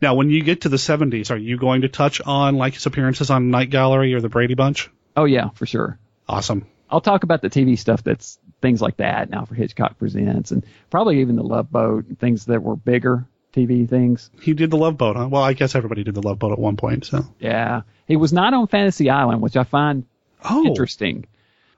Now, 0.00 0.16
when 0.16 0.28
you 0.30 0.42
get 0.42 0.62
to 0.62 0.68
the 0.70 0.76
70s, 0.76 1.30
are 1.30 1.36
you 1.36 1.56
going 1.56 1.82
to 1.82 1.88
touch 1.88 2.20
on 2.20 2.56
like 2.56 2.74
his 2.74 2.86
appearances 2.86 3.30
on 3.30 3.50
Night 3.50 3.70
Gallery 3.70 4.12
or 4.14 4.20
the 4.20 4.28
Brady 4.28 4.54
Bunch? 4.54 4.90
Oh 5.16 5.24
yeah, 5.24 5.50
for 5.50 5.66
sure. 5.66 5.98
Awesome. 6.28 6.66
I'll 6.90 7.00
talk 7.00 7.22
about 7.22 7.40
the 7.42 7.48
TV 7.48 7.78
stuff 7.78 8.02
that's 8.04 8.38
things 8.62 8.80
like 8.80 8.96
that 8.98 9.28
now 9.28 9.44
for 9.44 9.54
Hitchcock 9.54 9.98
Presents 9.98 10.50
and 10.52 10.64
probably 10.88 11.20
even 11.20 11.36
the 11.36 11.42
Love 11.42 11.70
Boat 11.70 12.06
and 12.06 12.18
things 12.18 12.46
that 12.46 12.62
were 12.62 12.76
bigger 12.76 13.26
TV 13.52 13.86
things. 13.88 14.30
He 14.40 14.54
did 14.54 14.70
the 14.70 14.78
Love 14.78 14.96
Boat, 14.96 15.16
huh? 15.16 15.28
Well, 15.28 15.42
I 15.42 15.52
guess 15.52 15.74
everybody 15.74 16.04
did 16.04 16.14
the 16.14 16.22
Love 16.22 16.38
Boat 16.38 16.52
at 16.52 16.58
one 16.58 16.76
point. 16.76 17.04
So. 17.04 17.26
Yeah. 17.38 17.82
He 18.08 18.16
was 18.16 18.32
not 18.32 18.54
on 18.54 18.66
Fantasy 18.68 19.10
Island, 19.10 19.42
which 19.42 19.56
I 19.56 19.64
find 19.64 20.06
Oh. 20.44 20.64
interesting. 20.66 21.26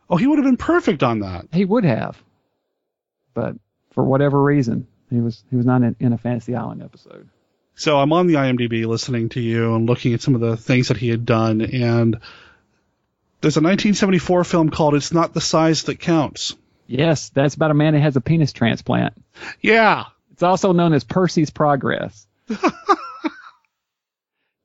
Oh, 0.09 0.17
he 0.17 0.27
would 0.27 0.39
have 0.39 0.45
been 0.47 0.57
perfect 0.57 1.03
on 1.03 1.21
that. 1.21 1.47
He 1.53 1.65
would 1.65 1.85
have. 1.85 2.23
But 3.35 3.57
for 3.93 4.05
whatever 4.05 4.41
reason, 4.43 4.87
he 5.11 5.21
was 5.21 5.43
he 5.51 5.57
was 5.57 5.67
not 5.67 5.83
in, 5.83 5.97
in 5.99 6.13
a 6.13 6.19
Fantasy 6.19 6.55
Island 6.55 6.83
episode. 6.83 7.29
So 7.75 7.99
I'm 7.99 8.13
on 8.13 8.27
the 8.29 8.35
IMDb 8.35 8.87
listening 8.87 9.31
to 9.31 9.41
you 9.41 9.75
and 9.75 9.87
looking 9.89 10.15
at 10.15 10.21
some 10.23 10.35
of 10.37 10.41
the 10.41 10.57
things 10.57 10.89
that 10.89 10.97
he 10.97 11.09
had 11.09 11.25
done, 11.27 11.61
and 11.61 12.15
there's 13.41 13.57
a 13.57 13.61
1974 13.61 14.45
film 14.45 14.71
called 14.71 14.95
"It's 14.95 15.13
Not 15.13 15.35
the 15.35 15.41
Size 15.41 15.83
That 15.85 15.99
Counts." 15.99 16.55
Yes, 16.87 17.31
that's 17.31 17.55
about 17.55 17.71
a 17.71 17.75
man 17.75 17.95
that 17.95 18.01
has 18.01 18.17
a 18.17 18.21
penis 18.21 18.53
transplant. 18.53 19.15
Yeah. 19.61 20.05
It's 20.33 20.43
also 20.43 20.73
known 20.73 20.93
as 20.93 21.05
Percy's 21.05 21.51
Progress. 21.51 22.27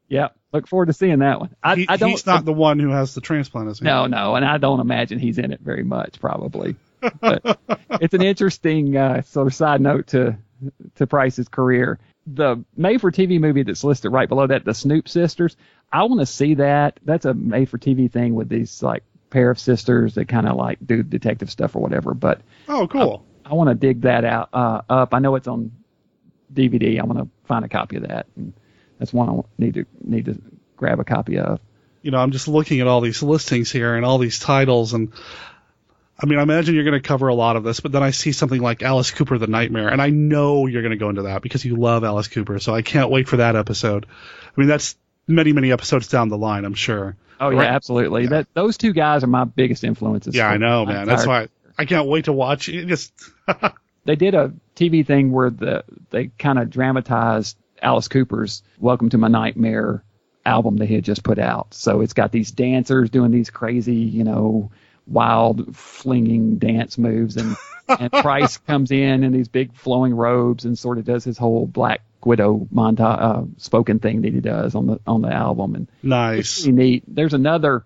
yep. 0.08 0.36
Look 0.52 0.68
forward 0.68 0.88
to 0.88 0.94
seeing 0.94 1.20
that 1.20 1.40
one. 1.40 1.56
I, 1.64 1.76
He- 1.76 1.88
I 1.88 1.98
don't 1.98 2.10
he's 2.10 2.26
not 2.26 2.44
the 2.44 2.54
one 2.54 2.80
who 2.80 2.90
has 2.90 3.14
the 3.14 3.22
transplant, 3.22 3.70
is 3.70 3.80
he? 3.80 3.86
No, 3.86 4.08
no, 4.08 4.36
and 4.36 4.44
I 4.44 4.58
don't 4.58 4.80
imagine 4.80 5.20
he's 5.20 5.38
in 5.38 5.52
it 5.52 5.60
very 5.62 5.84
much, 5.84 6.20
probably. 6.20 6.76
But 7.22 7.60
it's 8.02 8.14
an 8.16 8.24
interesting 8.24 8.98
uh, 8.98 9.22
sort 9.22 9.48
of 9.48 9.54
side 9.54 9.80
note 9.82 10.08
to 10.08 10.38
to 10.96 11.08
Price's 11.08 11.48
career. 11.48 12.00
The 12.28 12.64
made-for-TV 12.76 13.40
movie 13.40 13.64
that's 13.64 13.84
listed 13.84 14.12
right 14.12 14.28
below 14.28 14.46
that, 14.48 14.66
the 14.66 14.74
Snoop 14.74 15.08
Sisters. 15.08 15.56
I 15.92 16.04
want 16.04 16.20
to 16.20 16.26
see 16.26 16.56
that. 16.56 17.00
That's 17.06 17.26
a 17.26 17.34
made-for-TV 17.34 18.12
thing 18.12 18.36
with 18.36 18.50
these 18.50 18.84
like 18.84 19.04
pair 19.30 19.52
of 19.52 19.60
sisters 19.60 20.16
that 20.16 20.28
kind 20.28 20.48
of 20.48 20.56
like 20.56 20.80
do 20.86 21.04
detective 21.04 21.50
stuff 21.50 21.76
or 21.76 21.82
whatever. 21.82 22.14
But 22.14 22.42
Oh, 22.68 22.88
cool. 22.88 23.26
I 23.46 23.54
want 23.54 23.70
to 23.70 23.76
dig 23.76 24.02
that 24.02 24.26
out 24.26 24.50
uh, 24.54 24.82
up. 24.90 25.14
I 25.14 25.20
know 25.20 25.36
it's 25.36 25.48
on 25.48 25.72
DVD. 26.54 27.00
I 27.00 27.06
want 27.06 27.20
to 27.20 27.28
find 27.46 27.66
a 27.66 27.70
copy 27.70 27.98
of 27.98 28.08
that, 28.08 28.28
and 28.36 28.54
that's 28.98 29.14
one 29.14 29.30
I 29.30 29.42
need 29.58 29.74
to 29.76 29.86
need 30.04 30.26
to 30.26 30.42
grab 30.78 31.00
a 31.00 31.04
copy 31.04 31.40
of. 31.40 31.60
you 32.02 32.12
know, 32.12 32.20
I'm 32.20 32.32
just 32.32 32.48
looking 32.48 32.80
at 32.80 32.88
all 32.88 33.02
these 33.02 33.22
listings 33.24 33.72
here 33.72 33.96
and 33.96 34.06
all 34.06 34.18
these 34.18 34.40
titles, 34.40 34.94
and 34.94 35.12
I 36.22 36.26
mean, 36.26 36.38
I 36.38 36.44
imagine 36.44 36.76
you're 36.76 36.84
going 36.84 37.02
to 37.02 37.08
cover 37.08 37.28
a 37.28 37.36
lot 37.36 37.56
of 37.56 37.64
this, 37.64 37.80
but 37.80 37.92
then 37.92 38.04
I 38.04 38.12
see 38.12 38.34
something 38.34 38.62
like 38.62 38.84
Alice 38.84 39.12
Cooper, 39.12 39.38
The 39.38 39.48
Nightmare, 39.48 39.88
and 39.90 40.02
I 40.02 40.10
know 40.10 40.68
you're 40.68 40.82
going 40.82 40.92
to 40.92 40.98
go 40.98 41.10
into 41.10 41.24
that 41.24 41.42
because 41.42 41.64
you 41.64 41.76
love 41.76 42.04
Alice 42.04 42.28
Cooper, 42.28 42.60
so 42.60 42.76
I 42.76 42.82
can't 42.82 43.10
wait 43.10 43.28
for 43.28 43.38
that 43.38 43.56
episode. 43.56 44.06
I 44.06 44.60
mean, 44.60 44.68
that's 44.68 44.96
many, 45.28 45.54
many 45.54 45.72
episodes 45.72 46.08
down 46.08 46.30
the 46.30 46.38
line, 46.38 46.66
I'm 46.66 46.74
sure. 46.74 47.16
Oh 47.40 47.50
yeah, 47.50 47.60
Right? 47.60 47.68
absolutely. 47.70 48.28
That 48.28 48.48
those 48.54 48.78
two 48.78 48.94
guys 48.94 49.24
are 49.24 49.28
my 49.28 49.46
biggest 49.46 49.84
influences. 49.84 50.36
Yeah, 50.36 50.50
I 50.50 50.58
know, 50.58 50.86
man. 50.86 51.08
That's 51.08 51.26
why 51.26 51.48
I 51.78 51.86
can't 51.86 52.08
wait 52.08 52.26
to 52.26 52.34
watch 52.34 52.68
it. 52.70 52.86
Just 52.88 53.14
they 54.06 54.16
did 54.16 54.36
a 54.36 54.54
TV 54.76 55.06
thing 55.06 55.32
where 55.32 55.50
the 55.50 55.84
they 56.10 56.28
kind 56.38 56.60
of 56.60 56.70
dramatized 56.70 57.58
Alice 57.82 58.08
Cooper's 58.08 58.62
"Welcome 58.80 59.10
to 59.12 59.18
My 59.18 59.28
Nightmare" 59.30 60.04
album 60.46 60.78
that 60.78 60.88
he 60.88 60.96
had 60.96 61.04
just 61.06 61.24
put 61.24 61.40
out. 61.40 61.74
So 61.74 62.02
it's 62.02 62.14
got 62.14 62.32
these 62.32 62.52
dancers 62.52 63.10
doing 63.10 63.32
these 63.32 63.50
crazy, 63.50 63.96
you 63.96 64.24
know, 64.24 64.72
wild 65.08 65.76
flinging 65.76 66.58
dance 66.58 66.98
moves, 66.98 67.38
and 67.38 67.56
and 67.88 68.12
Price 68.22 68.58
comes 68.58 68.92
in 68.92 69.24
in 69.24 69.32
these 69.32 69.48
big 69.48 69.74
flowing 69.76 70.14
robes 70.14 70.66
and 70.66 70.78
sort 70.78 70.98
of 70.98 71.06
does 71.06 71.24
his 71.24 71.38
whole 71.38 71.66
Black 71.68 72.02
Widow 72.26 72.68
montage 72.74 73.22
uh, 73.22 73.44
spoken 73.58 74.00
thing 74.00 74.22
that 74.22 74.34
he 74.34 74.42
does 74.42 74.76
on 74.76 74.88
the 74.88 75.00
on 75.08 75.22
the 75.22 75.32
album, 75.34 75.76
and 75.76 75.88
nice. 76.04 76.62
pretty 76.62 76.72
neat. 76.74 77.04
There's 77.08 77.34
another 77.34 77.86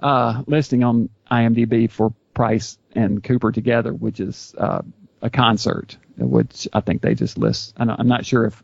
uh, 0.00 0.42
listing 0.46 0.84
on 0.84 1.10
IMDb 1.30 1.90
for 1.90 2.12
Price 2.34 2.78
and 2.94 3.22
Cooper 3.22 3.52
together, 3.52 3.92
which 3.92 4.20
is 4.20 4.54
uh, 4.56 4.82
a 5.20 5.30
concert, 5.30 5.96
which 6.16 6.66
I 6.72 6.80
think 6.80 7.02
they 7.02 7.14
just 7.14 7.38
list. 7.38 7.74
I'm 7.76 8.08
not 8.08 8.24
sure 8.24 8.46
if 8.46 8.62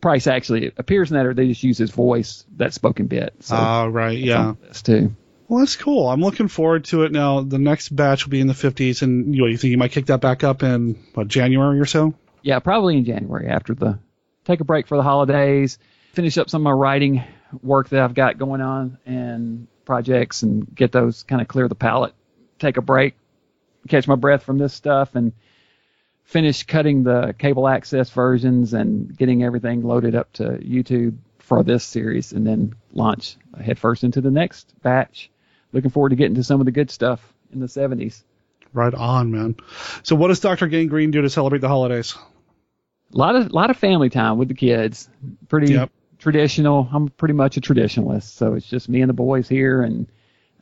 Price 0.00 0.26
actually 0.26 0.72
appears 0.76 1.10
in 1.10 1.16
that 1.16 1.26
or 1.26 1.34
they 1.34 1.48
just 1.48 1.62
use 1.62 1.76
his 1.78 1.90
voice, 1.90 2.44
that 2.56 2.72
spoken 2.72 3.06
bit. 3.06 3.34
So 3.40 3.56
Ah, 3.56 3.84
right, 3.84 4.16
yeah. 4.18 4.54
list 4.66 4.86
too. 4.86 5.14
Well, 5.48 5.58
that's 5.58 5.76
cool. 5.76 6.08
I'm 6.08 6.20
looking 6.20 6.46
forward 6.46 6.84
to 6.86 7.02
it 7.02 7.10
now. 7.12 7.40
The 7.40 7.58
next 7.58 7.88
batch 7.88 8.24
will 8.24 8.30
be 8.30 8.40
in 8.40 8.46
the 8.46 8.52
50s, 8.52 9.02
and 9.02 9.34
you, 9.34 9.42
know, 9.42 9.48
you 9.48 9.56
think 9.56 9.72
you 9.72 9.78
might 9.78 9.90
kick 9.90 10.06
that 10.06 10.20
back 10.20 10.44
up 10.44 10.62
in 10.62 10.96
what 11.14 11.26
January 11.26 11.80
or 11.80 11.86
so? 11.86 12.14
Yeah, 12.42 12.60
probably 12.60 12.96
in 12.96 13.04
January 13.04 13.48
after 13.48 13.74
the 13.74 13.98
take 14.50 14.60
a 14.60 14.64
break 14.64 14.86
for 14.86 14.96
the 14.96 15.02
holidays, 15.02 15.78
finish 16.12 16.36
up 16.36 16.50
some 16.50 16.62
of 16.62 16.64
my 16.64 16.72
writing 16.72 17.22
work 17.62 17.88
that 17.90 18.00
I've 18.00 18.14
got 18.14 18.38
going 18.38 18.60
on 18.60 18.98
and 19.06 19.68
projects 19.84 20.42
and 20.42 20.72
get 20.74 20.92
those 20.92 21.22
kind 21.22 21.40
of 21.40 21.48
clear 21.48 21.68
the 21.68 21.74
palette, 21.74 22.14
take 22.58 22.76
a 22.76 22.82
break, 22.82 23.14
catch 23.88 24.08
my 24.08 24.16
breath 24.16 24.42
from 24.42 24.58
this 24.58 24.74
stuff 24.74 25.14
and 25.14 25.32
finish 26.24 26.64
cutting 26.64 27.04
the 27.04 27.34
cable 27.38 27.66
access 27.68 28.10
versions 28.10 28.74
and 28.74 29.16
getting 29.16 29.42
everything 29.42 29.82
loaded 29.82 30.14
up 30.14 30.32
to 30.34 30.44
YouTube 30.44 31.16
for 31.38 31.62
this 31.62 31.84
series 31.84 32.32
and 32.32 32.46
then 32.46 32.74
launch 32.92 33.36
headfirst 33.60 34.04
into 34.04 34.20
the 34.20 34.30
next 34.30 34.74
batch. 34.82 35.30
Looking 35.72 35.90
forward 35.90 36.10
to 36.10 36.16
getting 36.16 36.34
to 36.34 36.44
some 36.44 36.60
of 36.60 36.66
the 36.66 36.72
good 36.72 36.90
stuff 36.90 37.32
in 37.52 37.60
the 37.60 37.66
70s. 37.66 38.22
Right 38.72 38.94
on, 38.94 39.32
man. 39.32 39.56
So, 40.04 40.14
what 40.14 40.28
does 40.28 40.38
Dr. 40.38 40.68
Gangrene 40.68 41.10
do 41.10 41.22
to 41.22 41.30
celebrate 41.30 41.60
the 41.60 41.68
holidays? 41.68 42.16
A 43.12 43.18
lot 43.18 43.36
of 43.36 43.52
lot 43.52 43.70
of 43.70 43.76
family 43.76 44.10
time 44.10 44.38
with 44.38 44.48
the 44.48 44.54
kids. 44.54 45.08
Pretty 45.48 45.72
Yep. 45.72 45.90
traditional. 46.18 46.88
I'm 46.92 47.08
pretty 47.08 47.34
much 47.34 47.56
a 47.56 47.60
traditionalist, 47.60 48.34
so 48.34 48.54
it's 48.54 48.66
just 48.68 48.88
me 48.88 49.00
and 49.00 49.08
the 49.08 49.14
boys 49.14 49.48
here, 49.48 49.82
and 49.82 50.06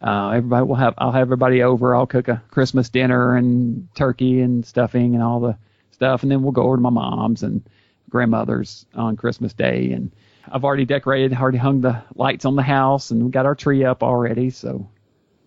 uh, 0.02 0.30
everybody 0.30 0.64
will 0.64 0.76
have. 0.76 0.94
I'll 0.98 1.12
have 1.12 1.22
everybody 1.22 1.62
over. 1.62 1.94
I'll 1.94 2.06
cook 2.06 2.28
a 2.28 2.42
Christmas 2.50 2.88
dinner 2.88 3.36
and 3.36 3.88
turkey 3.94 4.40
and 4.40 4.64
stuffing 4.64 5.14
and 5.14 5.22
all 5.22 5.40
the 5.40 5.56
stuff, 5.90 6.22
and 6.22 6.30
then 6.30 6.42
we'll 6.42 6.52
go 6.52 6.62
over 6.62 6.76
to 6.76 6.82
my 6.82 6.90
mom's 6.90 7.42
and 7.42 7.68
grandmother's 8.08 8.86
on 8.94 9.16
Christmas 9.16 9.52
Day, 9.52 9.92
and 9.92 10.10
I've 10.50 10.64
already 10.64 10.86
decorated, 10.86 11.34
already 11.34 11.58
hung 11.58 11.82
the 11.82 12.02
lights 12.14 12.44
on 12.46 12.56
the 12.56 12.62
house, 12.62 13.10
and 13.10 13.24
we 13.24 13.30
got 13.30 13.44
our 13.44 13.54
tree 13.54 13.84
up 13.84 14.02
already, 14.02 14.48
so 14.50 14.88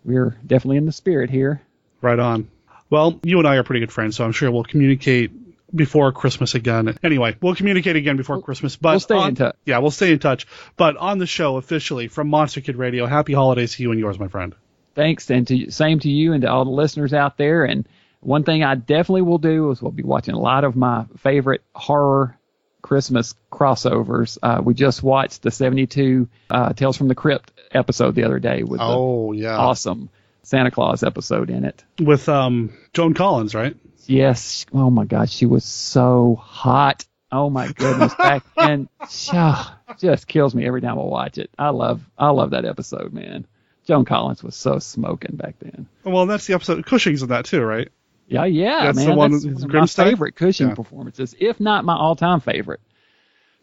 we're 0.03 0.37
definitely 0.45 0.77
in 0.77 0.85
the 0.85 0.91
spirit 0.91 1.29
here. 1.31 1.61
Right 2.01 2.19
on. 2.19 2.49
Well, 2.91 3.19
you 3.23 3.39
and 3.39 3.47
I 3.47 3.55
are 3.55 3.63
pretty 3.63 3.79
good 3.79 3.91
friends, 3.91 4.17
so 4.17 4.25
I'm 4.25 4.31
sure 4.33 4.51
we'll 4.51 4.63
communicate 4.63 5.31
before 5.73 6.11
Christmas 6.11 6.55
again. 6.55 6.97
Anyway, 7.03 7.35
we'll 7.41 7.55
communicate 7.55 7.95
again 7.95 8.17
before 8.17 8.41
Christmas. 8.41 8.75
But 8.75 8.89
we'll 8.91 8.99
stay 8.99 9.15
on- 9.15 9.29
in 9.29 9.35
touch. 9.35 9.55
Yeah, 9.65 9.77
we'll 9.79 9.91
stay 9.91 10.11
in 10.13 10.19
touch. 10.19 10.45
But 10.77 10.97
on 10.97 11.17
the 11.17 11.25
show 11.27 11.57
officially 11.57 12.07
from 12.07 12.27
Monster 12.29 12.61
Kid 12.61 12.75
Radio, 12.75 13.05
happy 13.05 13.33
holidays 13.33 13.75
to 13.75 13.83
you 13.83 13.91
and 13.91 13.99
yours, 13.99 14.19
my 14.19 14.27
friend. 14.27 14.55
thanks 14.95 15.29
and 15.31 15.47
to 15.47 15.71
same 15.71 15.99
to 15.99 16.09
you 16.09 16.33
and 16.33 16.41
to 16.41 16.51
all 16.51 16.65
the 16.65 16.71
listeners 16.71 17.13
out 17.13 17.37
there 17.37 17.63
and 17.63 17.87
one 18.19 18.43
thing 18.43 18.61
i 18.61 18.75
definitely 18.75 19.21
will 19.21 19.37
do 19.37 19.71
is 19.71 19.81
we'll 19.81 19.89
be 19.89 20.03
watching 20.03 20.33
a 20.35 20.39
lot 20.39 20.65
of 20.65 20.75
my 20.75 21.05
favorite 21.19 21.61
horror 21.73 22.37
christmas 22.81 23.33
crossovers 23.49 24.37
uh, 24.43 24.61
we 24.61 24.73
just 24.73 25.01
watched 25.01 25.43
the 25.43 25.49
72 25.51 26.27
uh, 26.49 26.73
tales 26.73 26.97
from 26.97 27.07
the 27.07 27.15
crypt 27.15 27.51
episode 27.71 28.15
the 28.15 28.25
other 28.25 28.37
day 28.39 28.63
with 28.63 28.81
Oh, 28.81 29.31
yeah. 29.31 29.55
awesome 29.57 30.09
santa 30.43 30.71
claus 30.71 31.03
episode 31.03 31.49
in 31.49 31.63
it 31.65 31.83
With 32.01 32.27
um 32.29 32.71
Joan 32.93 33.13
Collins, 33.13 33.53
right? 33.55 33.75
yes 34.07 34.65
oh 34.73 34.89
my 34.89 35.05
gosh 35.05 35.31
she 35.31 35.45
was 35.45 35.63
so 35.63 36.35
hot 36.41 37.05
oh 37.31 37.49
my 37.49 37.67
goodness 37.67 38.13
back 38.15 38.43
and 38.57 38.89
oh, 39.33 39.77
just 39.99 40.27
kills 40.27 40.55
me 40.55 40.65
every 40.65 40.81
time 40.81 40.97
i 40.97 41.03
watch 41.03 41.37
it 41.37 41.49
i 41.59 41.69
love 41.69 42.01
i 42.17 42.29
love 42.29 42.49
that 42.51 42.65
episode 42.65 43.13
man 43.13 43.45
joan 43.85 44.03
collins 44.03 44.43
was 44.43 44.55
so 44.55 44.79
smoking 44.79 45.35
back 45.35 45.55
then 45.59 45.87
Well, 46.03 46.25
that's 46.25 46.47
the 46.47 46.55
episode. 46.55 46.85
Cushing's 46.85 47.21
in 47.21 47.29
that 47.29 47.45
too, 47.45 47.61
right? 47.61 47.89
Yeah, 48.27 48.45
yeah, 48.45 48.85
That's 48.85 48.97
man. 48.97 49.09
the 49.09 49.15
one 49.15 49.31
that's 49.31 49.45
one 49.45 49.53
of 49.63 49.69
my 49.71 49.79
Grimsdyke? 49.81 50.05
favorite 50.05 50.35
Cushing 50.35 50.69
Yeah. 50.69 50.73
performances, 50.75 51.35
if 51.39 51.59
not 51.59 51.85
my 51.85 51.95
all-time 51.95 52.39
favorite 52.39 52.79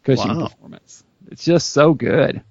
Cushing 0.03 0.37
Wow. 0.37 0.47
performance. 0.47 1.03
It's 1.31 1.43
just 1.43 1.71
so 1.71 1.93
good. 1.93 2.41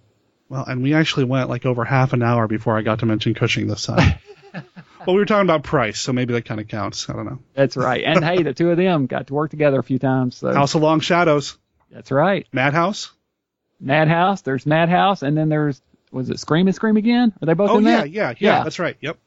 Well, 0.48 0.64
and 0.64 0.82
we 0.82 0.94
actually 0.94 1.24
went 1.24 1.48
like 1.48 1.66
over 1.66 1.84
half 1.84 2.12
an 2.12 2.22
hour 2.22 2.46
before 2.48 2.76
I 2.78 2.82
got 2.82 3.00
to 3.00 3.06
mention 3.06 3.34
Cushing 3.34 3.66
this 3.66 3.84
time. 3.86 4.18
well, 4.54 4.64
we 5.08 5.14
were 5.14 5.26
talking 5.26 5.46
about 5.46 5.62
price, 5.62 6.00
so 6.00 6.12
maybe 6.12 6.32
that 6.34 6.46
kind 6.46 6.60
of 6.60 6.68
counts. 6.68 7.08
I 7.10 7.12
don't 7.12 7.26
know. 7.26 7.38
That's 7.54 7.76
right. 7.76 8.02
And 8.04 8.24
hey, 8.24 8.42
the 8.42 8.54
two 8.54 8.70
of 8.70 8.76
them 8.78 9.06
got 9.06 9.26
to 9.26 9.34
work 9.34 9.50
together 9.50 9.78
a 9.78 9.82
few 9.82 9.98
times. 9.98 10.36
So 10.38 10.52
House 10.52 10.74
of 10.74 10.82
Long 10.82 11.00
Shadows. 11.00 11.58
That's 11.90 12.10
right. 12.10 12.46
Madhouse. 12.52 13.12
Madhouse. 13.80 14.40
There's 14.42 14.66
Madhouse, 14.66 15.22
and 15.22 15.36
then 15.36 15.48
there's 15.48 15.80
was 16.10 16.30
it 16.30 16.38
Scream 16.40 16.66
and 16.66 16.74
Scream 16.74 16.96
again? 16.96 17.34
Are 17.42 17.46
they 17.46 17.54
both 17.54 17.70
Oh 17.70 17.78
in 17.78 17.84
yeah, 17.84 17.98
that? 17.98 18.10
yeah, 18.10 18.30
yeah, 18.30 18.34
yeah. 18.38 18.64
That's 18.64 18.78
right. 18.78 18.96
Yep. 19.00 19.18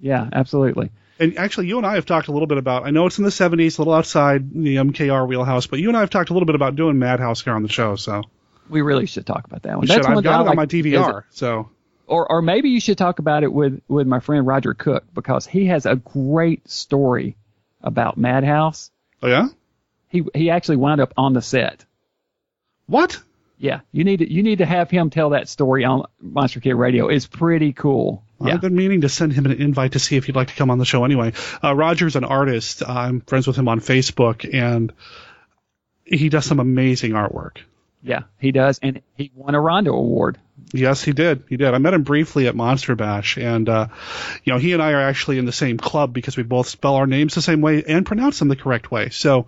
Yeah, 0.00 0.28
absolutely. 0.32 0.90
And 1.20 1.38
actually, 1.38 1.68
you 1.68 1.78
and 1.78 1.86
I 1.86 1.94
have 1.94 2.06
talked 2.06 2.26
a 2.26 2.32
little 2.32 2.48
bit 2.48 2.58
about. 2.58 2.84
I 2.84 2.90
know 2.90 3.06
it's 3.06 3.18
in 3.18 3.24
the 3.24 3.30
'70s, 3.30 3.78
a 3.78 3.80
little 3.80 3.94
outside 3.94 4.50
the 4.52 4.76
MKR 4.76 5.28
wheelhouse, 5.28 5.68
but 5.68 5.78
you 5.78 5.88
and 5.88 5.96
I 5.96 6.00
have 6.00 6.10
talked 6.10 6.30
a 6.30 6.32
little 6.32 6.46
bit 6.46 6.56
about 6.56 6.74
doing 6.74 6.98
Madhouse 6.98 7.42
here 7.42 7.52
on 7.54 7.62
the 7.62 7.68
show. 7.68 7.94
So 7.94 8.24
We 8.68 8.82
really 8.82 9.06
should 9.06 9.26
talk 9.26 9.44
about 9.44 9.62
that 9.62 9.76
one. 9.76 9.86
That's 9.86 9.98
should. 9.98 10.06
I've 10.06 10.14
one 10.14 10.24
that 10.24 10.30
I 10.30 10.36
got 10.38 10.46
it 10.46 10.50
on 10.50 10.56
my 10.56 10.66
DVR. 10.66 11.24
So 11.30 11.70
or 12.06 12.30
or 12.30 12.42
maybe 12.42 12.70
you 12.70 12.80
should 12.80 12.98
talk 12.98 13.18
about 13.18 13.42
it 13.42 13.52
with 13.52 13.80
with 13.88 14.06
my 14.06 14.20
friend 14.20 14.46
Roger 14.46 14.74
Koch 14.74 15.04
because 15.14 15.46
he 15.46 15.66
has 15.66 15.86
a 15.86 15.96
great 15.96 16.68
story 16.68 17.36
about 17.82 18.16
Madhouse. 18.16 18.90
Oh 19.22 19.28
yeah. 19.28 19.48
He 20.08 20.24
he 20.34 20.50
actually 20.50 20.76
wound 20.76 21.00
up 21.00 21.14
on 21.16 21.32
the 21.32 21.42
set. 21.42 21.84
What? 22.86 23.20
Yeah, 23.56 23.80
you 23.92 24.04
need 24.04 24.18
to 24.18 24.30
you 24.30 24.42
need 24.42 24.58
to 24.58 24.66
have 24.66 24.90
him 24.90 25.10
tell 25.10 25.30
that 25.30 25.48
story 25.48 25.84
on 25.84 26.04
Monster 26.20 26.60
Kid 26.60 26.74
Radio. 26.74 27.08
It's 27.08 27.26
pretty 27.26 27.72
cool. 27.72 28.22
Yeah. 28.40 28.54
I've 28.54 28.60
been 28.60 28.74
meaning 28.74 29.02
to 29.02 29.08
send 29.08 29.32
him 29.32 29.46
an 29.46 29.52
invite 29.52 29.92
to 29.92 29.98
see 29.98 30.16
if 30.16 30.24
he'd 30.26 30.36
like 30.36 30.48
to 30.48 30.54
come 30.54 30.70
on 30.70 30.78
the 30.78 30.84
show 30.84 31.04
anyway. 31.04 31.32
Uh, 31.62 31.74
Roger's 31.74 32.16
an 32.16 32.24
artist. 32.24 32.82
I'm 32.86 33.20
friends 33.20 33.46
with 33.46 33.56
him 33.56 33.68
on 33.68 33.80
Facebook, 33.80 34.52
and 34.52 34.92
he 36.04 36.28
does 36.28 36.44
some 36.44 36.60
amazing 36.60 37.12
artwork. 37.12 37.58
Yeah, 38.04 38.24
he 38.38 38.52
does, 38.52 38.78
and 38.82 39.00
he 39.16 39.32
won 39.34 39.54
a 39.54 39.60
Rondo 39.60 39.94
Award. 39.94 40.38
Yes, 40.74 41.02
he 41.02 41.12
did. 41.12 41.44
He 41.48 41.56
did. 41.56 41.72
I 41.72 41.78
met 41.78 41.94
him 41.94 42.02
briefly 42.02 42.46
at 42.46 42.54
Monster 42.54 42.94
Bash, 42.94 43.38
and 43.38 43.66
uh, 43.66 43.88
you 44.44 44.52
know, 44.52 44.58
he 44.58 44.74
and 44.74 44.82
I 44.82 44.92
are 44.92 45.00
actually 45.00 45.38
in 45.38 45.46
the 45.46 45.52
same 45.52 45.78
club 45.78 46.12
because 46.12 46.36
we 46.36 46.42
both 46.42 46.68
spell 46.68 46.96
our 46.96 47.06
names 47.06 47.34
the 47.34 47.40
same 47.40 47.62
way 47.62 47.82
and 47.82 48.04
pronounce 48.04 48.38
them 48.38 48.48
the 48.48 48.56
correct 48.56 48.90
way. 48.90 49.08
So, 49.08 49.46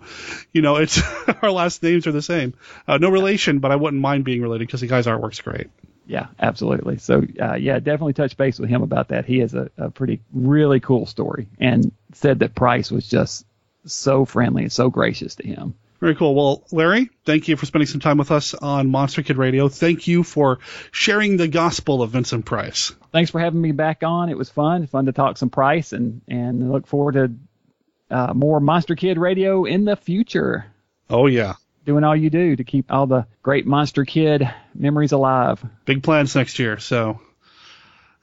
you 0.51 0.63
know, 0.63 0.77
it's 0.77 0.99
our 1.43 1.51
last 1.51 1.83
names 1.83 2.07
are 2.07 2.11
the 2.11 2.23
same. 2.23 2.55
Uh, 2.87 2.97
no 2.97 3.09
relation, 3.09 3.59
but 3.59 3.71
I 3.71 3.75
wouldn't 3.75 4.01
mind 4.01 4.25
being 4.25 4.41
related 4.41 4.67
because 4.67 4.81
the 4.81 4.87
guy's 4.87 5.05
artwork's 5.05 5.41
great. 5.41 5.69
Yeah, 6.07 6.27
absolutely. 6.39 6.97
So 6.97 7.23
uh, 7.39 7.55
yeah, 7.55 7.77
definitely 7.77 8.13
touch 8.13 8.37
base 8.37 8.57
with 8.57 8.69
him 8.69 8.81
about 8.81 9.09
that. 9.09 9.25
He 9.25 9.37
has 9.39 9.53
a, 9.53 9.69
a 9.77 9.91
pretty 9.91 10.21
really 10.33 10.79
cool 10.79 11.05
story, 11.05 11.47
and 11.59 11.91
said 12.13 12.39
that 12.39 12.55
Price 12.55 12.89
was 12.89 13.07
just 13.07 13.45
so 13.85 14.25
friendly 14.25 14.63
and 14.63 14.71
so 14.71 14.89
gracious 14.89 15.35
to 15.35 15.47
him. 15.47 15.75
Very 15.99 16.15
cool. 16.15 16.35
Well, 16.35 16.63
Larry, 16.71 17.09
thank 17.25 17.47
you 17.47 17.55
for 17.55 17.65
spending 17.65 17.87
some 17.87 17.99
time 17.99 18.17
with 18.17 18.29
us 18.31 18.53
on 18.53 18.91
Monster 18.91 19.23
Kid 19.23 19.37
Radio. 19.37 19.67
Thank 19.67 20.07
you 20.07 20.23
for 20.23 20.59
sharing 20.91 21.37
the 21.37 21.47
gospel 21.47 22.03
of 22.03 22.11
Vincent 22.11 22.45
Price. 22.45 22.93
Thanks 23.11 23.31
for 23.31 23.39
having 23.39 23.59
me 23.59 23.71
back 23.71 24.03
on. 24.03 24.29
It 24.29 24.37
was 24.37 24.49
fun. 24.49 24.85
Fun 24.85 25.07
to 25.07 25.11
talk 25.11 25.37
some 25.37 25.49
Price, 25.49 25.93
and 25.93 26.21
and 26.27 26.71
look 26.71 26.85
forward 26.85 27.13
to 27.13 28.15
uh, 28.15 28.33
more 28.33 28.59
Monster 28.59 28.95
Kid 28.95 29.17
Radio 29.17 29.65
in 29.65 29.85
the 29.85 29.95
future. 29.95 30.65
Oh 31.09 31.25
yeah. 31.25 31.55
Doing 31.85 32.03
all 32.03 32.15
you 32.15 32.29
do 32.29 32.55
to 32.55 32.63
keep 32.63 32.91
all 32.91 33.07
the 33.07 33.25
great 33.41 33.65
Monster 33.65 34.05
Kid 34.05 34.47
memories 34.75 35.13
alive. 35.13 35.63
Big 35.85 36.03
plans 36.03 36.35
next 36.35 36.59
year. 36.59 36.79
So, 36.79 37.21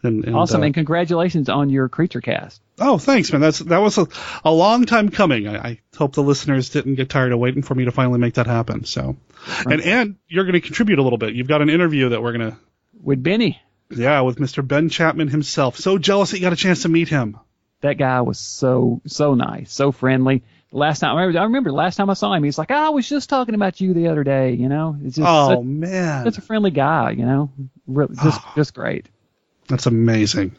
and, 0.05 0.25
and, 0.25 0.37
awesome, 0.37 0.63
uh, 0.63 0.67
and 0.67 0.75
congratulations 0.75 1.49
on 1.49 1.71
your 1.71 1.89
Creature 1.89 2.21
Cast. 2.21 2.61
Oh, 2.79 2.99
thanks, 2.99 3.33
man. 3.33 3.41
That's 3.41 3.59
that 3.61 3.79
was 3.79 3.99
a, 3.99 4.07
a 4.45 4.53
long 4.53 4.85
time 4.85 5.09
coming. 5.09 5.49
I, 5.49 5.57
I 5.69 5.81
hope 5.97 6.15
the 6.15 6.23
listeners 6.23 6.71
didn't 6.71 6.97
get 6.97 7.09
tired 7.09 7.33
of 7.33 7.39
waiting 7.39 7.63
for 7.63 7.75
me 7.75 7.85
to 7.85 7.93
finally 7.93 8.19
make 8.19 8.35
that 8.35 8.47
happen. 8.47 8.85
So, 8.85 9.17
and 9.67 9.81
and 9.81 10.17
you're 10.29 10.45
going 10.45 10.55
to 10.55 10.61
contribute 10.61 10.99
a 10.99 11.03
little 11.03 11.19
bit. 11.19 11.35
You've 11.35 11.49
got 11.49 11.63
an 11.63 11.71
interview 11.71 12.11
that 12.11 12.23
we're 12.23 12.37
going 12.37 12.51
to 12.53 12.57
with 13.03 13.23
Benny. 13.23 13.61
Yeah, 13.91 14.23
with 14.23 14.39
Mr. 14.39 14.67
Ben 14.67 14.89
Chapman 14.89 15.29
himself. 15.29 15.77
So 15.77 15.99
jealous 15.99 16.31
that 16.31 16.39
you 16.39 16.43
got 16.43 16.53
a 16.53 16.57
chance 16.57 16.83
to 16.83 16.89
meet 16.89 17.09
him. 17.09 17.39
That 17.83 17.99
guy 17.99 18.23
was 18.23 18.39
so 18.39 19.03
so 19.07 19.35
nice, 19.35 19.73
so 19.73 19.93
friendly. 19.93 20.43
Last 20.73 20.99
time 21.01 21.15
I 21.17 21.21
remember, 21.21 21.39
I 21.39 21.43
remember 21.45 21.71
last 21.71 21.95
time 21.97 22.11
I 22.11 22.15
saw 22.15 22.33
him, 22.33 22.43
he's 22.43 22.59
like, 22.59 22.71
"Ah, 22.73 22.87
I 22.87 22.89
was 22.89 23.09
just 23.09 23.29
talking 23.29 23.55
about 23.55 23.81
you 23.81 23.95
the 23.95 24.09
other 24.09 24.25
day." 24.25 24.55
You 24.55 24.69
know, 24.69 24.97
it's 25.05 25.15
just 25.17 25.29
Oh, 25.29 25.51
such, 25.57 25.65
man. 25.65 26.25
such 26.25 26.39
a 26.39 26.41
friendly 26.41 26.73
guy. 26.73 27.11
You 27.13 27.27
know, 27.27 27.51
really, 27.87 28.17
just 28.17 28.41
just 28.57 28.75
great. 28.75 29.07
That's 29.69 29.87
amazing. 29.87 30.57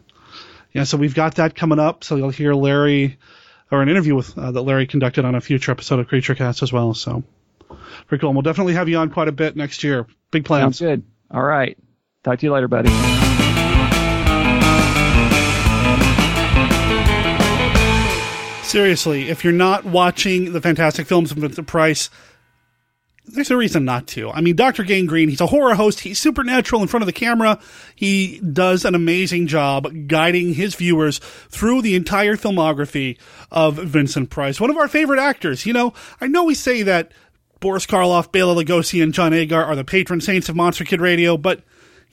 Yeah, 0.73 0.83
so 0.83 0.97
we've 0.97 1.15
got 1.15 1.35
that 1.35 1.55
coming 1.55 1.79
up. 1.79 2.03
So 2.03 2.15
you'll 2.15 2.29
hear 2.29 2.53
Larry, 2.53 3.17
or 3.71 3.81
an 3.81 3.89
interview 3.89 4.15
with 4.15 4.37
uh, 4.37 4.51
that 4.51 4.61
Larry 4.61 4.87
conducted 4.87 5.25
on 5.25 5.35
a 5.35 5.41
future 5.41 5.71
episode 5.71 5.99
of 5.99 6.07
Creature 6.07 6.35
Cast 6.35 6.63
as 6.63 6.73
well. 6.73 6.93
So 6.93 7.23
pretty 8.07 8.21
cool. 8.21 8.29
And 8.29 8.35
we'll 8.35 8.43
definitely 8.43 8.73
have 8.73 8.89
you 8.89 8.97
on 8.97 9.09
quite 9.09 9.27
a 9.27 9.31
bit 9.31 9.55
next 9.55 9.83
year. 9.83 10.05
Big 10.31 10.45
plans. 10.45 10.77
Sounds 10.77 10.79
good. 10.79 11.03
All 11.31 11.43
right, 11.43 11.77
talk 12.23 12.39
to 12.39 12.45
you 12.45 12.51
later, 12.51 12.67
buddy. 12.67 12.89
Seriously, 18.63 19.29
if 19.29 19.45
you're 19.45 19.53
not 19.53 19.85
watching 19.85 20.51
the 20.51 20.59
fantastic 20.59 21.07
films 21.07 21.31
of 21.31 21.37
Vincent 21.37 21.67
Price, 21.67 22.09
there's 23.27 23.51
a 23.51 23.57
reason 23.57 23.85
not 23.85 24.07
to. 24.07 24.29
I 24.31 24.41
mean, 24.41 24.55
Dr. 24.55 24.83
Gangrene, 24.83 25.29
he's 25.29 25.41
a 25.41 25.47
horror 25.47 25.75
host. 25.75 26.01
He's 26.01 26.19
supernatural 26.19 26.81
in 26.81 26.87
front 26.87 27.03
of 27.03 27.07
the 27.07 27.13
camera. 27.13 27.59
He 27.95 28.39
does 28.39 28.85
an 28.85 28.95
amazing 28.95 29.47
job 29.47 30.07
guiding 30.07 30.53
his 30.53 30.75
viewers 30.75 31.19
through 31.49 31.81
the 31.81 31.95
entire 31.95 32.35
filmography 32.35 33.17
of 33.51 33.75
Vincent 33.75 34.29
Price. 34.29 34.59
One 34.59 34.69
of 34.69 34.77
our 34.77 34.87
favorite 34.87 35.19
actors. 35.19 35.65
You 35.65 35.73
know, 35.73 35.93
I 36.21 36.27
know 36.27 36.43
we 36.43 36.55
say 36.55 36.83
that 36.83 37.11
Boris 37.59 37.85
Karloff, 37.85 38.31
Bela 38.31 38.63
Lugosi, 38.63 39.01
and 39.01 39.13
John 39.13 39.33
Agar 39.33 39.63
are 39.63 39.75
the 39.75 39.83
patron 39.83 40.21
saints 40.21 40.49
of 40.49 40.55
Monster 40.55 40.83
Kid 40.83 41.01
Radio, 41.01 41.37
but 41.37 41.63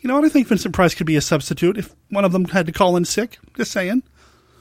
you 0.01 0.09
know 0.09 0.17
what? 0.17 0.25
I 0.25 0.29
think 0.29 0.49
Vincent 0.49 0.75
Price 0.75 0.95
could 0.95 1.07
be 1.07 1.17
a 1.17 1.21
substitute 1.21 1.79
if 1.79 1.95
one 2.11 2.25
of 2.25 2.33
them 2.33 2.47
had 2.47 2.67
to 2.67 2.73
call 2.73 2.97
in 2.97 3.05
sick. 3.05 3.39
Just 3.57 3.71
saying. 3.71 4.03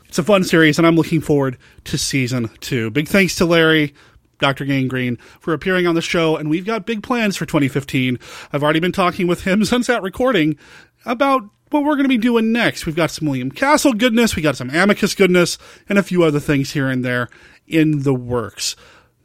It's 0.08 0.20
a 0.20 0.24
fun 0.24 0.44
series, 0.44 0.78
and 0.78 0.86
I'm 0.86 0.98
looking 0.98 1.22
forward 1.22 1.58
to 1.86 1.98
season 1.98 2.50
two. 2.60 2.92
Big 2.92 3.08
thanks 3.08 3.36
to 3.36 3.46
Larry, 3.46 3.94
Dr. 4.42 4.66
Gangrene, 4.66 5.18
for 5.40 5.54
appearing 5.54 5.88
on 5.88 5.96
the 5.96 6.02
show, 6.02 6.36
and 6.36 6.50
we've 6.50 6.66
got 6.66 6.86
big 6.86 7.02
plans 7.02 7.38
for 7.38 7.46
2015. 7.46 8.20
I've 8.52 8.64
already 8.64 8.82
been 8.82 8.92
talking 8.92 9.28
with 9.28 9.44
him 9.46 9.64
since 9.66 9.88
that 9.88 10.04
recording 10.04 10.58
about 11.06 11.44
what 11.70 11.84
we're 11.84 11.96
going 11.96 12.04
to 12.04 12.10
be 12.10 12.18
doing 12.18 12.52
next. 12.52 12.86
We've 12.86 12.96
got 12.96 13.12
some 13.12 13.28
William 13.28 13.52
Castle 13.52 13.94
goodness, 13.94 14.36
we 14.36 14.42
got 14.42 14.58
some 14.58 14.70
Amicus 14.70 15.16
goodness, 15.16 15.58
and 15.88 15.98
a 15.98 16.04
few 16.04 16.24
other 16.24 16.42
things 16.42 16.72
here 16.72 16.90
and 16.90 17.06
there 17.06 17.30
in 17.66 18.04
the 18.04 18.14
works. 18.14 18.76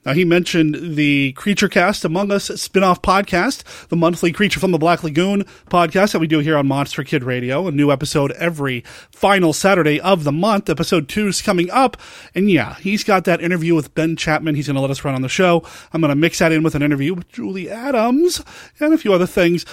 Now, 0.06 0.12
he 0.12 0.24
mentioned 0.24 0.96
the 0.96 1.32
Creature 1.32 1.68
Cast 1.68 2.04
Among 2.04 2.30
Us 2.30 2.44
spin-off 2.44 3.02
podcast, 3.02 3.88
the 3.88 3.96
monthly 3.96 4.30
Creature 4.30 4.60
from 4.60 4.70
the 4.70 4.78
Black 4.78 5.02
Lagoon 5.02 5.42
podcast 5.68 6.12
that 6.12 6.20
we 6.20 6.28
do 6.28 6.38
here 6.38 6.56
on 6.56 6.68
Monster 6.68 7.02
Kid 7.02 7.24
Radio. 7.24 7.66
A 7.66 7.72
new 7.72 7.90
episode 7.90 8.30
every 8.32 8.82
final 9.10 9.52
Saturday 9.52 10.00
of 10.00 10.22
the 10.22 10.30
month. 10.30 10.70
Episode 10.70 11.08
two 11.08 11.26
is 11.26 11.42
coming 11.42 11.68
up. 11.72 11.96
And 12.36 12.48
yeah, 12.48 12.76
he's 12.76 13.02
got 13.02 13.24
that 13.24 13.40
interview 13.40 13.74
with 13.74 13.96
Ben 13.96 14.14
Chapman. 14.14 14.54
He's 14.54 14.68
going 14.68 14.76
to 14.76 14.80
let 14.80 14.92
us 14.92 15.04
run 15.04 15.16
on 15.16 15.22
the 15.22 15.28
show. 15.28 15.64
I'm 15.92 16.00
going 16.00 16.10
to 16.10 16.14
mix 16.14 16.38
that 16.38 16.52
in 16.52 16.62
with 16.62 16.76
an 16.76 16.82
interview 16.82 17.12
with 17.12 17.28
Julie 17.32 17.68
Adams 17.68 18.44
and 18.78 18.94
a 18.94 18.98
few 18.98 19.12
other 19.12 19.26
things. 19.26 19.66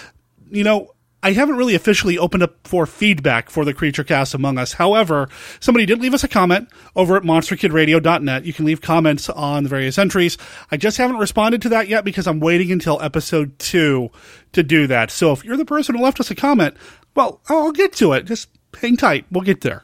You 0.49 0.63
know, 0.63 0.95
I 1.23 1.31
haven't 1.31 1.55
really 1.55 1.73
officially 1.73 2.17
opened 2.17 2.43
up 2.43 2.67
for 2.67 2.85
feedback 2.85 3.49
for 3.49 3.63
the 3.63 3.73
Creature 3.73 4.03
Cast 4.03 4.33
Among 4.33 4.57
Us. 4.57 4.73
However, 4.73 5.29
somebody 5.61 5.85
did 5.85 6.01
leave 6.01 6.13
us 6.13 6.25
a 6.25 6.27
comment 6.27 6.67
over 6.97 7.15
at 7.15 7.23
monsterkidradio.net. 7.23 8.43
You 8.43 8.51
can 8.51 8.65
leave 8.65 8.81
comments 8.81 9.29
on 9.29 9.63
the 9.63 9.69
various 9.69 9.97
entries. 9.97 10.37
I 10.69 10.75
just 10.75 10.97
haven't 10.97 11.17
responded 11.17 11.61
to 11.61 11.69
that 11.69 11.87
yet 11.87 12.03
because 12.03 12.27
I'm 12.27 12.41
waiting 12.41 12.73
until 12.73 13.01
episode 13.01 13.57
two 13.57 14.11
to 14.51 14.63
do 14.63 14.85
that. 14.87 15.11
So 15.11 15.31
if 15.31 15.45
you're 15.45 15.55
the 15.55 15.63
person 15.63 15.95
who 15.95 16.03
left 16.03 16.19
us 16.19 16.29
a 16.29 16.35
comment, 16.35 16.75
well, 17.15 17.39
I'll 17.47 17.71
get 17.71 17.93
to 17.93 18.11
it. 18.11 18.25
Just 18.25 18.49
hang 18.77 18.97
tight. 18.97 19.25
We'll 19.31 19.45
get 19.45 19.61
there. 19.61 19.83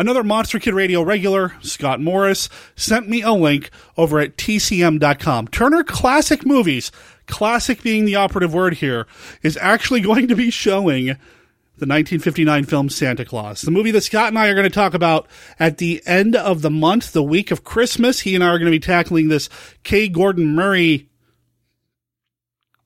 Another 0.00 0.24
Monster 0.24 0.58
Kid 0.58 0.72
Radio 0.72 1.02
regular, 1.02 1.52
Scott 1.60 2.00
Morris, 2.00 2.48
sent 2.74 3.06
me 3.06 3.20
a 3.20 3.32
link 3.32 3.68
over 3.98 4.18
at 4.18 4.38
tcm.com. 4.38 5.48
Turner 5.48 5.84
Classic 5.84 6.46
Movies, 6.46 6.90
classic 7.26 7.82
being 7.82 8.06
the 8.06 8.14
operative 8.14 8.54
word 8.54 8.72
here, 8.72 9.06
is 9.42 9.58
actually 9.60 10.00
going 10.00 10.26
to 10.28 10.34
be 10.34 10.50
showing 10.50 11.04
the 11.04 11.86
1959 11.86 12.64
film 12.64 12.88
Santa 12.88 13.26
Claus, 13.26 13.60
the 13.60 13.70
movie 13.70 13.90
that 13.90 14.00
Scott 14.00 14.28
and 14.28 14.38
I 14.38 14.48
are 14.48 14.54
going 14.54 14.64
to 14.64 14.70
talk 14.70 14.94
about 14.94 15.26
at 15.58 15.76
the 15.76 16.02
end 16.06 16.34
of 16.34 16.62
the 16.62 16.70
month, 16.70 17.12
the 17.12 17.22
week 17.22 17.50
of 17.50 17.62
Christmas. 17.62 18.20
He 18.20 18.34
and 18.34 18.42
I 18.42 18.46
are 18.46 18.58
going 18.58 18.72
to 18.72 18.78
be 18.78 18.80
tackling 18.80 19.28
this 19.28 19.50
K. 19.84 20.08
Gordon 20.08 20.54
Murray 20.54 21.10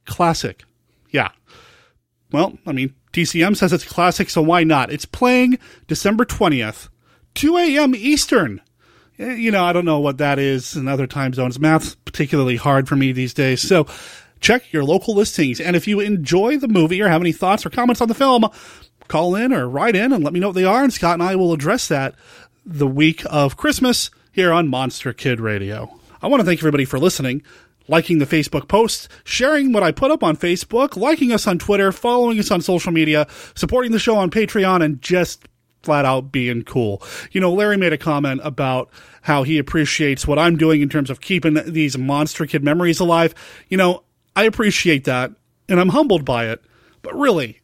classic. 0.05 0.65
Yeah. 1.13 1.31
Well, 2.33 2.59
I 2.67 2.73
mean, 2.73 2.93
TCM 3.13 3.57
says 3.57 3.73
it's 3.73 3.85
classic, 3.85 4.31
so 4.31 4.43
why 4.43 4.65
not? 4.65 4.91
It's 4.91 5.07
playing 5.07 5.61
December 5.87 6.25
20th, 6.25 6.89
2 7.35 7.57
a.m. 7.57 7.95
Eastern. 7.95 8.61
Eh, 9.19 9.35
You 9.35 9.51
know, 9.51 9.65
I 9.65 9.73
don't 9.73 9.85
know 9.85 10.01
what 10.01 10.19
that 10.19 10.39
is 10.39 10.77
in 10.77 10.89
other 10.89 11.07
time 11.07 11.33
zones. 11.35 11.59
Math's 11.61 11.95
particularly 11.95 12.57
hard 12.57 12.89
for 12.89 12.97
me 12.97 13.13
these 13.13 13.35
days. 13.35 13.61
So 13.61 13.87
check 14.41 14.73
your 14.73 14.85
local 14.85 15.15
listings. 15.15 15.61
And 15.61 15.77
if 15.77 15.87
you 15.89 16.01
enjoy 16.01 16.59
the 16.59 16.69
movie 16.69 17.01
or 17.03 17.09
have 17.09 17.21
any 17.23 17.33
thoughts 17.33 17.65
or 17.65 17.71
comments 17.71 18.01
on 18.01 18.09
the 18.09 18.15
film, 18.15 18.45
call 19.09 19.35
in 19.35 19.53
or 19.53 19.69
write 19.69 19.97
in 19.97 20.13
and 20.13 20.23
let 20.25 20.33
me 20.33 20.41
know 20.41 20.49
what 20.49 20.55
they 20.57 20.65
are. 20.65 20.83
And 20.83 20.93
Scott 20.93 21.15
and 21.15 21.23
I 21.23 21.37
will 21.37 21.53
address 21.53 21.89
that 21.89 22.15
the 22.67 22.87
week 22.87 23.23
of 23.31 23.57
Christmas 23.57 24.11
here 24.33 24.53
on 24.53 24.69
Monster 24.69 25.13
Kid 25.13 25.39
Radio. 25.41 25.99
I 26.23 26.27
want 26.29 26.41
to 26.41 26.47
thank 26.47 26.61
everybody 26.61 26.85
for 26.85 26.99
listening. 26.99 27.43
liking 27.87 28.19
the 28.19 28.25
Facebook 28.25 28.67
posts, 28.67 29.09
sharing 29.25 29.71
what 29.71 29.83
I 29.83 29.93
put 29.93 30.11
up 30.11 30.23
on 30.23 30.39
Facebook, 30.39 30.97
liking 30.97 31.31
us 31.33 31.47
on 31.47 31.59
Twitter, 31.59 31.93
following 31.93 32.39
us 32.39 32.51
on 32.51 32.63
social 32.63 32.91
media, 32.93 33.27
supporting 33.55 33.93
the 33.93 33.99
show 33.99 34.17
on 34.17 34.31
Patreon, 34.31 34.83
and 34.83 35.03
just 35.03 35.47
flat 35.85 36.05
out 36.05 36.33
being 36.33 36.63
cool. 36.63 37.03
You 37.33 37.41
know, 37.41 37.53
Larry 37.53 37.77
made 37.77 37.93
a 37.93 37.99
comment 37.99 38.41
about 38.43 38.91
how 39.23 39.43
he 39.43 39.59
appreciates 39.59 40.27
what 40.27 40.39
I'm 40.39 40.57
doing 40.57 40.81
in 40.83 40.89
terms 40.89 41.11
of 41.11 41.21
keeping 41.21 41.55
these 41.67 41.97
monster 41.97 42.47
kid 42.47 42.65
memories 42.65 43.01
alive. 43.01 43.35
You 43.69 43.77
know, 43.77 44.05
I 44.37 44.45
appreciate 44.45 45.05
that 45.05 45.33
and 45.69 45.81
I'm 45.81 45.91
humbled 45.91 46.25
by 46.25 46.49
it. 46.49 46.63
But 47.03 47.15
really, 47.15 47.61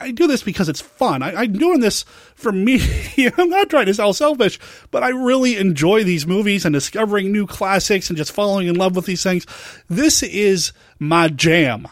I 0.00 0.10
do 0.10 0.26
this 0.26 0.42
because 0.42 0.68
it's 0.68 0.80
fun. 0.80 1.22
I, 1.22 1.44
am 1.44 1.52
doing 1.52 1.80
this 1.80 2.04
for 2.34 2.50
me. 2.50 2.80
I'm 3.38 3.50
not 3.50 3.70
trying 3.70 3.86
to 3.86 3.94
sound 3.94 4.16
selfish, 4.16 4.58
but 4.90 5.02
I 5.02 5.10
really 5.10 5.56
enjoy 5.56 6.04
these 6.04 6.26
movies 6.26 6.64
and 6.64 6.72
discovering 6.72 7.30
new 7.30 7.46
classics 7.46 8.08
and 8.08 8.16
just 8.16 8.32
falling 8.32 8.66
in 8.66 8.76
love 8.76 8.96
with 8.96 9.06
these 9.06 9.22
things. 9.22 9.46
This 9.88 10.22
is 10.22 10.72
my 10.98 11.28
jam. 11.28 11.86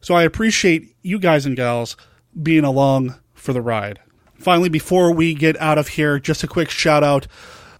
So 0.00 0.14
I 0.14 0.22
appreciate 0.22 0.96
you 1.02 1.18
guys 1.18 1.44
and 1.44 1.56
gals 1.56 1.96
being 2.40 2.64
along 2.64 3.16
for 3.34 3.52
the 3.52 3.60
ride. 3.60 4.00
Finally, 4.40 4.70
before 4.70 5.12
we 5.12 5.34
get 5.34 5.60
out 5.60 5.78
of 5.78 5.88
here, 5.88 6.18
just 6.18 6.42
a 6.42 6.48
quick 6.48 6.70
shout 6.70 7.04
out 7.04 7.26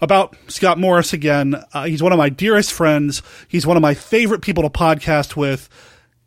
about 0.00 0.36
Scott 0.48 0.78
Morris 0.78 1.12
again. 1.12 1.54
Uh, 1.72 1.84
he's 1.84 2.02
one 2.02 2.12
of 2.12 2.18
my 2.18 2.28
dearest 2.28 2.72
friends. 2.72 3.22
He's 3.48 3.66
one 3.66 3.76
of 3.76 3.82
my 3.82 3.94
favorite 3.94 4.42
people 4.42 4.62
to 4.62 4.70
podcast 4.70 5.36
with. 5.36 5.68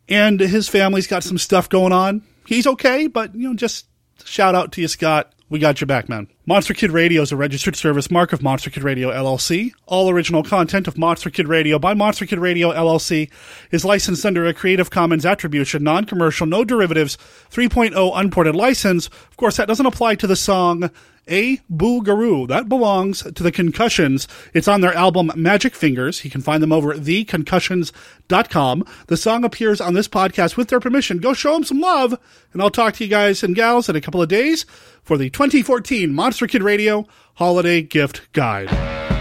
And 0.08 0.40
his 0.40 0.68
family's 0.68 1.06
got 1.06 1.22
some 1.22 1.38
stuff 1.38 1.68
going 1.68 1.92
on. 1.92 2.22
He's 2.46 2.66
okay, 2.66 3.06
but, 3.06 3.34
you 3.34 3.48
know, 3.48 3.54
just 3.54 3.86
shout 4.24 4.54
out 4.54 4.72
to 4.72 4.80
you, 4.80 4.88
Scott. 4.88 5.32
We 5.54 5.60
got 5.60 5.80
your 5.80 5.86
back, 5.86 6.08
man. 6.08 6.26
Monster 6.46 6.74
Kid 6.74 6.90
Radio 6.90 7.22
is 7.22 7.30
a 7.30 7.36
registered 7.36 7.76
service 7.76 8.10
mark 8.10 8.32
of 8.32 8.42
Monster 8.42 8.70
Kid 8.70 8.82
Radio 8.82 9.10
LLC. 9.12 9.70
All 9.86 10.10
original 10.10 10.42
content 10.42 10.88
of 10.88 10.98
Monster 10.98 11.30
Kid 11.30 11.46
Radio 11.46 11.78
by 11.78 11.94
Monster 11.94 12.26
Kid 12.26 12.40
Radio 12.40 12.72
LLC 12.72 13.30
is 13.70 13.84
licensed 13.84 14.26
under 14.26 14.44
a 14.44 14.52
Creative 14.52 14.90
Commons 14.90 15.24
Attribution, 15.24 15.84
non-commercial, 15.84 16.48
no 16.48 16.64
derivatives, 16.64 17.16
3.0 17.52 18.10
unported 18.16 18.56
license. 18.56 19.06
Of 19.06 19.36
course, 19.36 19.56
that 19.56 19.68
doesn't 19.68 19.86
apply 19.86 20.16
to 20.16 20.26
the 20.26 20.34
song 20.34 20.90
a 21.28 21.58
Boogaroo. 21.72 22.48
That 22.48 22.68
belongs 22.68 23.22
to 23.22 23.42
the 23.42 23.52
Concussions. 23.52 24.28
It's 24.52 24.68
on 24.68 24.80
their 24.80 24.94
album 24.94 25.30
Magic 25.34 25.74
Fingers. 25.74 26.24
You 26.24 26.30
can 26.30 26.40
find 26.40 26.62
them 26.62 26.72
over 26.72 26.92
at 26.92 27.00
theconcussions.com. 27.00 28.84
The 29.06 29.16
song 29.16 29.44
appears 29.44 29.80
on 29.80 29.94
this 29.94 30.08
podcast 30.08 30.56
with 30.56 30.68
their 30.68 30.80
permission. 30.80 31.18
Go 31.18 31.32
show 31.34 31.54
them 31.54 31.64
some 31.64 31.80
love, 31.80 32.18
and 32.52 32.62
I'll 32.62 32.70
talk 32.70 32.94
to 32.94 33.04
you 33.04 33.10
guys 33.10 33.42
and 33.42 33.54
gals 33.54 33.88
in 33.88 33.96
a 33.96 34.00
couple 34.00 34.22
of 34.22 34.28
days 34.28 34.66
for 35.02 35.16
the 35.16 35.30
2014 35.30 36.12
Monster 36.12 36.46
Kid 36.46 36.62
Radio 36.62 37.06
Holiday 37.34 37.82
Gift 37.82 38.32
Guide. 38.32 39.13